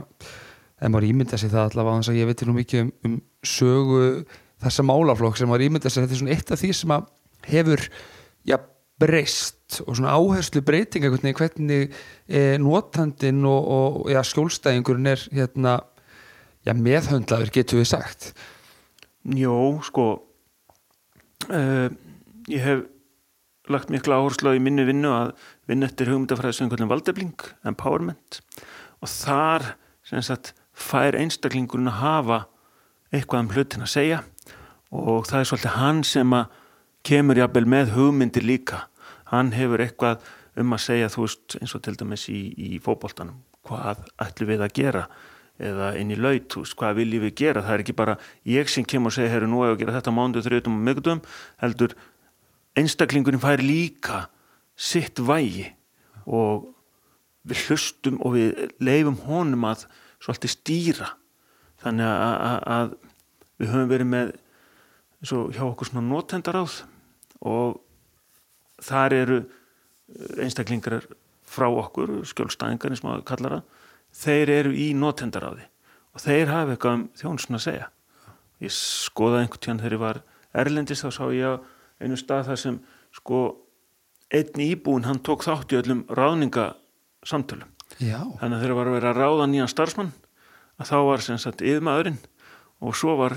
en 0.82 0.92
maður 0.92 1.06
ímynda 1.08 1.38
sig 1.40 1.50
það 1.52 1.70
allavega 1.70 1.94
þannig 2.02 2.10
að 2.12 2.20
ég 2.20 2.28
veit 2.30 2.42
nú 2.48 2.54
mikið 2.58 2.82
um, 2.82 2.90
um 3.08 3.14
sögu 3.42 4.02
þessa 4.62 4.84
málaflokk 4.86 5.38
sem 5.40 5.48
maður 5.48 5.64
ímynda 5.68 5.90
sig 5.90 6.04
þetta 6.04 6.12
er 6.16 6.20
svona 6.20 6.34
eitt 6.36 6.52
af 6.52 6.60
því 6.60 6.72
sem 6.76 6.92
að 6.92 7.06
hefur 7.48 7.84
já, 8.46 8.58
breyst 9.00 9.80
og 9.86 9.96
svona 9.96 10.14
áherslu 10.16 10.62
breytinga 10.64 11.10
hvernig, 11.12 11.34
hvernig 11.38 11.88
e, 12.28 12.58
notandinn 12.60 13.44
og, 13.48 13.70
og 13.76 14.10
já, 14.12 14.20
skjólstæðingurinn 14.26 15.10
er 15.14 15.24
hérna, 15.32 15.78
já, 16.66 16.74
meðhöndlaður 16.76 17.54
getur 17.54 17.82
við 17.82 17.90
sagt. 17.94 18.32
Jó, 19.22 19.56
sko 19.86 20.06
uh, 21.50 21.88
ég 22.50 22.64
hef 22.64 22.86
lagt 23.70 23.92
mikla 23.94 24.18
áherslu 24.18 24.50
á 24.50 24.58
í 24.58 24.62
minni 24.62 24.84
vinnu 24.86 25.12
að 25.14 25.34
vinna 25.70 25.86
eftir 25.86 26.10
hugmyndafræði 26.10 26.56
sem 26.56 26.66
einhvern 26.66 26.90
valdefling, 26.90 27.44
empowerment 27.68 28.40
og 29.02 29.10
þar 29.10 29.74
sagt 30.22 30.52
fær 30.74 31.16
einstaklingurinn 31.18 31.90
að 31.90 32.00
hafa 32.02 32.40
eitthvað 33.12 33.44
um 33.44 33.52
hlutin 33.54 33.84
að 33.86 33.92
segja 33.92 34.18
og 34.92 35.28
það 35.28 35.38
er 35.38 35.48
svolítið 35.48 35.78
hann 35.78 36.02
sem 36.06 36.34
að 36.36 36.58
kemur 37.06 37.38
jafnvel 37.38 37.66
með 37.68 37.92
hugmyndir 37.96 38.46
líka. 38.46 38.86
Hann 39.32 39.52
hefur 39.56 39.82
eitthvað 39.82 40.22
um 40.60 40.74
að 40.76 40.84
segja 40.84 41.10
þú 41.12 41.26
veist 41.26 41.56
eins 41.60 41.74
og 41.76 41.82
til 41.84 41.94
dæmis 41.98 42.26
í, 42.30 42.40
í 42.52 42.80
fótboltanum. 42.82 43.38
Hvað 43.66 44.02
ætlum 44.20 44.50
við 44.52 44.64
að 44.66 44.74
gera? 44.78 45.04
Eða 45.62 45.92
inn 46.00 46.10
í 46.10 46.18
laut, 46.18 46.56
hvað 46.78 46.96
viljum 46.98 47.22
við 47.26 47.34
gera? 47.38 47.62
Það 47.62 47.74
er 47.74 47.84
ekki 47.84 47.96
bara 47.96 48.16
ég 48.48 48.70
sem 48.72 48.86
kemur 48.88 49.12
og 49.12 49.16
segja 49.16 49.30
herru 49.34 49.48
nú 49.50 49.62
hefur 49.62 49.76
að 49.76 49.82
gera 49.84 49.96
þetta 49.98 50.14
mándu, 50.16 50.42
þrjóðum 50.42 50.78
og 50.78 50.86
mögdum 50.88 51.22
heldur 51.62 51.94
einstaklingurinn 52.78 53.42
fær 53.42 53.62
líka 53.62 54.26
sitt 54.74 55.20
vægi. 55.22 55.68
Og 56.26 56.70
við 57.46 57.66
hlustum 57.68 58.20
og 58.22 58.36
við 58.36 58.72
leifum 58.82 59.18
honum 59.26 59.68
að 59.70 59.86
svolítið 60.22 60.54
stýra. 60.56 61.10
Þannig 61.82 62.08
að, 62.08 62.34
að, 62.48 62.58
að 62.76 62.96
við 63.58 63.72
höfum 63.72 63.92
verið 63.92 64.10
með 64.12 64.32
eins 65.22 65.34
og 65.36 65.54
hjá 65.54 65.62
okkur 65.68 65.90
svona 65.90 66.06
notendaráð 66.08 66.80
og 67.42 67.80
þar 68.82 69.16
eru 69.16 69.38
einstaklingar 70.42 71.06
frá 71.52 71.68
okkur, 71.68 72.20
skjólstæðingar 72.28 72.94
eins 72.94 73.02
og 73.02 73.08
maður 73.08 73.26
kallar 73.28 73.56
það, 73.56 73.64
þeir 74.22 74.52
eru 74.56 74.72
í 74.76 74.88
notendaráði. 74.96 75.66
Og 76.12 76.22
þeir 76.22 76.52
hafa 76.52 76.74
eitthvað 76.74 76.96
um 76.98 77.04
þjónsun 77.18 77.58
að 77.58 77.64
segja. 77.66 77.88
Ég 78.62 78.74
skoðaði 78.76 79.46
einhvern 79.46 79.62
tíðan 79.64 79.82
þegar 79.82 79.96
ég 79.96 80.02
var 80.02 80.22
erlendis 80.62 81.02
þá 81.02 81.10
sá 81.16 81.24
ég 81.32 81.46
á 81.48 81.54
einu 82.02 82.18
stað 82.20 82.48
þar 82.50 82.60
sem 82.60 82.78
sko 83.16 83.40
einn 84.32 84.64
íbúin 84.64 85.08
hann 85.08 85.22
tók 85.24 85.44
þátt 85.46 85.72
í 85.72 85.80
öllum 85.80 86.04
ráðningasamtölum. 86.12 87.70
Já, 88.00 88.20
þannig 88.40 88.56
að 88.56 88.62
þegar 88.62 88.76
var 88.78 88.88
að 88.90 88.96
vera 88.96 89.10
að 89.12 89.18
ráða 89.20 89.48
nýjan 89.50 89.72
starfsmann 89.72 90.12
að 90.80 90.88
þá 90.88 90.96
var 91.08 91.24
sem 91.24 91.40
sagt 91.40 91.64
yfirmaðurinn 91.64 92.20
og 92.82 92.96
svo 92.96 93.16
var 93.20 93.36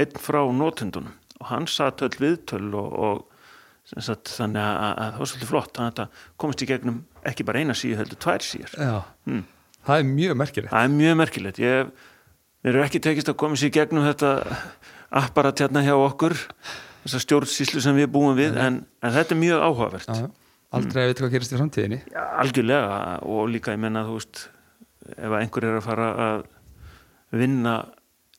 einn 0.00 0.16
frá 0.20 0.40
notendunum 0.52 1.12
og 1.40 1.48
hann 1.50 1.66
satt 1.70 2.04
öll 2.06 2.14
viðtöl 2.20 2.68
og, 2.78 2.94
og 2.94 3.94
sagt 4.00 4.32
þannig 4.32 4.62
að, 4.62 4.76
að 4.84 5.10
það 5.10 5.20
var 5.20 5.30
svolítið 5.30 5.50
flott 5.50 5.78
að 5.78 5.90
þetta 5.90 6.06
komist 6.40 6.64
í 6.64 6.68
gegnum 6.70 7.02
ekki 7.28 7.46
bara 7.48 7.60
eina 7.60 7.76
síðu 7.76 7.98
heldur 8.00 8.20
tvær 8.24 8.44
síður. 8.44 8.76
Já. 8.78 8.94
hmm. 9.28 9.44
það 9.88 10.00
er 10.00 10.08
mjög 10.12 10.38
merkilegt. 10.40 10.72
Það 10.72 10.88
er 10.88 10.94
mjög 10.94 11.18
merkilegt. 11.20 11.60
Ég, 11.64 11.92
mér 12.64 12.72
eru 12.72 12.86
ekki 12.86 13.02
tekist 13.04 13.30
að 13.32 13.38
komast 13.42 13.66
í 13.66 13.72
gegnum 13.74 14.06
þetta 14.06 14.32
apparat 15.24 15.64
hérna 15.64 15.84
hjá 15.84 15.94
okkur 15.98 16.38
þessa 17.04 17.20
stjórnsýslu 17.26 17.82
sem 17.84 17.98
við 17.98 18.08
búum 18.14 18.38
við 18.38 18.56
en, 18.60 18.80
en 19.04 19.14
þetta 19.14 19.36
er 19.36 19.40
mjög 19.42 19.66
áhugavert. 19.68 20.08
Já, 20.08 20.24
já. 20.24 20.32
Aldrei 20.74 21.04
að 21.04 21.10
vita 21.12 21.22
hvað 21.22 21.34
gerist 21.36 21.52
í 21.52 21.58
framtíðinni. 21.58 22.00
Já, 22.10 22.22
algjörlega. 22.42 22.94
Og 23.30 23.50
líka 23.52 23.74
ég 23.74 23.82
menna 23.82 24.02
þú 24.08 24.16
veist 24.16 24.40
ef 25.14 25.36
einhver 25.38 25.68
er 25.68 25.78
að 25.78 25.84
fara 25.86 26.08
að 26.24 26.46
vinna 27.34 27.76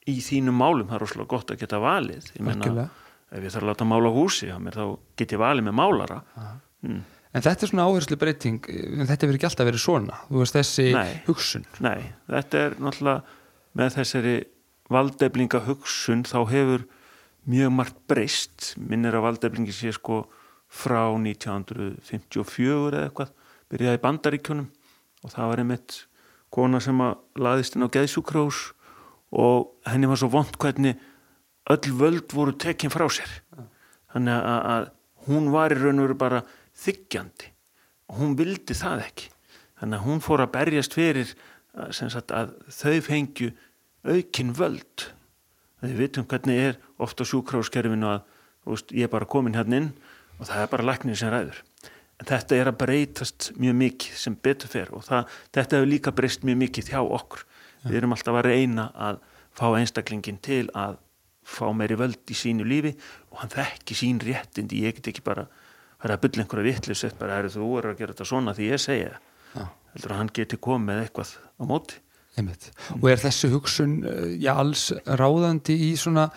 í 0.10 0.20
þínum 0.22 0.58
málum 0.60 0.88
það 0.90 0.98
er 0.98 1.04
rosalega 1.06 1.32
gott 1.34 1.52
að 1.54 1.62
geta 1.64 1.82
valið. 1.82 2.30
Ég 2.36 2.46
menna 2.46 2.88
ef 3.36 3.44
ég 3.44 3.52
þarf 3.52 3.64
að 3.64 3.70
láta 3.72 3.88
mála 3.90 4.14
húsi 4.14 4.50
á 4.54 4.58
mér 4.62 4.78
þá 4.78 4.86
get 5.18 5.34
ég 5.34 5.42
valið 5.42 5.68
með 5.68 5.78
málara. 5.80 6.20
Mm. 6.86 7.02
En 7.36 7.44
þetta 7.44 7.66
er 7.66 7.72
svona 7.72 7.86
áherslu 7.90 8.18
breyting 8.20 8.68
þetta 8.70 9.26
verður 9.26 9.40
ekki 9.40 9.48
alltaf 9.50 9.68
verið 9.68 9.84
svona. 9.84 10.20
Þú 10.30 10.44
veist 10.44 10.56
þessi 10.56 10.86
Nei. 10.96 11.16
hugsun. 11.26 11.66
Nei, 11.84 12.12
þetta 12.32 12.62
er 12.62 12.78
náttúrulega 12.80 13.42
með 13.76 13.98
þessari 13.98 14.36
valdeflinga 14.94 15.62
hugsun 15.66 16.24
þá 16.30 16.38
hefur 16.54 16.86
mjög 17.50 17.74
margt 17.76 18.00
breyst. 18.08 18.72
Minnir 18.80 19.18
að 19.18 19.28
valdeflingi 19.28 19.76
sé 19.76 19.92
sko 19.96 20.24
frá 20.72 21.10
1954 21.18 22.94
eða 22.94 23.10
eitthvað 23.10 23.34
byrjaði 23.74 24.04
bandaríkjunum. 24.06 24.70
Og 25.26 25.34
það 25.34 25.52
var 25.52 25.64
einmitt 25.64 26.00
kona 26.54 26.80
sem 26.80 27.02
að 27.04 27.18
laðist 27.42 27.76
inn 27.76 27.84
á 27.84 27.90
geðsjúkrós 27.92 28.62
og 29.36 29.90
henni 29.90 30.08
var 30.08 30.20
svo 30.20 30.32
vond 30.32 30.56
hvernig 30.62 30.96
öll 31.72 31.98
völd 32.00 32.34
voru 32.34 32.54
tekin 32.56 32.94
frá 32.94 33.08
sér. 33.12 33.32
Þannig 34.14 34.36
að, 34.38 34.60
að 34.74 34.86
hún 35.28 35.50
var 35.54 35.74
í 35.74 35.80
raun 35.80 36.00
og 36.00 36.08
veru 36.08 36.18
bara 36.20 36.44
þykjandi 36.86 37.52
og 38.12 38.20
hún 38.22 38.36
vildi 38.40 38.78
það 38.78 39.04
ekki. 39.10 39.30
Þannig 39.82 40.00
að 40.00 40.08
hún 40.08 40.24
fór 40.24 40.46
að 40.46 40.54
berjast 40.56 40.96
fyrir 40.96 41.34
sagt, 41.92 42.32
að 42.32 42.54
þau 42.72 43.00
fengju 43.04 43.52
aukin 44.06 44.54
völd. 44.56 45.10
Við 45.84 45.98
vitum 46.00 46.28
hvernig 46.30 46.62
er 46.70 46.78
ofta 47.02 47.26
sjúkráskerfinu 47.28 48.08
að 48.14 48.22
veist, 48.70 48.94
ég 48.96 49.10
er 49.10 49.12
bara 49.12 49.28
komin 49.30 49.58
hérna 49.58 49.82
inn 49.82 49.92
og 50.40 50.48
það 50.48 50.62
er 50.62 50.72
bara 50.72 50.88
læknir 50.92 51.20
sem 51.20 51.34
ræður. 51.34 51.60
En 52.22 52.30
þetta 52.30 52.56
er 52.56 52.70
að 52.72 52.80
breytast 52.80 53.50
mjög 53.60 53.76
mikið 53.82 54.20
sem 54.22 54.38
betur 54.48 54.72
fer 54.72 54.94
og 54.96 55.04
það, 55.04 55.34
þetta 55.58 55.80
hefur 55.80 55.92
líka 55.92 56.14
breyst 56.16 56.46
mjög 56.48 56.62
mikið 56.62 56.94
hjá 56.94 57.02
okkur 57.04 57.44
við 57.86 58.00
erum 58.02 58.16
alltaf 58.16 58.40
að 58.40 58.48
reyna 58.50 58.90
að 58.94 59.20
fá 59.56 59.68
einstaklingin 59.78 60.42
til 60.44 60.66
að 60.76 60.98
fá 61.46 61.68
meiri 61.78 61.98
völd 62.00 62.34
í 62.34 62.38
sínu 62.38 62.66
lífi 62.66 62.96
og 63.32 63.44
hann 63.44 63.54
þekki 63.54 63.98
sín 63.98 64.22
réttindi, 64.24 64.82
ég 64.88 64.98
get 64.98 65.12
ekki 65.14 65.24
bara 65.26 65.46
vera 66.02 66.18
að 66.18 66.26
bylla 66.26 66.44
einhverja 66.46 66.68
vittlis 66.70 67.06
bara 67.20 67.40
er 67.40 67.52
þú 67.54 67.70
er 67.80 67.92
að 67.92 68.02
gera 68.02 68.16
þetta 68.16 68.28
svona 68.30 68.56
því 68.58 68.72
ég 68.72 68.82
segja 68.82 69.14
Já. 69.56 69.64
heldur 69.94 70.14
að 70.14 70.20
hann 70.22 70.34
geti 70.36 70.60
komið 70.62 71.02
eitthvað 71.06 71.32
á 71.62 71.64
móti 71.70 72.02
Einmitt. 72.36 72.68
og 72.98 73.08
er 73.10 73.22
þessi 73.22 73.50
hugsun 73.54 73.96
eh, 74.04 74.36
já, 74.44 74.52
alls 74.60 74.90
ráðandi 75.08 75.78
í 75.88 75.94
svona 76.00 76.28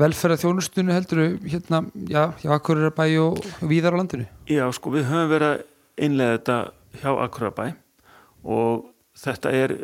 velferða 0.00 0.40
þjónustunni 0.42 0.94
heldur 0.94 1.22
hérna, 1.44 1.84
já, 2.10 2.32
já, 2.42 2.50
Akureyrbæ 2.56 3.06
og 3.22 3.38
víðar 3.70 3.96
á 3.96 4.00
landinu 4.00 4.26
Já, 4.50 4.64
sko, 4.74 4.92
við 4.94 5.06
höfum 5.10 5.30
verið 5.30 5.52
að 5.52 5.62
innlega 6.06 6.36
þetta 6.36 6.58
hjá 7.00 7.10
Akurabæ 7.24 7.68
og 8.42 8.90
þetta 9.20 9.54
er 9.54 9.76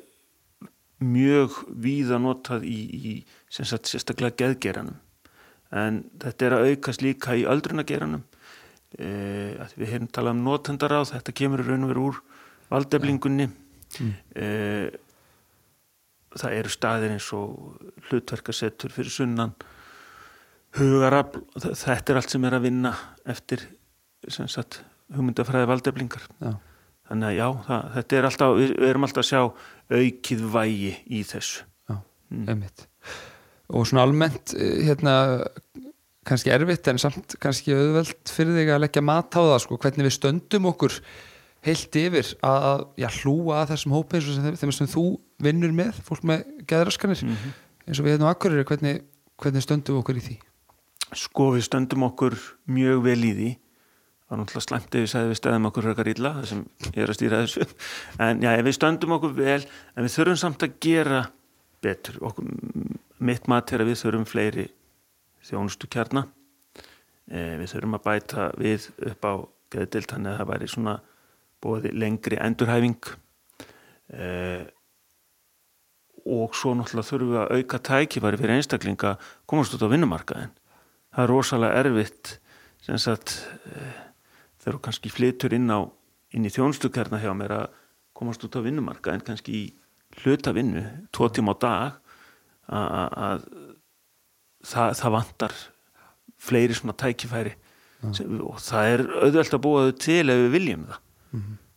mjög 1.02 1.58
víða 1.82 2.18
notað 2.22 2.64
í, 2.68 2.78
í 2.96 3.12
sagt, 3.50 3.90
sérstaklega 3.90 4.36
geðgeranum 4.44 4.96
en 5.76 6.04
þetta 6.22 6.46
er 6.46 6.56
að 6.56 6.68
aukast 6.70 7.02
líka 7.04 7.34
í 7.36 7.44
öldrunageranum 7.48 8.22
e, 8.98 9.08
við 9.76 9.92
hefum 9.92 10.10
talað 10.14 10.36
um 10.36 10.44
notendaráð 10.46 11.12
þetta 11.14 11.34
kemur 11.40 11.64
raun 11.66 11.86
og 11.86 11.92
veru 11.92 12.04
úr 12.10 12.20
valdeflingunni. 12.70 13.48
Mm. 13.96 14.12
e, 14.34 14.46
það 16.36 16.56
eru 16.58 16.72
staðir 16.72 17.14
eins 17.14 17.28
og 17.36 17.78
hlutverkasettur 18.08 18.92
fyrir 18.92 19.14
sunnan 19.14 19.54
hugarafl, 20.76 21.40
þetta 21.56 22.12
er 22.12 22.20
allt 22.20 22.34
sem 22.34 22.44
er 22.44 22.56
að 22.58 22.66
vinna 22.66 22.92
eftir 23.28 23.62
sagt, 24.28 24.82
hugmyndafræði 25.14 25.70
valdeflingar. 25.70 26.26
Já, 26.42 26.50
þannig 27.08 27.28
að 27.30 27.36
já, 27.38 27.46
það, 27.68 27.88
þetta 27.96 28.16
er 28.20 28.28
alltaf 28.30 28.56
við, 28.58 28.72
erum 28.90 29.06
alltaf 29.06 29.22
að 29.24 29.30
sjá 29.30 29.40
aukið 30.00 30.44
vægi 30.56 30.92
í 31.06 31.22
þessu 31.32 31.62
já, 31.90 31.96
Mm. 32.26 32.64
og 33.70 33.84
svona 33.86 34.02
almennt 34.02 34.54
eh, 34.58 34.80
hérna 34.88 35.12
kannski 36.26 36.50
erfitt 36.50 36.88
en 36.90 36.98
samt 36.98 37.36
kannski 37.42 37.70
auðvelt 37.76 38.32
fyrir 38.34 38.56
þig 38.58 38.72
að 38.74 38.80
leggja 38.82 39.02
mat 39.06 39.30
á 39.38 39.42
það 39.46 39.60
sko, 39.62 39.78
hvernig 39.78 40.08
við 40.08 40.14
stöndum 40.16 40.66
okkur 40.72 40.96
heilt 41.66 41.98
yfir 41.98 42.32
að, 42.46 42.82
já, 42.98 43.06
hlúa 43.22 43.60
að 43.62 43.70
þessum 43.74 43.94
hópi 43.94 44.18
eins 44.18 44.26
og 44.30 44.34
sem, 44.40 44.56
þeim 44.58 44.72
sem 44.74 44.90
þú 44.90 45.04
vinnur 45.46 45.72
með, 45.74 46.02
fólk 46.06 46.26
með 46.26 46.42
geðraskanir 46.66 47.22
Mhm. 47.22 47.54
eins 47.86 48.00
og 48.02 48.06
við 48.06 48.16
hérna 48.16 48.26
á 48.26 48.34
Akureyri, 48.34 48.64
hvernig, 48.66 49.00
hvernig 49.38 49.62
stöndum 49.62 50.00
okkur 50.02 50.18
í 50.18 50.24
því? 50.26 50.36
Sko 51.14 51.52
við 51.54 51.62
stöndum 51.68 52.02
okkur 52.10 52.34
mjög 52.66 53.02
vel 53.06 53.22
í 53.22 53.32
því 53.38 53.50
var 54.26 54.40
náttúrulega 54.40 54.64
slæmt 54.66 54.94
ef 54.94 55.04
við 55.04 55.10
sagði 55.12 55.30
við 55.30 55.38
stæðum 55.40 55.68
okkur 55.70 55.88
hökar 55.90 56.10
illa 56.10 56.32
það 56.38 56.46
sem 56.50 56.62
ég 56.88 57.02
er 57.02 57.12
að 57.12 57.18
stýra 57.18 57.42
þessu. 57.44 57.66
En 58.26 58.42
já, 58.42 58.50
við 58.66 58.76
stöndum 58.76 59.16
okkur 59.16 59.34
vel 59.36 59.60
en 59.62 60.06
við 60.06 60.14
þurfum 60.16 60.40
samt 60.42 60.66
að 60.66 60.78
gera 60.86 61.20
betur. 61.84 62.18
Okkur, 62.26 62.48
mitt 63.30 63.50
mat 63.50 63.72
er 63.72 63.84
að 63.84 63.92
við 63.92 64.00
þurfum 64.02 64.28
fleiri 64.28 64.66
þjónustu 65.46 65.90
kjarna. 65.92 66.26
Eh, 67.30 67.54
við 67.60 67.70
þurfum 67.74 67.98
að 67.98 68.06
bæta 68.06 68.48
við 68.58 68.88
upp 69.12 69.30
á 69.30 69.34
geðdild 69.76 70.10
þannig 70.10 70.32
að 70.32 70.40
það 70.40 70.50
væri 70.52 70.72
svona 70.74 70.96
bóði 71.62 71.94
lengri 71.94 72.40
endurhæfing. 72.42 73.12
Eh, 74.16 74.66
og 76.26 76.54
svo 76.58 76.74
náttúrulega 76.74 77.10
þurfum 77.12 77.32
við 77.32 77.42
að 77.44 77.52
auka 77.54 77.82
tækifæri 77.86 78.38
fyrir 78.40 78.58
einstaklinga 78.58 79.18
komast 79.46 79.74
út 79.76 79.86
á 79.86 79.92
vinnumarkaðin 79.92 80.54
það 81.16 81.22
er 81.24 81.32
rosalega 81.32 81.82
erfitt 81.84 82.32
sem 82.84 82.98
sagt 83.00 83.38
eh, 83.70 84.02
þegar 84.66 84.76
þú 84.80 84.82
kannski 84.88 85.12
flytur 85.14 85.54
inn 85.54 85.70
á 85.70 85.78
inn 86.34 86.44
í 86.44 86.50
þjónstukerna 86.50 87.20
hjá 87.22 87.30
mér 87.38 87.52
að 87.54 87.66
komast 88.16 88.42
út 88.42 88.56
á 88.58 88.66
vinnumarkaðin 88.66 89.22
kannski 89.22 89.52
í 89.54 89.64
hlutavinnu, 90.24 90.82
tvo 91.14 91.28
tíma 91.30 91.54
á 91.54 91.56
dag 91.62 91.92
að- 92.66 92.90
að 92.90 93.16
að 93.26 93.44
það, 94.66 94.90
það 94.98 95.12
vantar 95.14 95.54
fleiri 96.38 96.74
svona 96.74 96.96
tækifæri 96.98 97.52
sem, 98.12 98.40
og 98.42 98.58
það 98.60 98.90
er 98.94 99.02
auðvelt 99.22 99.54
að 99.56 99.62
búa 99.64 99.84
þau 99.86 99.94
til 100.02 100.30
ef 100.30 100.40
við 100.42 100.50
viljum 100.56 100.86
það. 100.90 100.98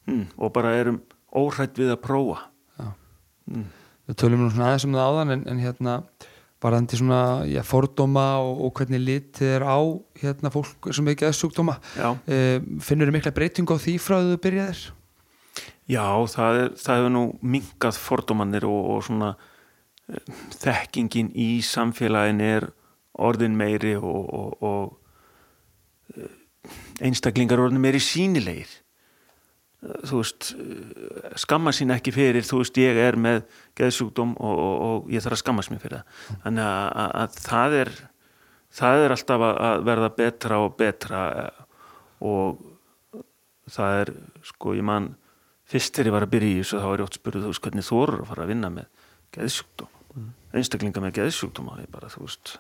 Mm, 0.10 0.26
og 0.38 0.54
bara 0.54 0.74
erum 0.80 1.02
óhrætt 1.36 1.78
við 1.78 1.92
að 1.94 2.02
prófa. 2.02 2.40
Við 4.10 4.16
tölum 4.18 4.42
nú 4.42 4.50
svona 4.50 4.72
aðeins 4.72 4.86
um 4.88 4.94
það 4.98 5.10
áðan 5.14 5.32
en, 5.36 5.44
en 5.54 5.60
hérna 5.62 5.94
varðandi 6.64 7.00
svona 7.00 7.22
já, 7.48 7.62
fordóma 7.64 8.26
og, 8.44 8.64
og 8.68 8.74
hvernig 8.80 9.02
litið 9.04 9.54
er 9.56 9.64
á 9.64 9.80
hérna 10.20 10.52
fólk 10.54 10.90
sem 10.96 11.08
ekki 11.12 11.30
að 11.30 11.38
sjúkdóma. 11.40 11.78
E, 12.28 12.60
finnur 12.84 13.08
þið 13.08 13.16
mikla 13.16 13.36
breytingu 13.36 13.78
á 13.78 13.80
því 13.80 13.96
frá 14.04 14.18
því 14.20 14.34
þú 14.34 14.42
byrjaðir? 14.46 14.82
Já, 15.90 16.06
það, 16.30 16.60
er, 16.64 16.74
það 16.78 17.00
hefur 17.00 17.16
nú 17.16 17.24
minkað 17.56 18.02
fordómanir 18.04 18.68
og, 18.70 18.82
og 18.94 19.06
svona 19.08 19.32
eh, 20.12 20.36
þekkingin 20.62 21.32
í 21.34 21.50
samfélagin 21.66 22.44
er 22.46 22.68
orðin 23.20 23.58
meiri 23.58 23.96
og, 23.98 24.20
og, 24.30 24.68
og 24.70 26.20
eh, 26.20 26.36
einstaklingar 27.10 27.64
orðin 27.64 27.82
meiri 27.82 28.04
sínilegir 28.04 28.76
þú 29.80 30.20
veist 30.20 30.50
skamma 31.40 31.72
sín 31.76 31.94
ekki 31.96 32.12
fyrir 32.12 32.44
þú 32.44 32.62
veist 32.64 32.80
ég 32.82 32.98
er 33.00 33.16
með 33.20 33.44
geðsjúkdóm 33.80 34.34
og, 34.36 34.58
og, 34.60 34.80
og 34.90 35.14
ég 35.14 35.24
þarf 35.24 35.38
að 35.38 35.44
skammast 35.44 35.72
mér 35.72 35.84
fyrir 35.84 36.02
það. 36.02 36.40
Þannig 36.44 36.66
að, 36.66 36.90
að, 37.04 37.14
að 37.22 37.38
það 37.46 37.78
er 37.80 37.94
það 38.80 39.06
er 39.06 39.16
alltaf 39.16 39.46
að 39.48 39.62
að 39.70 39.86
verða 39.88 40.10
betra 40.18 40.60
og 40.66 40.76
betra 40.80 41.22
og 42.20 42.60
það 43.70 44.02
er 44.04 44.14
sko 44.50 44.76
ég 44.78 44.86
man 44.86 45.14
fyrst 45.70 45.96
þegar 45.96 46.10
ég 46.10 46.18
var 46.18 46.26
að 46.26 46.34
byrja 46.36 46.52
í 46.52 46.60
þessu 46.60 46.82
þá 46.82 46.88
var 46.90 47.02
ég 47.02 47.10
ótt 47.10 47.20
spurðið 47.20 47.46
þú 47.46 47.54
veist 47.54 47.66
hvernig 47.66 47.88
þú 47.88 48.00
voru 48.00 48.20
að 48.20 48.32
fara 48.32 48.46
að 48.46 48.52
vinna 48.54 48.72
með 48.74 49.08
geðsjúkdóm? 49.38 49.96
Einstaklinga 50.60 51.04
með 51.04 51.18
geðsjúkdóm 51.20 51.72
og 51.72 51.82
ég 51.84 51.92
bara 51.94 52.12
þú 52.12 52.26
veist 52.26 52.56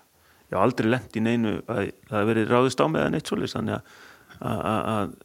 ég 0.49 0.57
haf 0.57 0.65
aldrei 0.65 0.89
lent 0.89 1.17
í 1.17 1.23
neinu 1.25 1.55
að 1.67 1.91
það 2.09 2.29
verið 2.31 2.53
ráðist 2.53 2.81
á 2.81 2.85
með 2.89 3.05
að 3.05 3.15
neitt 3.15 3.31
svolítið 3.31 3.55
þannig 3.57 3.77
að, 3.77 3.95
að, 4.39 4.61
að, 4.69 5.15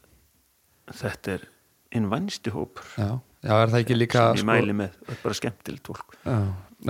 að 0.91 1.03
þetta 1.03 1.35
er 1.37 1.47
einn 1.95 2.09
vænsti 2.13 2.53
hópur. 2.55 2.87
Já, 2.99 3.11
já, 3.45 3.53
er 3.57 3.75
það 3.75 3.83
ekki 3.83 3.99
líka 3.99 4.25
sem 4.33 4.43
ég 4.43 4.49
mæli 4.51 4.79
með, 4.79 4.97
það 5.05 5.15
er 5.15 5.21
bara 5.23 5.39
skemmtilegt 5.41 5.91
fólk. 5.91 6.17
Já, 6.25 6.39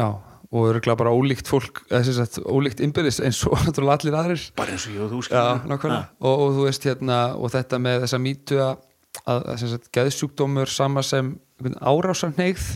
já, 0.00 0.08
og 0.54 0.70
örgulega 0.70 1.00
bara 1.02 1.14
ólíkt 1.14 1.50
fólk 1.50 1.82
sem 1.90 2.16
sagt 2.16 2.40
ólíkt 2.44 2.82
innbyrðis 2.84 3.20
eins 3.24 3.42
og 3.48 3.58
allir 3.96 4.18
aðrir. 4.18 4.48
Bara 4.58 4.76
eins 4.76 4.88
og 4.88 4.96
ég 4.96 5.04
og 5.04 5.12
þú 5.12 5.22
skilur. 5.28 5.62
Nákvæmlega. 5.70 6.10
Og, 6.22 6.34
og 6.34 6.58
þú 6.58 6.66
veist 6.68 6.88
hérna 6.88 7.20
og 7.36 7.54
þetta 7.54 7.80
með 7.82 8.04
þessa 8.06 8.22
mýtu 8.22 8.60
að, 8.64 8.82
að 9.24 9.54
sem 9.62 9.72
sagt, 9.74 9.92
geðsjúkdómur 9.94 10.70
sama 10.70 11.04
sem 11.06 11.34
árásarneigð 11.62 12.74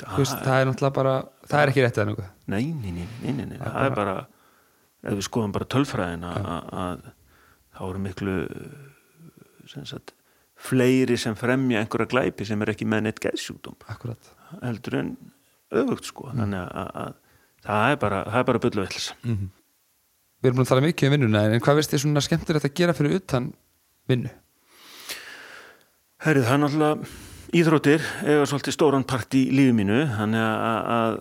þú 0.00 0.22
veist, 0.22 0.36
það 0.44 0.60
er 0.60 0.68
náttúrulega 0.68 0.96
bara 0.96 1.14
það 1.48 1.62
er 1.62 1.72
ekki 1.72 1.84
rétt 1.84 1.98
eða 1.98 2.12
einhver 2.12 2.28
nei, 2.52 2.62
nei, 2.70 2.92
nei, 2.94 3.06
nei, 3.22 3.32
nei, 3.32 3.46
nei. 3.52 3.58
það 3.60 3.88
er 3.88 3.96
bara 3.96 4.14
ef 5.00 5.16
við 5.16 5.26
skoðum 5.26 5.54
bara 5.56 5.68
tölfræðin 5.74 6.26
að, 6.28 6.48
að 6.84 7.04
þá 7.76 7.82
eru 7.88 8.02
miklu 8.04 8.36
sem 9.70 9.86
sagt 9.88 10.14
fleiri 10.60 11.16
sem 11.20 11.36
fremja 11.38 11.80
einhverja 11.80 12.10
glæpi 12.10 12.46
sem 12.48 12.60
er 12.62 12.74
ekki 12.74 12.88
með 12.88 13.06
neitt 13.06 13.22
geðsjúkdóm. 13.24 13.78
Akkurat 13.92 14.32
heldur 14.60 14.98
en 15.00 15.14
öfugt 15.70 16.10
sko. 16.10 16.28
Þannig 16.34 16.60
að, 16.66 16.92
að 17.04 17.16
það 17.64 17.94
er 17.94 17.98
bara, 18.02 18.20
bara 18.48 18.62
byrlu 18.62 18.84
villis 18.86 19.10
Við 20.40 20.48
erum 20.48 20.56
búin 20.56 20.64
að 20.64 20.70
tala 20.70 20.84
mikið 20.86 21.08
um 21.10 21.14
vinnuna 21.16 21.42
en 21.52 21.60
hvað 21.60 21.80
veist 21.80 21.92
þið 21.92 22.00
svona 22.04 22.22
skemmtilegt 22.24 22.64
að 22.64 22.78
gera 22.78 22.94
fyrir 22.96 23.18
utan 23.18 23.50
vinnu? 24.08 24.30
Herrið, 26.24 26.46
það 26.46 26.54
er 26.54 26.62
náttúrulega 26.62 27.10
íþróttir 27.60 28.06
eiga 28.24 28.46
svolítið 28.48 28.76
stóran 28.76 29.04
part 29.08 29.36
í 29.36 29.42
lífi 29.52 29.74
mínu. 29.76 29.98
Þannig 30.16 30.46
að, 30.46 30.88
að, 30.96 31.18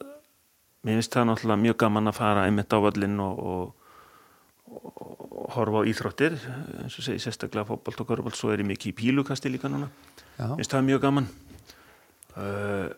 mér 0.87 0.99
finnst 0.99 1.17
það 1.17 1.27
náttúrulega 1.29 1.63
mjög 1.65 1.77
gaman 1.83 2.11
að 2.11 2.17
fara 2.19 2.45
einmitt 2.47 2.75
á 2.75 2.79
völlin 2.85 3.19
og, 3.25 3.43
og, 3.51 4.87
og 4.87 5.28
horfa 5.55 5.81
á 5.81 5.89
íþróttir 5.89 6.35
eins 6.83 6.97
og 6.99 7.05
segi 7.05 7.21
sérstaklega 7.23 7.67
fótbolt 7.69 8.03
og 8.03 8.09
körbólt 8.09 8.37
svo 8.37 8.51
er 8.53 8.63
ég 8.63 8.69
mikið 8.69 8.91
í 8.91 8.97
pílukasti 8.97 9.51
líka 9.51 9.71
núna. 9.71 9.89
Finnst 10.37 10.73
það 10.73 10.87
mjög 10.87 11.03
gaman. 11.05 11.29
Uh, 12.35 12.89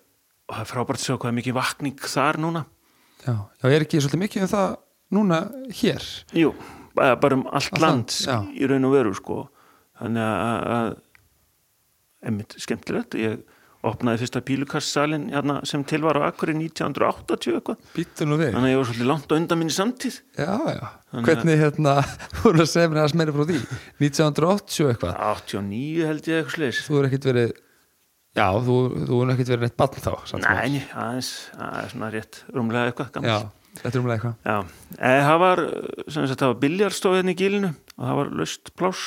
og 0.49 0.57
það 0.57 0.63
er 0.63 0.69
frábært 0.73 0.99
að 0.99 1.05
sjá 1.05 1.15
hvað 1.15 1.31
er 1.31 1.37
mikið 1.39 1.57
vakning 1.57 2.05
þar 2.13 2.39
núna. 2.43 2.65
Já, 3.21 3.33
já, 3.33 3.65
er 3.69 3.85
ekki 3.85 4.01
svolítið 4.01 4.23
mikið 4.25 4.45
um 4.45 4.51
það 4.51 4.69
núna 5.17 5.39
hér? 5.81 6.09
Jú, 6.35 6.51
bara, 6.97 7.37
um 7.37 7.45
allt 7.47 7.71
Allt 7.71 7.81
land, 7.83 8.17
í 8.57 8.69
raun 8.69 8.89
og 8.89 8.95
veru 8.95 9.15
sko. 9.17 9.39
Þannig 10.01 10.27
að, 10.27 10.67
að 10.75 10.91
einmitt 12.27 12.55
skemmtilegt. 12.61 13.17
Ég 13.21 13.41
opnaði 13.87 14.21
fyrsta 14.21 14.41
pílukastsalinn 14.45 15.23
hérna, 15.33 15.55
sem 15.65 15.81
til 15.89 16.01
var 16.05 16.19
á 16.21 16.27
Akkurri 16.27 16.53
1980 16.57 17.55
eitthvað. 17.57 17.79
Við. 17.95 18.11
Þannig 18.19 18.53
að 18.61 18.69
ég 18.69 18.77
var 18.81 18.89
svolítið 18.91 19.09
langt 19.09 19.31
á 19.31 19.35
undan 19.39 19.61
minni 19.61 19.73
samtíð. 19.73 20.19
Já, 20.37 20.51
já, 20.69 20.83
að- 21.11 21.25
hvernig 21.25 21.61
hérna 21.63 21.95
voru 22.43 22.61
að 22.61 22.69
segja 22.69 22.91
mér 22.91 23.01
aðeins 23.01 23.17
meira 23.21 23.33
frá 23.37 23.47
því? 23.49 23.59
1980 24.05 24.85
og 24.85 24.91
eitthvað? 24.93 25.15
89 25.31 26.05
held 26.11 26.29
ég 26.29 26.41
eitthvað 26.43 26.57
slis 26.59 26.81
Þú 26.85 26.99
er 27.01 27.09
ekkit 27.09 27.27
verið 27.31 27.55
Já, 28.31 28.45
þú, 28.63 28.75
þú 29.09 29.17
er 29.25 29.31
ekkit 29.33 29.49
verið 29.51 29.65
neitt 29.65 29.79
bann 29.81 29.97
þá. 29.97 30.13
Nei, 30.39 30.83
aðeins, 30.95 31.31
aðeins 31.59 31.91
svona 31.95 32.11
rétt 32.13 32.37
rúmlega 32.55 32.91
eitthvað 32.93 33.09
Já, 33.09 33.17
gammal 33.17 33.81
þetta 33.81 33.91
er 33.91 34.01
umlega 34.05 34.15
eitthvað. 34.15 34.37
Já, 34.45 34.93
eða 35.09 35.25
það 35.27 35.41
var 35.43 35.61
sem 36.15 36.29
sagt, 36.29 36.39
það 36.39 36.53
var 36.53 36.61
biljarstofið 36.61 37.31
í 37.33 37.35
gílinu 37.41 37.73
og 37.97 38.05
það 38.05 38.19
var 38.21 38.31
löst 38.39 38.71
pláss. 38.79 39.01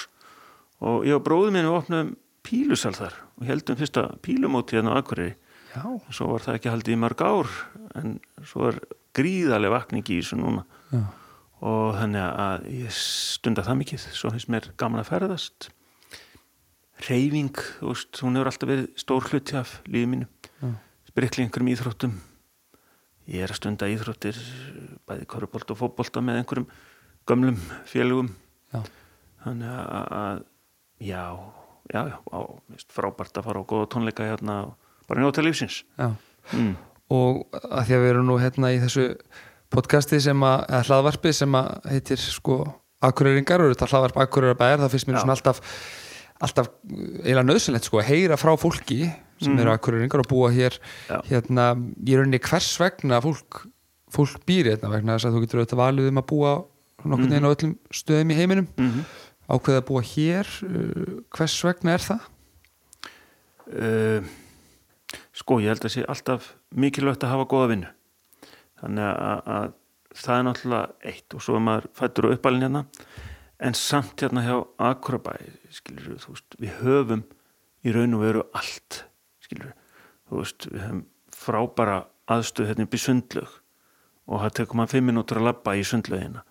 Og 0.85 1.07
ég 1.09 1.17
og 1.17 1.25
bróðum 1.25 1.57
minni 1.57 1.71
opnaðum 1.73 2.11
pílusal 2.45 2.93
þar 2.99 3.17
og 3.39 3.49
heldum 3.49 3.79
fyrsta 3.81 4.07
pílumóti 4.25 4.79
hérna 4.79 4.95
á 4.95 5.01
Akureyri. 5.01 5.35
Já, 5.75 5.85
svo 6.15 6.31
var 6.31 6.45
það 6.45 6.59
ekki 6.59 6.71
haldið 6.71 6.95
í 6.95 7.01
mörg 7.03 7.23
ár 7.27 7.51
en 7.99 8.19
svo 8.47 8.69
er 8.71 8.79
gríðarlega 9.17 9.75
vakning 9.75 10.07
í 10.07 10.21
þessu 10.21 10.39
núna. 10.39 10.63
Já, 10.93 11.03
og 11.65 11.97
þannig 11.99 12.27
að 12.45 12.69
ég 12.77 12.95
stunda 12.99 13.65
það 13.67 13.81
mikið. 13.81 14.07
Svo 14.15 14.31
finnst 14.35 14.53
mér 14.53 14.71
gaman 14.79 15.03
að 15.03 15.11
ferðast. 15.11 15.71
Reyfing 17.09 17.59
hún 17.83 18.39
hefur 18.39 18.51
alltaf 18.53 18.71
verið 18.71 18.87
stór 19.01 19.27
hluti 19.33 19.59
af 19.59 19.81
lífið 19.89 20.11
mínu. 20.13 20.31
Sprikli 21.11 21.45
einhverjum 21.45 21.73
íþróttum. 21.75 22.15
Ég 23.33 23.43
er 23.43 23.51
að 23.51 23.59
stunda 23.59 23.89
íþróttir 23.91 24.39
bæði 25.09 25.27
korfubolt 25.29 25.73
og 25.73 25.81
fótbolta 25.81 26.23
með 26.25 26.43
einhverjum 26.43 26.69
gömlum 27.29 27.57
félugum 27.89 28.29
já, 28.73 28.81
þannig 29.45 29.71
að, 29.73 30.09
að 30.21 30.41
já, 31.09 31.23
já, 31.93 32.01
já 32.09 32.17
á, 32.33 32.39
frábært 32.93 33.41
að 33.41 33.49
fara 33.49 33.61
á 33.61 33.69
góða 33.69 33.91
tónleika 33.93 34.29
hérna 34.29 34.61
og 34.69 35.09
bara 35.09 35.25
njóta 35.25 35.45
lífsins 35.45 35.83
já. 35.99 36.15
mm. 36.53 36.75
Og 37.15 37.45
að 37.53 37.85
því 37.85 37.95
að 37.95 38.01
við 38.03 38.11
erum 38.15 38.31
nú 38.31 38.39
hérna 38.41 38.71
í 38.73 38.79
þessu 38.81 39.05
podcasti 39.75 40.21
sem 40.25 40.41
að, 40.47 40.65
eða 40.71 40.87
hlaðvarpi 40.89 41.35
sem 41.37 41.59
að 41.59 41.91
heitir 41.93 42.23
sko 42.23 42.57
Akureyringar 43.05 43.61
og 43.61 43.75
þetta 43.75 43.91
hlaðvarp 43.91 44.23
Akureyrabæjar 44.25 44.83
það 44.85 44.95
finnst 44.95 45.09
mér 45.11 45.19
Já. 45.19 45.23
svona 45.25 45.37
alltaf 45.37 45.61
alltaf 46.45 46.71
eiginlega 46.89 47.47
nöðsynlegt 47.49 47.89
sko 47.89 48.01
að 48.01 48.09
heyra 48.11 48.39
frá 48.41 48.55
fólki 48.61 49.01
sem 49.43 49.59
eru 49.61 49.75
Akureyringar 49.75 50.23
og 50.25 50.31
búa 50.31 50.51
hér 50.55 50.79
Já. 51.11 51.19
hérna 51.29 51.73
í 52.01 52.17
rauninni 52.17 52.41
hvers 52.43 52.71
vegna 52.81 53.21
fólk, 53.25 53.65
fólk 54.15 54.41
býr 54.49 54.73
hérna 54.73 54.93
vegna 54.95 55.19
þess 55.19 55.29
að 55.29 55.37
þú 55.37 55.45
getur 55.45 55.63
auðvitað 55.63 55.83
valið 55.83 56.11
um 56.11 56.23
að 56.23 56.29
búa 56.33 56.55
nokkurn 57.05 57.35
veginn 57.35 57.45
á 57.45 57.53
öllum 57.53 57.77
stöðum 57.93 58.33
í 58.33 58.41
heiminum 58.41 58.69
Mm 58.81 59.05
ákveða 59.49 59.83
að 59.83 59.89
búa 59.91 60.05
hér 60.15 60.55
uh, 60.69 61.19
hvers 61.35 61.59
vegna 61.67 61.97
er 61.97 62.05
það? 62.05 62.31
uh, 63.73 64.35
sko 65.35 65.61
ég 65.63 65.73
held 65.73 65.87
að 65.87 65.95
sé 65.95 66.05
alltaf 66.09 66.51
mikilvægt 66.75 67.25
að 67.25 67.35
hafa 67.35 67.49
góða 67.51 67.71
vinnu. 67.73 67.93
Þannig 68.83 69.07
að, 69.09 69.53
að 69.57 69.69
það 70.15 70.37
er 70.37 70.47
náttúrulega 70.49 71.13
eitt 71.13 71.37
og 71.37 71.45
svo 71.45 71.57
er 71.59 71.65
maður 71.69 71.89
fættur 71.99 72.29
og 72.29 72.37
uppalinn 72.37 72.67
hérna. 72.67 72.85
En 73.65 73.77
samt 73.79 74.23
hérna 74.23 74.45
hjá 74.45 74.57
Akurabæ 74.91 75.37
skilur 75.73 76.19
þú 76.23 76.35
veist, 76.35 76.59
við 76.61 76.79
höfum 76.83 77.25
í 77.85 77.95
raun 77.95 78.17
og 78.19 78.25
veru 78.25 78.47
allt 78.57 79.05
skilur 79.45 79.75
þú 80.29 80.41
veist, 80.41 80.69
við 80.71 80.83
höfum 80.85 81.05
frábæra 81.35 82.01
aðstöð 82.31 82.71
hérna 82.71 82.87
upp 82.89 82.97
í 82.97 83.03
sundlög 83.03 83.61
og 84.25 84.41
það 84.41 84.55
tekur 84.59 84.79
maður 84.79 84.95
fimm 84.95 85.11
minútur 85.11 85.41
að 85.41 85.49
labba 85.51 85.75
í 85.77 85.85
sundlögina 85.87 86.45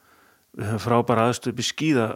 við 0.54 0.70
höfum 0.70 0.84
frábæra 0.84 1.28
aðstöð 1.30 1.54
upp 1.54 1.62
í 1.64 1.68
skíða 1.68 2.08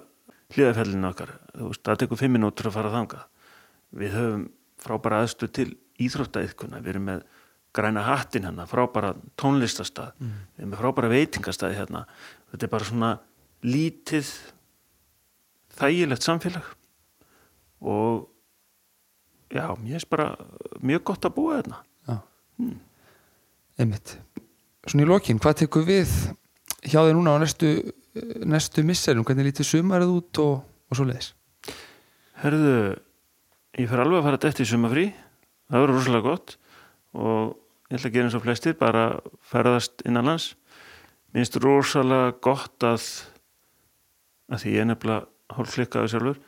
hlýðafellinu 0.56 1.10
okkar. 1.10 1.34
Veist, 1.58 1.84
það 1.86 2.00
tekur 2.04 2.22
fimm 2.22 2.38
minútur 2.38 2.70
að 2.70 2.78
fara 2.78 2.93
þangað. 2.93 3.26
Við 3.98 4.16
höfum 4.18 4.45
frábæra 4.84 5.22
aðstöð 5.24 5.54
til 5.58 5.68
íþróttaiðkuna, 6.08 6.82
við 6.84 6.93
erum 6.93 7.08
með 7.10 7.26
græna 7.78 8.04
hattin 8.08 8.48
hérna, 8.48 8.68
frábæra 8.70 9.14
tónlistastað. 9.39 10.14
Mm. 10.22 10.38
við 10.56 10.64
erum 10.64 10.74
með 10.74 10.84
frábæra 10.84 11.12
veitingastað 11.14 11.78
hérna, 11.78 12.06
þetta 12.52 12.68
er 12.68 12.74
bara 12.74 12.89
svona 12.89 13.12
lítið 13.66 14.32
þægilegt 15.78 16.26
samfélag. 16.26 16.74
Og 17.82 18.28
já, 19.54 19.68
mér 19.82 20.02
er 20.02 20.10
bara 20.10 20.32
mjög 20.82 21.04
gott 21.12 21.28
að 21.28 21.38
búa 21.38 21.60
hérna. 21.60 21.84
Hmm. 22.58 22.80
Einmitt. 23.78 24.16
Svona 24.88 25.04
í 25.06 25.10
lokin, 25.10 25.39
hvað 25.41 25.60
tekur 25.62 25.86
við 25.86 26.10
hjá 26.88 27.04
þig 27.04 27.14
núna 27.14 27.36
á 27.38 27.41
næstu, 27.43 27.70
næstu 28.47 28.84
misserum, 28.88 29.26
hvernig 29.28 29.51
lítið 29.51 29.70
sumarið 29.72 30.13
út 30.18 30.41
og, 30.43 30.53
og 30.63 30.99
svo 30.99 31.07
leiðis? 31.07 31.32
Herðu, 32.41 32.74
ég 33.78 33.89
fer 33.89 34.03
alveg 34.03 34.22
að 34.22 34.28
fara 34.28 34.41
dætt 34.43 34.61
í 34.63 34.68
sumafrí 34.70 35.07
það 35.68 35.84
verður 35.84 35.97
rosalega 35.97 36.28
gott 36.28 36.57
og 37.18 37.55
ég 37.88 37.97
ætla 37.97 38.09
að 38.09 38.15
gera 38.18 38.30
eins 38.30 38.38
og 38.38 38.45
flestir 38.45 38.78
bara 38.78 39.05
ferðast 39.47 40.05
innanlands 40.07 40.51
mér 41.32 41.41
finnst 41.43 41.59
rosalega 41.63 42.36
gott 42.43 42.88
að 42.88 43.07
að 44.47 44.63
því 44.63 44.76
ég 44.76 44.84
er 44.84 44.89
nefnilega 44.91 45.55
hálf 45.57 45.76
klikkaðu 45.76 46.11
sjálfur 46.13 46.39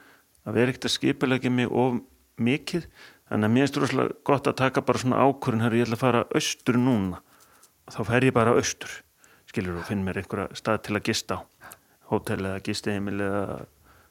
að 0.48 0.60
vera 0.60 0.72
ekkert 0.72 0.88
að 0.88 0.96
skipilegja 0.96 1.52
mig 1.54 1.72
of 1.72 2.00
mikið. 2.40 2.88
Þannig 3.30 3.50
að 3.50 3.54
mér 3.54 3.66
finnst 3.66 3.80
rosalega 3.84 4.18
gott 4.26 4.50
að 4.50 4.58
taka 4.64 4.84
bara 4.86 5.02
svona 5.04 5.26
ákvörðin 5.26 5.66
herru 5.66 5.80
ég 5.80 5.88
ætla 5.88 6.00
að 6.00 6.04
fara 6.06 6.26
austur 6.40 6.80
núna. 6.80 7.22
Og 7.86 7.96
þá 7.96 8.02
fer 8.10 8.28
ég 8.30 8.36
bara 8.36 8.56
austur 8.58 8.96
skilur 9.50 9.80
og 9.82 9.88
finn 9.90 10.04
mér 10.06 10.22
einhverja 10.22 10.58
stað 10.58 10.84
til 10.86 10.98
að 10.98 11.06
gista 11.10 11.40
á 11.42 11.59
hótel 12.10 12.44
eða 12.44 12.62
gisteimil 12.66 13.18
eða 13.24 13.44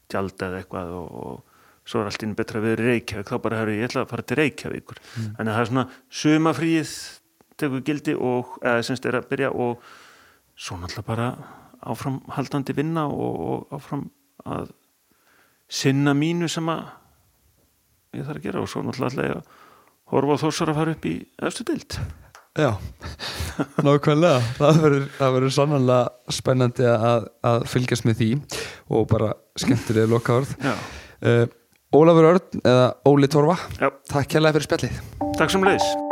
tjald 0.08 0.42
eða 0.46 0.62
eitthvað 0.62 0.92
og, 0.98 1.14
og 1.22 1.88
svo 1.88 2.02
er 2.02 2.10
allt 2.10 2.24
inn 2.24 2.36
betra 2.36 2.60
við 2.64 2.82
Reykjavík 2.82 3.30
þá 3.30 3.38
bara 3.44 3.60
hefur 3.62 3.74
ég 3.74 3.88
ætlað 3.88 4.04
að 4.04 4.12
fara 4.12 4.26
til 4.28 4.38
Reykjavíkur 4.40 5.00
mm. 5.04 5.30
en 5.38 5.50
það 5.50 5.60
er 5.60 5.70
svona 5.70 5.86
sumafríð 6.22 6.92
tekur 7.58 7.84
gildi 7.86 8.14
og 8.14 8.58
eða 8.62 8.84
semst 8.86 9.08
er 9.08 9.18
að 9.18 9.30
byrja 9.32 9.52
og 9.52 9.82
svo 10.58 10.78
náttúrulega 10.78 11.08
bara 11.08 11.28
áframhaldandi 11.88 12.74
vinna 12.76 13.06
og, 13.08 13.40
og 13.48 13.76
áfram 13.78 14.08
að 14.48 14.72
sinna 15.68 16.14
mínu 16.16 16.48
sem 16.50 16.68
að 16.72 16.86
ég 18.16 18.24
þarf 18.24 18.40
að 18.40 18.46
gera 18.46 18.62
og 18.64 18.70
svo 18.72 18.84
náttúrulega 18.84 19.40
að 19.40 19.52
horfa 20.12 20.38
á 20.40 20.42
þósar 20.44 20.72
að 20.72 20.80
fara 20.80 20.96
upp 20.96 21.08
í 21.08 21.16
eftir 21.48 21.68
dild 21.68 21.98
Já, 22.58 22.72
nákvæmlega. 23.86 24.40
Það 24.58 24.80
verður 25.36 25.52
sannanlega 25.54 26.34
spennandi 26.34 26.88
að, 26.90 27.28
að 27.46 27.68
fylgjast 27.70 28.08
með 28.08 28.18
því 28.22 28.30
og 28.90 29.06
bara 29.12 29.30
skemmtilega 29.58 30.10
loka 30.10 30.40
orð 30.40 30.56
uh, 30.66 31.46
Ólafur 31.94 32.28
Örn 32.34 32.60
eða 32.66 32.90
Óli 33.08 33.30
Torfa 33.32 33.56
Já. 33.78 33.88
Takk 34.10 34.34
kærlega 34.34 34.58
fyrir 34.58 34.68
spjallið. 34.68 35.00
Takk 35.38 35.54
sem 35.54 35.70
leiðis 35.70 36.07